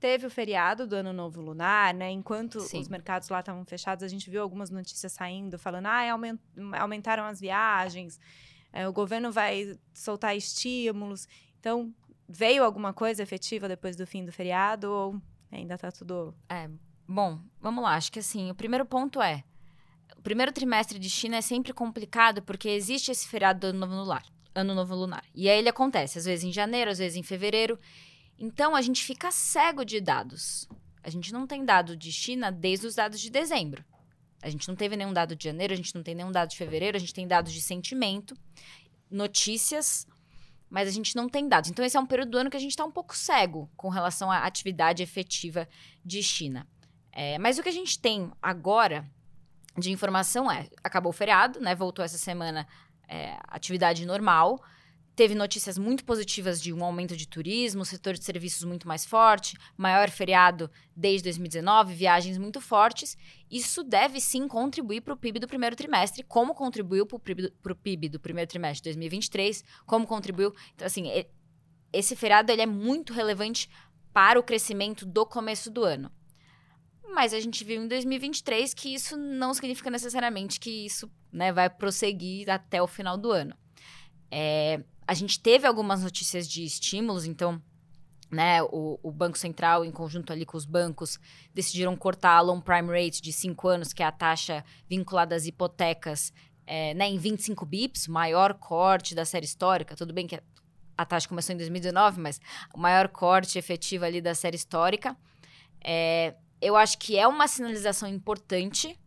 Teve 0.00 0.26
o 0.26 0.30
feriado 0.30 0.84
do 0.86 0.96
Ano 0.96 1.12
Novo 1.12 1.40
Lunar, 1.40 1.94
né? 1.94 2.10
Enquanto 2.10 2.58
Sim. 2.60 2.80
os 2.80 2.88
mercados 2.88 3.28
lá 3.28 3.38
estavam 3.38 3.64
fechados, 3.64 4.02
a 4.02 4.08
gente 4.08 4.28
viu 4.28 4.42
algumas 4.42 4.68
notícias 4.68 5.12
saindo 5.12 5.56
falando: 5.58 5.86
ah, 5.86 6.10
aument- 6.10 6.40
aumentaram 6.76 7.24
as 7.24 7.38
viagens, 7.38 8.18
é, 8.72 8.88
o 8.88 8.92
governo 8.92 9.30
vai 9.30 9.78
soltar 9.94 10.36
estímulos. 10.36 11.28
Então, 11.60 11.94
veio 12.28 12.64
alguma 12.64 12.92
coisa 12.92 13.22
efetiva 13.22 13.68
depois 13.68 13.94
do 13.94 14.04
fim 14.04 14.24
do 14.24 14.32
feriado 14.32 14.90
ou 14.90 15.22
ainda 15.52 15.78
tá 15.78 15.92
tudo. 15.92 16.34
Bom, 17.06 17.38
vamos 17.60 17.84
lá. 17.84 17.94
Acho 17.94 18.10
que 18.10 18.18
assim, 18.18 18.50
o 18.50 18.56
primeiro 18.56 18.84
ponto 18.84 19.22
é: 19.22 19.44
primeiro 20.22 20.52
trimestre 20.52 20.98
de 20.98 21.10
China 21.10 21.36
é 21.36 21.40
sempre 21.40 21.72
complicado 21.72 22.42
porque 22.42 22.68
existe 22.68 23.10
esse 23.10 23.28
feriado 23.28 23.60
do 23.60 23.66
Ano 23.68 23.78
Novo 23.80 23.94
Lunar. 23.94 24.24
Ano 24.54 24.74
Novo 24.74 24.94
Lunar. 24.94 25.24
E 25.34 25.48
aí 25.48 25.58
ele 25.58 25.68
acontece, 25.68 26.18
às 26.18 26.24
vezes 26.24 26.44
em 26.44 26.52
janeiro, 26.52 26.90
às 26.90 26.98
vezes 26.98 27.16
em 27.16 27.22
fevereiro. 27.22 27.78
Então 28.38 28.74
a 28.74 28.82
gente 28.82 29.04
fica 29.04 29.30
cego 29.30 29.84
de 29.84 30.00
dados. 30.00 30.68
A 31.02 31.10
gente 31.10 31.32
não 31.32 31.46
tem 31.46 31.64
dado 31.64 31.96
de 31.96 32.12
China 32.12 32.50
desde 32.50 32.86
os 32.86 32.94
dados 32.94 33.20
de 33.20 33.30
dezembro. 33.30 33.84
A 34.42 34.50
gente 34.50 34.68
não 34.68 34.74
teve 34.74 34.96
nenhum 34.96 35.12
dado 35.12 35.36
de 35.36 35.44
janeiro, 35.44 35.72
a 35.72 35.76
gente 35.76 35.94
não 35.94 36.02
tem 36.02 36.14
nenhum 36.14 36.32
dado 36.32 36.50
de 36.50 36.56
fevereiro, 36.56 36.96
a 36.96 37.00
gente 37.00 37.14
tem 37.14 37.26
dados 37.26 37.52
de 37.52 37.60
sentimento, 37.60 38.36
notícias, 39.10 40.06
mas 40.68 40.88
a 40.88 40.90
gente 40.90 41.14
não 41.14 41.28
tem 41.28 41.48
dados. 41.48 41.70
Então 41.70 41.84
esse 41.84 41.96
é 41.96 42.00
um 42.00 42.06
período 42.06 42.30
do 42.30 42.38
ano 42.38 42.50
que 42.50 42.56
a 42.56 42.60
gente 42.60 42.70
está 42.70 42.84
um 42.84 42.90
pouco 42.90 43.16
cego 43.16 43.70
com 43.76 43.88
relação 43.88 44.30
à 44.30 44.38
atividade 44.38 45.02
efetiva 45.02 45.68
de 46.04 46.22
China. 46.22 46.66
É, 47.12 47.38
mas 47.38 47.58
o 47.58 47.62
que 47.62 47.68
a 47.68 47.72
gente 47.72 47.98
tem 47.98 48.32
agora 48.40 49.08
de 49.78 49.90
informação 49.90 50.50
é: 50.50 50.68
acabou 50.82 51.10
o 51.10 51.14
feriado, 51.14 51.60
né? 51.60 51.74
Voltou 51.74 52.04
essa 52.04 52.18
semana 52.18 52.66
é, 53.08 53.38
atividade 53.48 54.04
normal. 54.06 54.62
Teve 55.14 55.34
notícias 55.34 55.76
muito 55.76 56.06
positivas 56.06 56.60
de 56.60 56.72
um 56.72 56.82
aumento 56.82 57.14
de 57.14 57.28
turismo, 57.28 57.84
setor 57.84 58.14
de 58.14 58.24
serviços 58.24 58.64
muito 58.64 58.88
mais 58.88 59.04
forte, 59.04 59.58
maior 59.76 60.08
feriado 60.08 60.70
desde 60.96 61.24
2019, 61.24 61.94
viagens 61.94 62.38
muito 62.38 62.62
fortes. 62.62 63.18
Isso 63.50 63.84
deve 63.84 64.20
sim 64.20 64.48
contribuir 64.48 65.02
para 65.02 65.12
o 65.12 65.16
PIB 65.16 65.38
do 65.38 65.46
primeiro 65.46 65.76
trimestre, 65.76 66.22
como 66.22 66.54
contribuiu 66.54 67.04
para 67.04 67.72
o 67.72 67.76
PIB 67.76 68.08
do 68.08 68.18
primeiro 68.18 68.48
trimestre 68.48 68.84
de 68.84 68.96
2023, 68.96 69.62
como 69.84 70.06
contribuiu. 70.06 70.54
Então, 70.74 70.86
assim, 70.86 71.04
esse 71.92 72.16
feriado 72.16 72.50
ele 72.50 72.62
é 72.62 72.66
muito 72.66 73.12
relevante 73.12 73.68
para 74.14 74.40
o 74.40 74.42
crescimento 74.42 75.04
do 75.04 75.26
começo 75.26 75.70
do 75.70 75.84
ano. 75.84 76.10
Mas 77.12 77.34
a 77.34 77.40
gente 77.40 77.62
viu 77.62 77.82
em 77.82 77.88
2023 77.88 78.72
que 78.72 78.94
isso 78.94 79.16
não 79.16 79.52
significa 79.52 79.90
necessariamente 79.90 80.58
que 80.58 80.86
isso 80.86 81.10
né, 81.30 81.52
vai 81.52 81.68
prosseguir 81.68 82.48
até 82.48 82.82
o 82.82 82.86
final 82.86 83.18
do 83.18 83.30
ano. 83.30 83.54
É, 84.30 84.82
a 85.06 85.12
gente 85.12 85.38
teve 85.38 85.66
algumas 85.66 86.02
notícias 86.02 86.48
de 86.48 86.64
estímulos, 86.64 87.26
então 87.26 87.62
né, 88.30 88.62
o, 88.62 88.98
o 89.02 89.12
Banco 89.12 89.36
Central, 89.36 89.84
em 89.84 89.90
conjunto 89.90 90.32
ali 90.32 90.46
com 90.46 90.56
os 90.56 90.64
bancos, 90.64 91.18
decidiram 91.52 91.94
cortar 91.94 92.36
a 92.36 92.40
loan 92.40 92.62
prime 92.62 92.88
rate 92.88 93.20
de 93.20 93.30
5 93.30 93.68
anos, 93.68 93.92
que 93.92 94.02
é 94.02 94.06
a 94.06 94.12
taxa 94.12 94.64
vinculada 94.88 95.36
às 95.36 95.46
hipotecas, 95.46 96.32
é, 96.66 96.94
né, 96.94 97.10
em 97.10 97.18
25 97.18 97.66
bips, 97.66 98.08
maior 98.08 98.54
corte 98.54 99.14
da 99.14 99.26
série 99.26 99.44
histórica. 99.44 99.94
Tudo 99.94 100.14
bem 100.14 100.26
que 100.26 100.36
a, 100.36 100.42
a 100.96 101.04
taxa 101.04 101.28
começou 101.28 101.54
em 101.54 101.58
2019, 101.58 102.20
mas 102.22 102.40
o 102.74 102.78
maior 102.78 103.08
corte 103.08 103.58
efetivo 103.58 104.06
ali 104.06 104.22
da 104.22 104.34
série 104.34 104.56
histórica. 104.56 105.14
É, 105.84 106.34
eu 106.62 106.76
acho 106.76 106.96
que 106.98 107.18
é 107.18 107.26
uma 107.26 107.48
sinalização 107.48 108.08
importante, 108.08 108.98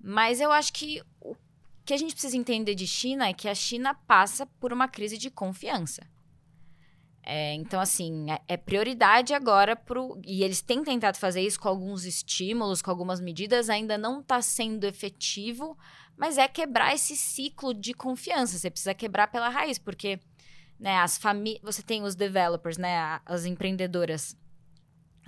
mas 0.00 0.40
eu 0.40 0.50
acho 0.50 0.72
que 0.72 1.02
o 1.20 1.36
que 1.84 1.94
a 1.94 1.96
gente 1.96 2.12
precisa 2.12 2.36
entender 2.36 2.74
de 2.74 2.86
China 2.86 3.28
é 3.28 3.32
que 3.32 3.48
a 3.48 3.54
China 3.54 3.94
passa 3.94 4.44
por 4.44 4.72
uma 4.72 4.88
crise 4.88 5.16
de 5.16 5.30
confiança. 5.30 6.06
É, 7.22 7.54
então, 7.54 7.80
assim, 7.80 8.30
é, 8.30 8.40
é 8.48 8.56
prioridade 8.56 9.34
agora 9.34 9.76
pro. 9.76 10.20
E 10.24 10.42
eles 10.42 10.62
têm 10.62 10.82
tentado 10.82 11.18
fazer 11.18 11.42
isso 11.42 11.60
com 11.60 11.68
alguns 11.68 12.04
estímulos, 12.04 12.82
com 12.82 12.90
algumas 12.90 13.20
medidas, 13.20 13.68
ainda 13.68 13.98
não 13.98 14.20
está 14.20 14.40
sendo 14.40 14.84
efetivo, 14.84 15.76
mas 16.16 16.38
é 16.38 16.48
quebrar 16.48 16.94
esse 16.94 17.14
ciclo 17.16 17.74
de 17.74 17.92
confiança. 17.92 18.58
Você 18.58 18.70
precisa 18.70 18.94
quebrar 18.94 19.28
pela 19.28 19.48
raiz, 19.48 19.78
porque 19.78 20.18
né, 20.80 20.96
as 20.98 21.18
famílias. 21.18 21.60
Você 21.62 21.82
tem 21.82 22.02
os 22.02 22.14
developers, 22.14 22.78
né? 22.78 23.20
As 23.26 23.44
empreendedoras 23.44 24.34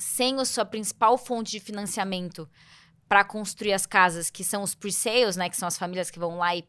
sem 0.00 0.40
a 0.40 0.44
sua 0.44 0.64
principal 0.64 1.16
fonte 1.18 1.52
de 1.52 1.60
financiamento 1.60 2.48
para 3.08 3.22
construir 3.22 3.72
as 3.72 3.86
casas, 3.86 4.30
que 4.30 4.42
são 4.42 4.62
os 4.62 4.74
pre-sales, 4.74 5.36
né, 5.36 5.48
que 5.50 5.56
são 5.56 5.68
as 5.68 5.76
famílias 5.76 6.10
que 6.10 6.18
vão 6.18 6.38
lá 6.38 6.56
e 6.56 6.64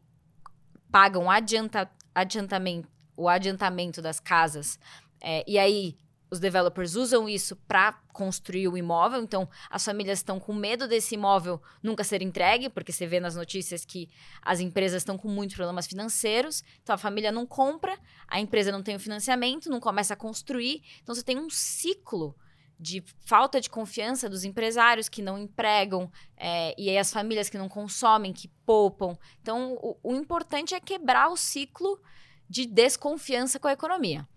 pagam 0.91 1.31
adianta, 1.31 1.89
adiantamento, 2.13 2.89
o 3.15 3.29
adiantamento 3.29 4.01
das 4.01 4.19
casas. 4.19 4.77
É, 5.21 5.43
e 5.47 5.57
aí 5.57 5.95
os 6.31 6.39
developers 6.39 6.95
usam 6.95 7.27
isso 7.27 7.55
para 7.55 7.91
construir 8.13 8.67
o 8.69 8.77
imóvel. 8.77 9.21
Então 9.21 9.47
as 9.69 9.83
famílias 9.83 10.19
estão 10.19 10.39
com 10.39 10.53
medo 10.53 10.87
desse 10.87 11.15
imóvel 11.15 11.61
nunca 11.83 12.03
ser 12.03 12.21
entregue, 12.21 12.69
porque 12.69 12.91
você 12.91 13.05
vê 13.05 13.19
nas 13.19 13.35
notícias 13.35 13.85
que 13.85 14.09
as 14.41 14.59
empresas 14.59 15.01
estão 15.01 15.17
com 15.17 15.27
muitos 15.27 15.55
problemas 15.55 15.87
financeiros. 15.87 16.63
Então 16.81 16.95
a 16.95 16.97
família 16.97 17.31
não 17.31 17.45
compra, 17.45 17.97
a 18.27 18.39
empresa 18.39 18.71
não 18.71 18.81
tem 18.81 18.95
o 18.95 18.99
financiamento, 18.99 19.69
não 19.69 19.79
começa 19.79 20.13
a 20.13 20.17
construir. 20.17 20.81
Então 21.03 21.13
você 21.13 21.23
tem 21.23 21.37
um 21.37 21.49
ciclo 21.49 22.35
de 22.81 23.03
falta 23.19 23.61
de 23.61 23.69
confiança 23.69 24.27
dos 24.27 24.43
empresários 24.43 25.07
que 25.07 25.21
não 25.21 25.37
empregam, 25.37 26.11
é, 26.35 26.73
e 26.75 26.89
aí 26.89 26.97
as 26.97 27.13
famílias 27.13 27.47
que 27.47 27.57
não 27.57 27.69
consomem, 27.69 28.33
que 28.33 28.47
poupam. 28.65 29.15
Então, 29.39 29.77
o, 29.79 29.97
o 30.01 30.15
importante 30.15 30.73
é 30.73 30.79
quebrar 30.79 31.29
o 31.29 31.37
ciclo 31.37 32.01
de 32.49 32.65
desconfiança 32.65 33.59
com 33.59 33.67
a 33.67 33.73
economia. 33.73 34.27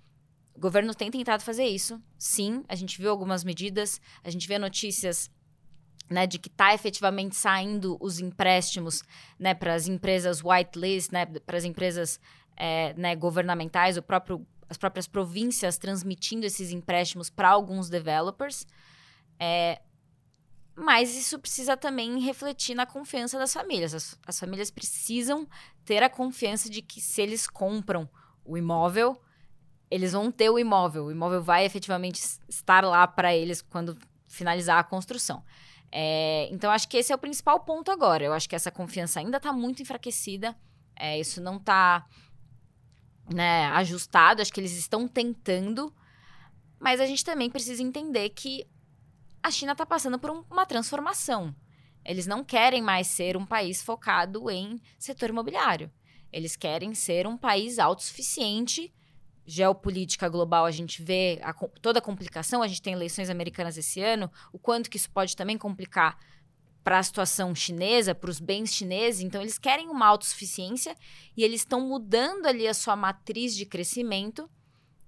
O 0.55 0.61
governo 0.61 0.95
tem 0.95 1.11
tentado 1.11 1.43
fazer 1.43 1.65
isso, 1.65 2.01
sim. 2.19 2.63
A 2.69 2.75
gente 2.75 2.99
viu 2.99 3.11
algumas 3.11 3.43
medidas, 3.43 3.99
a 4.23 4.29
gente 4.29 4.47
vê 4.47 4.59
notícias 4.59 5.31
né, 6.09 6.27
de 6.27 6.39
que 6.39 6.49
está 6.49 6.75
efetivamente 6.75 7.35
saindo 7.35 7.97
os 7.99 8.21
empréstimos 8.21 9.03
né, 9.39 9.55
para 9.55 9.75
as 9.75 9.89
empresas 9.89 10.43
whitelist, 10.45 11.11
né, 11.11 11.25
para 11.25 11.57
as 11.57 11.65
empresas 11.65 12.21
é, 12.57 12.93
né, 12.95 13.17
governamentais, 13.17 13.97
o 13.97 14.03
próprio 14.03 14.47
as 14.75 14.79
próprias 14.79 15.07
províncias 15.07 15.79
transmitindo 15.79 16.45
esses 16.45 16.73
empréstimos 16.73 17.31
para 17.31 17.49
alguns 17.49 17.89
developers. 17.89 18.67
É, 19.39 19.81
mas 20.75 21.15
isso 21.17 21.39
precisa 21.39 21.77
também 21.77 22.19
refletir 22.21 22.75
na 22.75 22.85
confiança 22.85 23.39
das 23.39 23.53
famílias. 23.53 23.95
As, 23.95 24.19
as, 24.27 24.39
famílias 24.39 24.71
precisam 24.71 25.49
ter 25.85 26.03
a 26.03 26.11
confiança 26.11 26.69
de 26.69 26.83
que 26.83 27.01
se 27.01 27.23
eles 27.23 27.47
compram 27.47 28.09
o 28.45 28.59
imóvel, 28.59 29.21
eles 29.91 30.13
vão 30.13 30.33
ter 30.33 30.51
o 30.51 30.59
imóvel. 30.59 31.07
O 31.07 31.13
imóvel 31.13 31.43
vai 31.43 31.65
efetivamente 31.65 32.21
estar 32.49 32.85
lá 32.85 33.07
para 33.07 33.35
eles 33.35 33.63
quando 33.63 33.97
finalizar 34.27 34.79
a 34.79 34.85
construção. 34.85 35.45
É, 35.93 36.49
então, 36.51 36.73
acho 36.73 36.89
que 36.89 36.97
esse 36.97 37.13
é 37.13 37.15
o 37.15 37.19
principal 37.19 37.61
ponto 37.61 37.93
agora. 37.93 38.25
Eu 38.25 38.33
acho 38.33 38.49
que 38.49 38.57
essa 38.57 38.71
confiança 38.71 39.21
ainda 39.21 39.37
está 39.37 39.53
muito 39.53 39.81
enfraquecida. 39.81 40.57
É, 40.97 41.21
isso 41.21 41.41
não 41.41 41.57
está 41.57 42.05
né, 43.33 43.67
ajustado, 43.67 44.43
acho 44.43 44.53
que 44.53 44.61
eles 44.61 44.77
estão 44.77 45.09
tentando, 45.09 45.95
mas 46.79 47.01
a 47.01 47.07
gente 47.07 47.25
também 47.25 47.51
precisa 47.51 47.83
entender 47.83 48.31
que 48.31 48.67
a 49.43 49.51
China 49.51 49.73
está 49.73 49.87
passando 49.87 50.19
por 50.19 50.31
um, 50.31 50.45
uma 50.51 50.67
transformação. 50.67 51.55
Eles 52.05 52.27
não 52.27 52.45
querem 52.45 52.83
mais 52.83 53.07
ser 53.07 53.37
um 53.37 53.47
país 53.47 53.83
focado 53.83 54.51
em 54.51 54.81
setor 54.99 55.31
imobiliário. 55.31 55.91
Eles 56.33 56.57
querem 56.57 56.95
ser 56.95 57.27
um 57.27 57.37
país 57.37 57.79
autossuficiente. 57.79 58.93
Geopolítica 59.47 60.29
global, 60.29 60.65
a 60.65 60.71
gente 60.71 61.03
vê 61.03 61.39
a, 61.43 61.53
toda 61.53 61.99
a 61.99 62.03
complicação. 62.03 62.63
A 62.63 62.69
gente 62.69 62.83
tem 62.83 62.93
eleições 62.93 63.31
americanas 63.31 63.79
esse 63.79 64.01
ano, 64.01 64.31
o 64.53 64.59
quanto 64.59 64.91
que 64.91 64.97
isso 64.97 65.11
pode 65.11 65.37
também 65.37 65.57
complicar 65.57 66.19
para 66.85 66.99
a 66.99 67.03
situação 67.03 67.55
chinesa, 67.55 68.15
para 68.15 68.31
os 68.31 68.39
bens 68.39 68.73
chineses. 68.75 69.23
Então, 69.23 69.41
eles 69.41 69.59
querem 69.59 69.89
uma 69.89 70.07
autossuficiência 70.07 70.95
e 71.35 71.43
eles 71.43 71.63
estão 71.63 71.81
mudando 71.81 72.47
ali 72.47 72.69
a 72.69 72.75
sua 72.75 72.95
matriz 72.95 73.57
de 73.57 73.65
crescimento. 73.65 74.49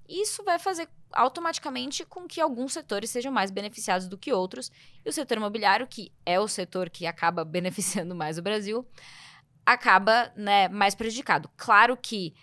Isso 0.09 0.43
vai 0.43 0.59
fazer 0.59 0.89
automaticamente 1.13 2.05
com 2.05 2.27
que 2.27 2.41
alguns 2.41 2.73
setores 2.73 3.11
sejam 3.11 3.31
mais 3.31 3.51
beneficiados 3.51 4.09
do 4.09 4.17
que 4.17 4.33
outros. 4.33 4.73
E 5.05 5.09
o 5.09 5.13
setor 5.13 5.37
imobiliário, 5.37 5.87
que 5.87 6.11
é 6.25 6.41
o 6.41 6.49
setor 6.49 6.89
que 6.89 7.07
acaba 7.07 7.45
beneficiando 7.47 8.15
mais 8.15 8.39
o 8.39 8.43
Brasil, 8.43 8.87
acaba 9.65 10.33
né, 10.35 10.69
mais 10.69 10.95
prejudicado. 10.95 11.51
Claro 11.57 11.97
que 11.97 12.35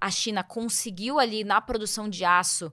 a 0.00 0.10
China 0.10 0.44
conseguiu 0.44 1.18
ali 1.18 1.42
na 1.42 1.60
produção 1.60 2.08
de 2.08 2.24
aço 2.24 2.72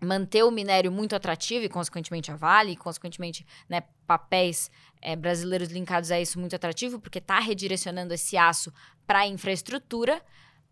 manter 0.00 0.42
o 0.42 0.50
minério 0.50 0.92
muito 0.92 1.16
atrativo 1.16 1.64
e, 1.64 1.68
consequentemente, 1.68 2.30
a 2.30 2.36
Vale, 2.36 2.72
e, 2.72 2.76
consequentemente, 2.76 3.46
né, 3.68 3.82
papéis 4.06 4.70
é, 5.00 5.14
brasileiros 5.14 5.68
linkados 5.68 6.10
a 6.10 6.20
isso 6.20 6.38
muito 6.38 6.56
atrativo, 6.56 7.00
porque 7.00 7.18
está 7.18 7.38
redirecionando 7.38 8.14
esse 8.14 8.36
aço 8.36 8.72
para 9.06 9.20
a 9.20 9.26
infraestrutura. 9.26 10.22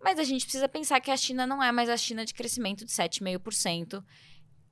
Mas 0.03 0.19
a 0.19 0.25
gente 0.25 0.45
precisa 0.45 0.69
pensar 0.69 1.01
que 1.01 1.11
a 1.11 1.17
China 1.17 1.47
não 1.47 1.63
é 1.63 1.73
mais 1.73 1.89
a 1.89 1.97
China 1.97 2.25
de 2.25 2.35
crescimento 2.35 2.85
de 2.85 2.91
7,5% 2.91 4.05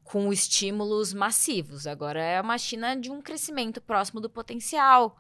com 0.05 0.33
estímulos 0.33 1.15
massivos. 1.15 1.87
Agora 1.87 2.23
é 2.23 2.41
uma 2.41 2.59
China 2.59 2.95
de 2.95 3.11
um 3.11 3.23
crescimento 3.23 3.81
próximo 3.81 4.21
do 4.21 4.29
potencial. 4.29 5.17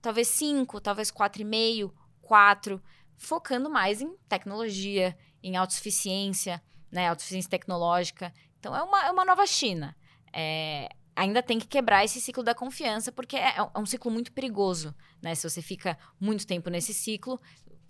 Talvez 0.00 0.28
5, 0.28 0.80
talvez 0.80 1.10
4,5, 1.10 1.92
4. 2.22 2.82
focando 3.18 3.68
mais 3.68 4.00
em 4.00 4.16
tecnologia, 4.28 5.14
em 5.42 5.56
autossuficiência, 5.56 6.62
né, 6.90 7.08
autossuficiência 7.08 7.50
tecnológica. 7.50 8.32
Então, 8.58 8.74
é 8.74 8.82
uma, 8.82 9.06
é 9.06 9.10
uma 9.10 9.24
nova 9.24 9.46
China. 9.46 9.94
É, 10.32 10.88
ainda 11.20 11.42
tem 11.42 11.58
que 11.58 11.66
quebrar 11.66 12.02
esse 12.02 12.18
ciclo 12.18 12.42
da 12.42 12.54
confiança, 12.54 13.12
porque 13.12 13.36
é, 13.36 13.56
é 13.58 13.78
um 13.78 13.84
ciclo 13.84 14.10
muito 14.10 14.32
perigoso, 14.32 14.94
né? 15.20 15.34
Se 15.34 15.48
você 15.48 15.60
fica 15.60 15.98
muito 16.18 16.46
tempo 16.46 16.70
nesse 16.70 16.94
ciclo, 16.94 17.38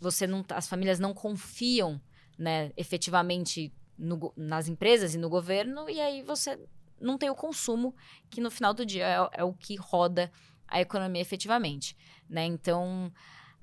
você 0.01 0.27
não, 0.27 0.45
as 0.49 0.69
famílias 0.69 0.99
não 0.99 1.15
confiam, 1.15 2.01
né, 2.37 2.73
efetivamente 2.77 3.73
no, 3.97 4.33
nas 4.37 4.67
empresas 4.67 5.15
e 5.15 5.19
no 5.19 5.29
governo, 5.29 5.89
e 5.89 6.01
aí 6.01 6.23
você 6.25 6.59
não 7.01 7.17
tem 7.17 7.31
o 7.31 7.35
consumo, 7.35 7.95
que 8.29 8.41
no 8.41 8.51
final 8.51 8.75
do 8.75 8.85
dia 8.85 9.07
é, 9.07 9.41
é 9.41 9.45
o 9.45 9.55
que 9.55 9.77
roda 9.77 10.33
a 10.67 10.81
economia 10.81 11.23
efetivamente, 11.23 11.97
né? 12.29 12.45
Então, 12.45 13.13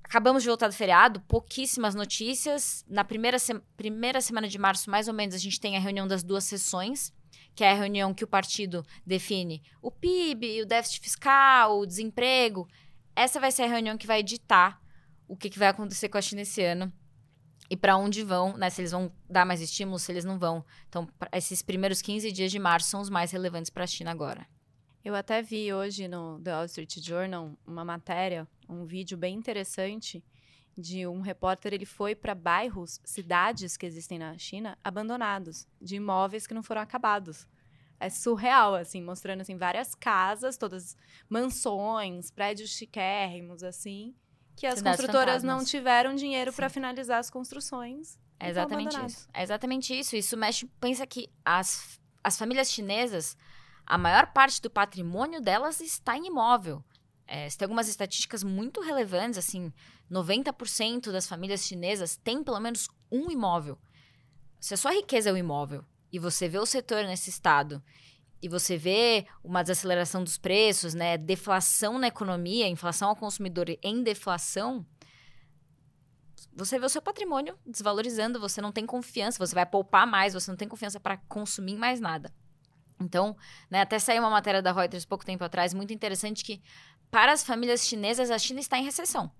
acabamos 0.02 0.44
de 0.44 0.48
voltar 0.48 0.70
do 0.70 0.74
feriado, 0.74 1.20
pouquíssimas 1.22 1.94
notícias. 1.94 2.86
Na 2.88 3.04
primeira, 3.04 3.38
se 3.38 3.54
primeira 3.76 4.22
semana 4.22 4.48
de 4.48 4.58
março, 4.58 4.90
mais 4.90 5.10
ou 5.10 5.14
menos, 5.14 5.36
a 5.36 5.40
gente 5.40 5.60
tem 5.60 5.76
a 5.76 5.80
reunião 5.82 6.08
das 6.08 6.24
duas 6.24 6.46
sessões, 6.46 7.12
que 7.58 7.64
é 7.64 7.72
a 7.72 7.74
reunião 7.74 8.14
que 8.14 8.24
o 8.24 8.28
partido 8.28 8.86
define 9.04 9.64
o 9.82 9.90
PIB, 9.90 10.62
o 10.62 10.66
déficit 10.68 11.02
fiscal, 11.02 11.80
o 11.80 11.88
desemprego. 11.88 12.68
Essa 13.16 13.40
vai 13.40 13.52
ser 13.52 13.64
a 13.64 13.68
reunião 13.68 13.98
que 13.98 14.06
vai 14.06 14.22
ditar 14.22 14.80
o 15.28 15.36
que, 15.36 15.50
que 15.50 15.58
vai 15.58 15.68
acontecer 15.68 16.08
com 16.08 16.20
a 16.20 16.22
China 16.22 16.44
esse 16.44 16.62
ano 16.62 16.94
e 17.68 17.76
para 17.76 17.98
onde 17.98 18.22
vão, 18.22 18.56
né? 18.56 18.70
Se 18.70 18.82
eles 18.82 18.92
vão 18.92 19.12
dar 19.28 19.44
mais 19.44 19.60
estímulos, 19.60 20.04
se 20.04 20.12
eles 20.12 20.24
não 20.24 20.38
vão. 20.38 20.64
Então, 20.88 21.10
esses 21.34 21.64
primeiros 21.64 22.00
15 22.00 22.32
dias 22.32 22.52
de 22.52 22.60
março 22.60 22.90
são 22.90 23.02
os 23.02 23.10
mais 23.10 23.32
relevantes 23.32 23.72
para 23.72 23.86
a 23.86 23.88
China 23.88 24.12
agora. 24.12 24.46
Eu 25.04 25.16
até 25.16 25.42
vi 25.42 25.74
hoje 25.74 26.08
no 26.08 26.40
The 26.40 26.54
Wall 26.54 26.66
Street 26.66 27.00
Journal 27.00 27.58
uma 27.66 27.84
matéria, 27.84 28.48
um 28.70 28.86
vídeo 28.86 29.18
bem 29.18 29.36
interessante 29.36 30.24
de 30.78 31.08
um 31.08 31.22
repórter, 31.22 31.74
ele 31.74 31.86
foi 31.86 32.14
para 32.14 32.36
bairros, 32.36 33.02
cidades 33.04 33.76
que 33.76 33.86
existem 33.86 34.20
na 34.20 34.38
China, 34.38 34.78
abandonados, 34.84 35.68
de 35.82 35.96
imóveis 35.96 36.46
que 36.46 36.54
não 36.54 36.62
foram 36.62 36.82
acabados. 36.82 37.48
É 38.00 38.10
surreal, 38.12 38.76
assim, 38.76 39.02
mostrando 39.02 39.42
assim 39.42 39.58
várias 39.58 39.96
casas, 39.96 40.56
todas 40.56 40.96
mansões, 41.28 42.30
prédios 42.30 42.70
chiquérrimos, 42.70 43.64
assim, 43.64 44.14
que 44.56 44.68
as 44.68 44.78
Cidades 44.78 45.00
construtoras 45.00 45.42
fantasmas. 45.42 45.58
não 45.58 45.66
tiveram 45.66 46.14
dinheiro 46.14 46.54
para 46.54 46.70
finalizar 46.70 47.20
as 47.20 47.32
construções. 47.32 48.20
É 48.40 48.50
exatamente 48.50 48.96
isso. 49.04 49.28
É 49.34 49.42
exatamente 49.42 50.00
isso. 50.00 50.16
Isso 50.16 50.38
mexe. 50.38 50.68
Pensa 50.80 51.08
que 51.08 51.28
as, 51.44 52.00
as 52.24 52.38
famílias 52.38 52.72
chinesas, 52.72 53.36
a 53.84 53.98
maior 53.98 54.28
parte 54.28 54.62
do 54.62 54.70
patrimônio 54.70 55.42
delas 55.42 55.82
está 55.82 56.16
em 56.16 56.28
imóvel. 56.28 56.84
É, 57.26 57.50
você 57.50 57.58
tem 57.58 57.66
algumas 57.66 57.90
estatísticas 57.90 58.44
muito 58.44 58.80
relevantes, 58.80 59.38
assim, 59.38 59.74
90% 60.12 61.12
das 61.12 61.28
famílias 61.28 61.66
chinesas 61.66 62.16
têm 62.16 62.44
pelo 62.44 62.60
menos 62.60 62.90
um 63.12 63.30
imóvel. 63.30 63.78
Se 64.60 64.74
a 64.74 64.78
sua 64.78 64.92
riqueza 64.92 65.30
é 65.30 65.34
o 65.34 65.38
imóvel 65.38 65.84
e 66.12 66.20
você 66.20 66.48
vê 66.48 66.58
o 66.58 66.66
setor 66.66 67.04
nesse 67.04 67.30
estado 67.30 67.84
e 68.42 68.48
você 68.48 68.78
vê 68.78 69.26
uma 69.44 69.62
desaceleração 69.62 70.24
dos 70.24 70.38
preços, 70.38 70.94
né, 70.94 71.18
deflação 71.18 71.98
na 71.98 72.08
economia, 72.08 72.68
inflação 72.68 73.10
ao 73.10 73.16
consumidor 73.16 73.68
em 73.82 74.04
deflação, 74.04 74.86
você 76.54 76.80
vê 76.80 76.86
o 76.86 76.90
seu 76.90 77.02
patrimônio 77.02 77.58
desvalorizando, 77.66 78.40
você 78.40 78.62
não 78.62 78.72
tem 78.72 78.86
confiança, 78.86 79.38
você 79.38 79.54
vai 79.54 79.66
poupar 79.66 80.08
mais, 80.08 80.34
você 80.34 80.50
não 80.50 80.58
tem 80.58 80.68
confiança 80.68 81.00
para 81.00 81.18
consumir 81.18 81.76
mais 81.76 82.00
nada. 82.00 82.34
Então, 83.00 83.38
né, 83.70 83.82
até 83.82 84.00
saiu 84.00 84.24
uma 84.24 84.30
matéria 84.30 84.62
da 84.62 84.72
Reuters 84.72 85.06
pouco 85.06 85.24
tempo 85.24 85.44
atrás, 85.44 85.74
muito 85.74 85.94
interessante, 85.94 86.44
que 86.44 86.62
para 87.12 87.32
as 87.32 87.44
famílias 87.44 87.88
chinesas, 87.88 88.32
a 88.32 88.40
China 88.40 88.60
está 88.60 88.78
em 88.78 88.84
recessão. 88.84 89.32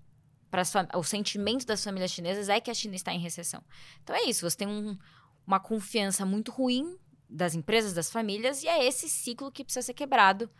Para 0.50 0.62
o 0.96 1.04
sentimento 1.04 1.66
das 1.66 1.84
famílias 1.84 2.10
chinesas 2.10 2.48
é 2.48 2.60
que 2.60 2.70
a 2.70 2.74
China 2.74 2.94
está 2.94 3.12
em 3.12 3.18
recessão. 3.18 3.62
Então 4.02 4.16
é 4.16 4.24
isso, 4.24 4.48
você 4.48 4.56
tem 4.56 4.68
um, 4.68 4.96
uma 5.46 5.60
confiança 5.60 6.24
muito 6.24 6.50
ruim 6.50 6.98
das 7.28 7.54
empresas, 7.54 7.92
das 7.92 8.10
famílias, 8.10 8.62
e 8.62 8.68
é 8.68 8.86
esse 8.86 9.08
ciclo 9.08 9.52
que 9.52 9.62
precisa 9.62 9.84
ser 9.84 9.94
quebrado. 9.94 10.50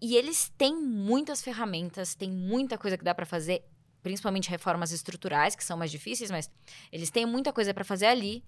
E 0.00 0.14
eles 0.16 0.52
têm 0.56 0.76
muitas 0.76 1.42
ferramentas, 1.42 2.14
tem 2.14 2.30
muita 2.30 2.78
coisa 2.78 2.96
que 2.96 3.04
dá 3.04 3.14
para 3.14 3.26
fazer, 3.26 3.64
principalmente 4.02 4.48
reformas 4.48 4.92
estruturais, 4.92 5.56
que 5.56 5.64
são 5.64 5.76
mais 5.76 5.90
difíceis, 5.90 6.30
mas 6.30 6.50
eles 6.92 7.10
têm 7.10 7.26
muita 7.26 7.52
coisa 7.52 7.74
para 7.74 7.84
fazer 7.84 8.06
ali 8.06 8.44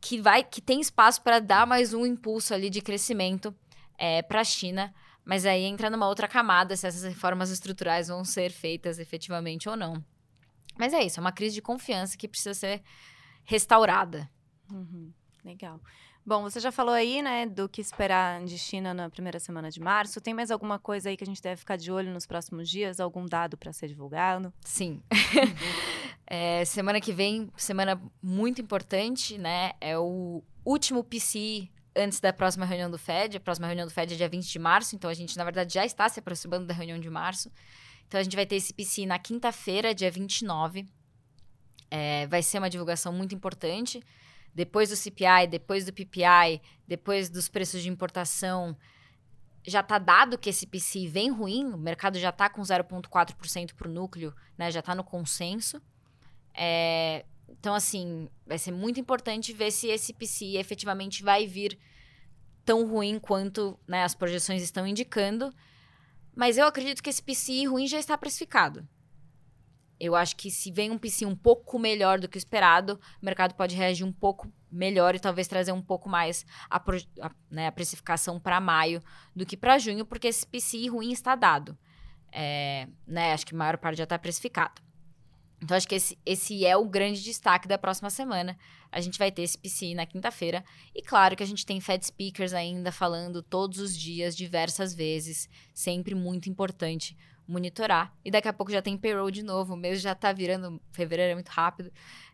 que 0.00 0.20
vai 0.20 0.42
que 0.42 0.62
tem 0.62 0.80
espaço 0.80 1.20
para 1.22 1.38
dar 1.38 1.66
mais 1.66 1.92
um 1.92 2.06
impulso 2.06 2.54
ali 2.54 2.70
de 2.70 2.80
crescimento 2.80 3.54
é, 3.98 4.22
para 4.22 4.40
a 4.40 4.44
China. 4.44 4.94
Mas 5.24 5.46
aí 5.46 5.64
entra 5.64 5.90
numa 5.90 6.08
outra 6.08 6.26
camada 6.26 6.76
se 6.76 6.86
essas 6.86 7.04
reformas 7.04 7.50
estruturais 7.50 8.08
vão 8.08 8.24
ser 8.24 8.50
feitas 8.50 8.98
efetivamente 8.98 9.68
ou 9.68 9.76
não. 9.76 10.04
Mas 10.78 10.92
é 10.92 11.02
isso, 11.02 11.20
é 11.20 11.22
uma 11.22 11.32
crise 11.32 11.54
de 11.54 11.62
confiança 11.62 12.16
que 12.16 12.28
precisa 12.28 12.54
ser 12.54 12.82
restaurada. 13.44 14.30
Uhum, 14.70 15.12
legal. 15.44 15.80
Bom, 16.24 16.42
você 16.42 16.60
já 16.60 16.70
falou 16.70 16.94
aí, 16.94 17.22
né, 17.22 17.46
do 17.46 17.68
que 17.68 17.80
esperar 17.80 18.44
de 18.44 18.58
China 18.58 18.92
na 18.92 19.08
primeira 19.08 19.40
semana 19.40 19.70
de 19.70 19.80
março. 19.80 20.20
Tem 20.20 20.34
mais 20.34 20.50
alguma 20.50 20.78
coisa 20.78 21.08
aí 21.08 21.16
que 21.16 21.24
a 21.24 21.26
gente 21.26 21.42
deve 21.42 21.56
ficar 21.56 21.76
de 21.76 21.90
olho 21.90 22.12
nos 22.12 22.26
próximos 22.26 22.68
dias? 22.68 23.00
Algum 23.00 23.26
dado 23.26 23.56
para 23.56 23.72
ser 23.72 23.88
divulgado? 23.88 24.52
Sim. 24.64 25.02
é, 26.26 26.64
semana 26.66 27.00
que 27.00 27.12
vem, 27.12 27.50
semana 27.56 28.00
muito 28.22 28.60
importante, 28.60 29.38
né? 29.38 29.72
É 29.80 29.98
o 29.98 30.42
último 30.64 31.02
PCI 31.02 31.70
antes 31.94 32.20
da 32.20 32.32
próxima 32.32 32.64
reunião 32.64 32.90
do 32.90 32.98
Fed. 32.98 33.36
A 33.36 33.40
próxima 33.40 33.66
reunião 33.66 33.86
do 33.86 33.92
Fed 33.92 34.14
é 34.14 34.16
dia 34.16 34.28
20 34.28 34.50
de 34.50 34.58
março, 34.58 34.96
então 34.96 35.10
a 35.10 35.14
gente, 35.14 35.36
na 35.36 35.44
verdade, 35.44 35.74
já 35.74 35.84
está 35.84 36.08
se 36.08 36.20
aproximando 36.20 36.66
da 36.66 36.74
reunião 36.74 36.98
de 36.98 37.10
março. 37.10 37.50
Então 38.06 38.18
a 38.18 38.22
gente 38.22 38.36
vai 38.36 38.46
ter 38.46 38.56
esse 38.56 38.72
PCI 38.72 39.06
na 39.06 39.18
quinta-feira, 39.18 39.94
dia 39.94 40.10
29. 40.10 40.86
É, 41.90 42.26
vai 42.26 42.42
ser 42.42 42.58
uma 42.58 42.70
divulgação 42.70 43.12
muito 43.12 43.34
importante 43.34 44.02
depois 44.54 44.90
do 44.90 44.96
CPI, 44.96 45.46
depois 45.48 45.84
do 45.84 45.92
PPI, 45.92 46.60
depois 46.86 47.28
dos 47.28 47.48
preços 47.48 47.82
de 47.82 47.88
importação, 47.88 48.76
já 49.66 49.80
está 49.80 49.98
dado 49.98 50.38
que 50.38 50.50
esse 50.50 50.66
PCI 50.66 51.06
vem 51.06 51.30
ruim, 51.30 51.66
o 51.66 51.78
mercado 51.78 52.18
já 52.18 52.30
está 52.30 52.48
com 52.48 52.62
0,4% 52.62 53.74
para 53.74 53.88
o 53.88 53.90
núcleo, 53.90 54.34
né, 54.56 54.70
já 54.70 54.80
está 54.80 54.94
no 54.94 55.04
consenso. 55.04 55.80
É, 56.54 57.24
então, 57.58 57.74
assim, 57.74 58.28
vai 58.46 58.58
ser 58.58 58.72
muito 58.72 59.00
importante 59.00 59.52
ver 59.52 59.70
se 59.70 59.88
esse 59.88 60.12
PCI 60.12 60.56
efetivamente 60.56 61.22
vai 61.22 61.46
vir 61.46 61.78
tão 62.64 62.86
ruim 62.86 63.18
quanto 63.18 63.78
né, 63.86 64.04
as 64.04 64.14
projeções 64.14 64.62
estão 64.62 64.86
indicando. 64.86 65.52
Mas 66.34 66.56
eu 66.56 66.66
acredito 66.66 67.02
que 67.02 67.10
esse 67.10 67.22
PCI 67.22 67.66
ruim 67.66 67.86
já 67.86 67.98
está 67.98 68.16
precificado. 68.16 68.86
Eu 69.98 70.14
acho 70.14 70.34
que 70.36 70.50
se 70.50 70.70
vem 70.72 70.90
um 70.90 70.96
PC 70.96 71.26
um 71.26 71.36
pouco 71.36 71.78
melhor 71.78 72.18
do 72.18 72.28
que 72.28 72.36
o 72.36 72.38
esperado, 72.38 72.98
o 73.20 73.24
mercado 73.24 73.54
pode 73.54 73.76
reagir 73.76 74.06
um 74.06 74.12
pouco 74.12 74.50
melhor 74.70 75.14
e 75.14 75.20
talvez 75.20 75.46
trazer 75.46 75.72
um 75.72 75.82
pouco 75.82 76.08
mais 76.08 76.46
a, 76.70 76.78
a, 76.78 77.30
né, 77.50 77.66
a 77.66 77.72
precificação 77.72 78.40
para 78.40 78.60
maio 78.60 79.02
do 79.36 79.44
que 79.44 79.56
para 79.56 79.78
junho, 79.78 80.06
porque 80.06 80.28
esse 80.28 80.46
PCI 80.46 80.88
ruim 80.88 81.12
está 81.12 81.34
dado. 81.34 81.76
É, 82.32 82.88
né, 83.06 83.34
acho 83.34 83.44
que 83.44 83.54
a 83.54 83.58
maior 83.58 83.76
parte 83.76 83.98
já 83.98 84.04
está 84.04 84.18
precificado. 84.18 84.80
Então, 85.62 85.76
acho 85.76 85.86
que 85.86 85.94
esse, 85.94 86.18
esse 86.24 86.64
é 86.64 86.76
o 86.76 86.86
grande 86.86 87.22
destaque 87.22 87.68
da 87.68 87.76
próxima 87.76 88.08
semana. 88.08 88.56
A 88.90 89.00
gente 89.00 89.18
vai 89.18 89.30
ter 89.30 89.42
esse 89.42 89.58
PCI 89.58 89.94
na 89.94 90.06
quinta-feira. 90.06 90.64
E 90.94 91.02
claro 91.02 91.36
que 91.36 91.42
a 91.42 91.46
gente 91.46 91.66
tem 91.66 91.80
Fed 91.80 92.04
Speakers 92.04 92.54
ainda 92.54 92.90
falando 92.90 93.42
todos 93.42 93.78
os 93.78 93.96
dias, 93.96 94.36
diversas 94.36 94.94
vezes. 94.94 95.48
Sempre 95.74 96.14
muito 96.14 96.48
importante 96.48 97.16
monitorar. 97.46 98.14
E 98.24 98.30
daqui 98.30 98.48
a 98.48 98.52
pouco 98.52 98.72
já 98.72 98.80
tem 98.80 98.96
payroll 98.96 99.30
de 99.30 99.42
novo. 99.42 99.74
O 99.74 99.76
mês 99.76 100.00
já 100.00 100.14
tá 100.14 100.32
virando. 100.32 100.80
Fevereiro 100.92 101.32
é 101.32 101.34
muito 101.34 101.48
rápido. 101.48 101.92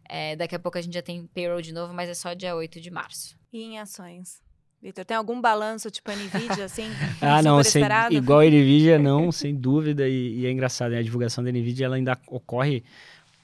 É, 0.08 0.36
daqui 0.36 0.54
a 0.54 0.58
pouco 0.58 0.78
a 0.78 0.80
gente 0.80 0.94
já 0.94 1.02
tem 1.02 1.26
payroll 1.26 1.60
de 1.60 1.72
novo, 1.72 1.92
mas 1.92 2.08
é 2.08 2.14
só 2.14 2.32
dia 2.32 2.54
8 2.54 2.80
de 2.80 2.90
março. 2.90 3.36
E 3.52 3.60
em 3.62 3.78
ações? 3.78 4.40
Vitor, 4.80 5.04
tem 5.04 5.16
algum 5.16 5.40
balanço 5.40 5.90
tipo 5.90 6.12
NVIDIA, 6.12 6.64
assim? 6.64 6.88
ah, 7.20 7.42
não, 7.42 7.62
sem, 7.64 7.82
igual 8.12 8.40
a 8.40 8.44
NVIDIA, 8.44 8.98
não, 8.98 9.32
sem 9.32 9.54
dúvida. 9.54 10.06
E, 10.06 10.40
e, 10.40 10.46
é 10.46 10.50
engraçado, 10.50 10.92
né? 10.92 10.98
a 10.98 11.02
divulgação 11.02 11.42
da 11.42 11.50
NVIDIA 11.50 11.86
ela 11.86 11.96
ainda 11.96 12.16
ocorre 12.28 12.84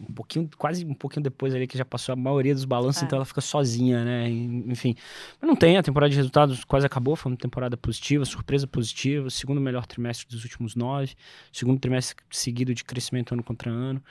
um 0.09 0.13
pouquinho, 0.13 0.49
quase 0.57 0.85
um 0.85 0.95
pouquinho 0.95 1.23
depois 1.23 1.55
ali 1.55 1.67
que 1.67 1.79
já 1.79 1.85
passou 1.85 2.13
a 2.13 2.17
maioria 2.17 2.55
dos 2.55 2.65
balanços, 2.65 3.03
é. 3.03 3.07
então 3.07 3.17
ela 3.17 3.25
fica 3.25 3.41
sozinha, 3.41 4.05
né? 4.05 4.29
Enfim. 4.29 4.95
Mas 5.41 5.49
não 5.49 5.57
tem, 5.57 5.77
a 5.77 5.83
temporada 5.83 6.11
de 6.11 6.17
resultados 6.17 6.65
quase 6.65 6.87
acabou, 6.87 7.17
foi 7.17 7.33
uma 7.33 7.39
temporada 7.39 7.77
positiva, 7.77 8.25
surpresa 8.25 8.67
positiva, 8.67 9.31
segundo 9.31 9.61
melhor 9.61 9.87
trimestre 9.87 10.27
dos 10.29 10.45
últimos 10.45 10.75
nove, 10.75 11.15
segundo 11.53 11.79
trimestre 11.79 12.17
seguido 12.31 12.75
de 12.75 12.85
crescimento 12.85 13.33
ano 13.33 13.43
contra 13.43 13.71
ano. 13.71 14.03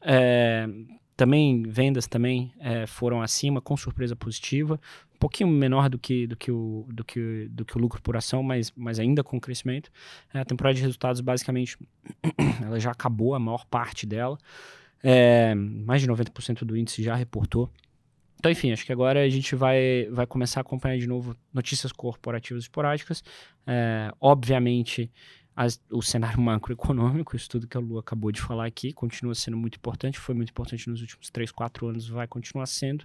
É, 0.00 0.68
também, 1.16 1.64
vendas 1.64 2.06
também 2.06 2.52
é, 2.60 2.86
foram 2.86 3.20
acima, 3.20 3.60
com 3.60 3.76
surpresa 3.76 4.14
positiva, 4.14 4.80
um 5.12 5.18
pouquinho 5.18 5.50
menor 5.50 5.88
do 5.88 5.98
que, 5.98 6.28
do 6.28 6.36
que, 6.36 6.48
o, 6.48 6.86
do 6.88 7.04
que, 7.04 7.48
do 7.50 7.64
que 7.64 7.76
o 7.76 7.80
lucro 7.80 8.00
por 8.00 8.16
ação, 8.16 8.40
mas, 8.40 8.72
mas 8.76 9.00
ainda 9.00 9.24
com 9.24 9.40
crescimento. 9.40 9.90
É, 10.32 10.38
a 10.38 10.44
temporada 10.44 10.76
de 10.76 10.80
resultados, 10.80 11.20
basicamente, 11.20 11.76
ela 12.64 12.78
já 12.78 12.92
acabou, 12.92 13.34
a 13.34 13.38
maior 13.40 13.66
parte 13.66 14.06
dela. 14.06 14.38
É, 15.02 15.54
mais 15.54 16.02
de 16.02 16.08
90% 16.08 16.64
do 16.64 16.76
índice 16.76 17.02
já 17.02 17.14
reportou. 17.14 17.70
Então, 18.38 18.52
enfim, 18.52 18.72
acho 18.72 18.86
que 18.86 18.92
agora 18.92 19.22
a 19.22 19.28
gente 19.28 19.56
vai, 19.56 20.08
vai 20.10 20.26
começar 20.26 20.60
a 20.60 20.62
acompanhar 20.62 20.96
de 20.98 21.06
novo 21.06 21.36
notícias 21.52 21.90
corporativas 21.90 22.64
esporádicas. 22.64 23.22
É, 23.66 24.12
obviamente, 24.20 25.10
as, 25.58 25.80
o 25.90 26.00
cenário 26.00 26.38
macroeconômico, 26.40 27.34
isso 27.34 27.48
tudo 27.48 27.66
que 27.66 27.76
a 27.76 27.80
Lu 27.80 27.98
acabou 27.98 28.30
de 28.30 28.40
falar 28.40 28.66
aqui, 28.66 28.92
continua 28.92 29.34
sendo 29.34 29.56
muito 29.56 29.74
importante, 29.74 30.16
foi 30.16 30.32
muito 30.32 30.50
importante 30.50 30.88
nos 30.88 31.00
últimos 31.00 31.30
3, 31.30 31.50
4 31.50 31.88
anos, 31.88 32.08
vai 32.08 32.28
continuar 32.28 32.66
sendo. 32.66 33.04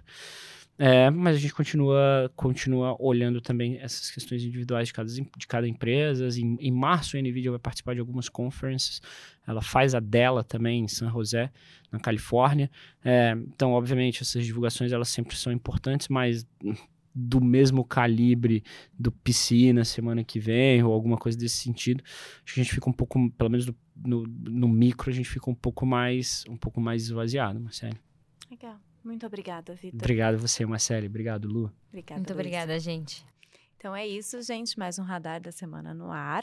É, 0.76 1.08
mas 1.10 1.36
a 1.36 1.38
gente 1.38 1.54
continua, 1.54 2.30
continua 2.34 2.96
olhando 3.00 3.40
também 3.40 3.78
essas 3.78 4.10
questões 4.10 4.42
individuais 4.42 4.88
de 4.88 4.94
cada, 4.94 5.08
de 5.08 5.46
cada 5.48 5.68
empresa. 5.68 6.28
Em, 6.38 6.56
em 6.60 6.70
março, 6.72 7.16
a 7.16 7.20
NVIDIA 7.20 7.50
vai 7.50 7.60
participar 7.60 7.94
de 7.94 8.00
algumas 8.00 8.28
conferences. 8.28 9.00
Ela 9.46 9.62
faz 9.62 9.94
a 9.94 10.00
dela 10.00 10.42
também 10.42 10.84
em 10.84 10.88
San 10.88 11.10
José, 11.10 11.50
na 11.92 12.00
Califórnia. 12.00 12.70
É, 13.04 13.36
então, 13.48 13.72
obviamente, 13.72 14.22
essas 14.22 14.44
divulgações 14.44 14.90
elas 14.92 15.08
sempre 15.08 15.36
são 15.36 15.52
importantes, 15.52 16.08
mas 16.08 16.44
do 17.14 17.40
mesmo 17.40 17.84
calibre 17.84 18.64
do 18.92 19.12
PC 19.12 19.72
na 19.72 19.84
semana 19.84 20.24
que 20.24 20.40
vem, 20.40 20.82
ou 20.82 20.92
alguma 20.92 21.16
coisa 21.16 21.38
desse 21.38 21.58
sentido. 21.58 22.02
Acho 22.44 22.54
que 22.54 22.60
a 22.60 22.62
gente 22.64 22.74
fica 22.74 22.90
um 22.90 22.92
pouco, 22.92 23.30
pelo 23.30 23.50
menos 23.50 23.66
no, 23.66 23.74
no, 23.94 24.22
no 24.26 24.68
micro, 24.68 25.10
a 25.10 25.12
gente 25.12 25.28
fica 25.28 25.48
um 25.48 25.54
pouco 25.54 25.86
mais, 25.86 26.44
um 26.48 26.56
pouco 26.56 26.80
mais 26.80 27.02
esvaziado, 27.02 27.60
Marcelo. 27.60 27.96
Legal. 28.50 28.78
Muito 29.04 29.26
obrigada, 29.26 29.74
Vitor. 29.74 30.00
Obrigado 30.00 30.38
você, 30.38 30.64
Marcele. 30.64 31.06
Obrigado, 31.06 31.46
Lu. 31.46 31.70
Obrigada, 31.88 32.18
Muito 32.18 32.30
Luísa. 32.30 32.40
obrigada, 32.40 32.80
gente. 32.80 33.24
Então 33.76 33.94
é 33.94 34.06
isso, 34.06 34.40
gente. 34.40 34.78
Mais 34.78 34.98
um 34.98 35.02
radar 35.02 35.42
da 35.42 35.52
semana 35.52 35.92
no 35.92 36.10
ar. 36.10 36.42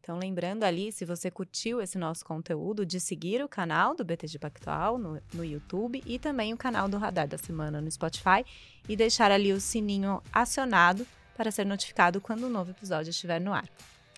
Então, 0.00 0.18
lembrando 0.18 0.64
ali, 0.64 0.90
se 0.90 1.04
você 1.04 1.30
curtiu 1.30 1.80
esse 1.80 1.98
nosso 1.98 2.24
conteúdo, 2.24 2.86
de 2.86 2.98
seguir 2.98 3.42
o 3.44 3.48
canal 3.48 3.94
do 3.94 4.04
BTG 4.04 4.38
Pactual 4.38 4.98
no, 4.98 5.20
no 5.34 5.44
YouTube 5.44 6.02
e 6.06 6.18
também 6.18 6.54
o 6.54 6.56
canal 6.56 6.88
do 6.88 6.96
Radar 6.96 7.28
da 7.28 7.36
Semana 7.36 7.80
no 7.80 7.90
Spotify 7.90 8.44
e 8.88 8.96
deixar 8.96 9.30
ali 9.30 9.52
o 9.52 9.60
sininho 9.60 10.22
acionado 10.32 11.06
para 11.36 11.50
ser 11.50 11.66
notificado 11.66 12.20
quando 12.20 12.44
o 12.44 12.50
novo 12.50 12.70
episódio 12.70 13.10
estiver 13.10 13.40
no 13.40 13.52
ar. 13.52 13.68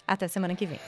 Até 0.07 0.29
semana 0.29 0.55
que 0.55 0.67
vem. 0.67 0.81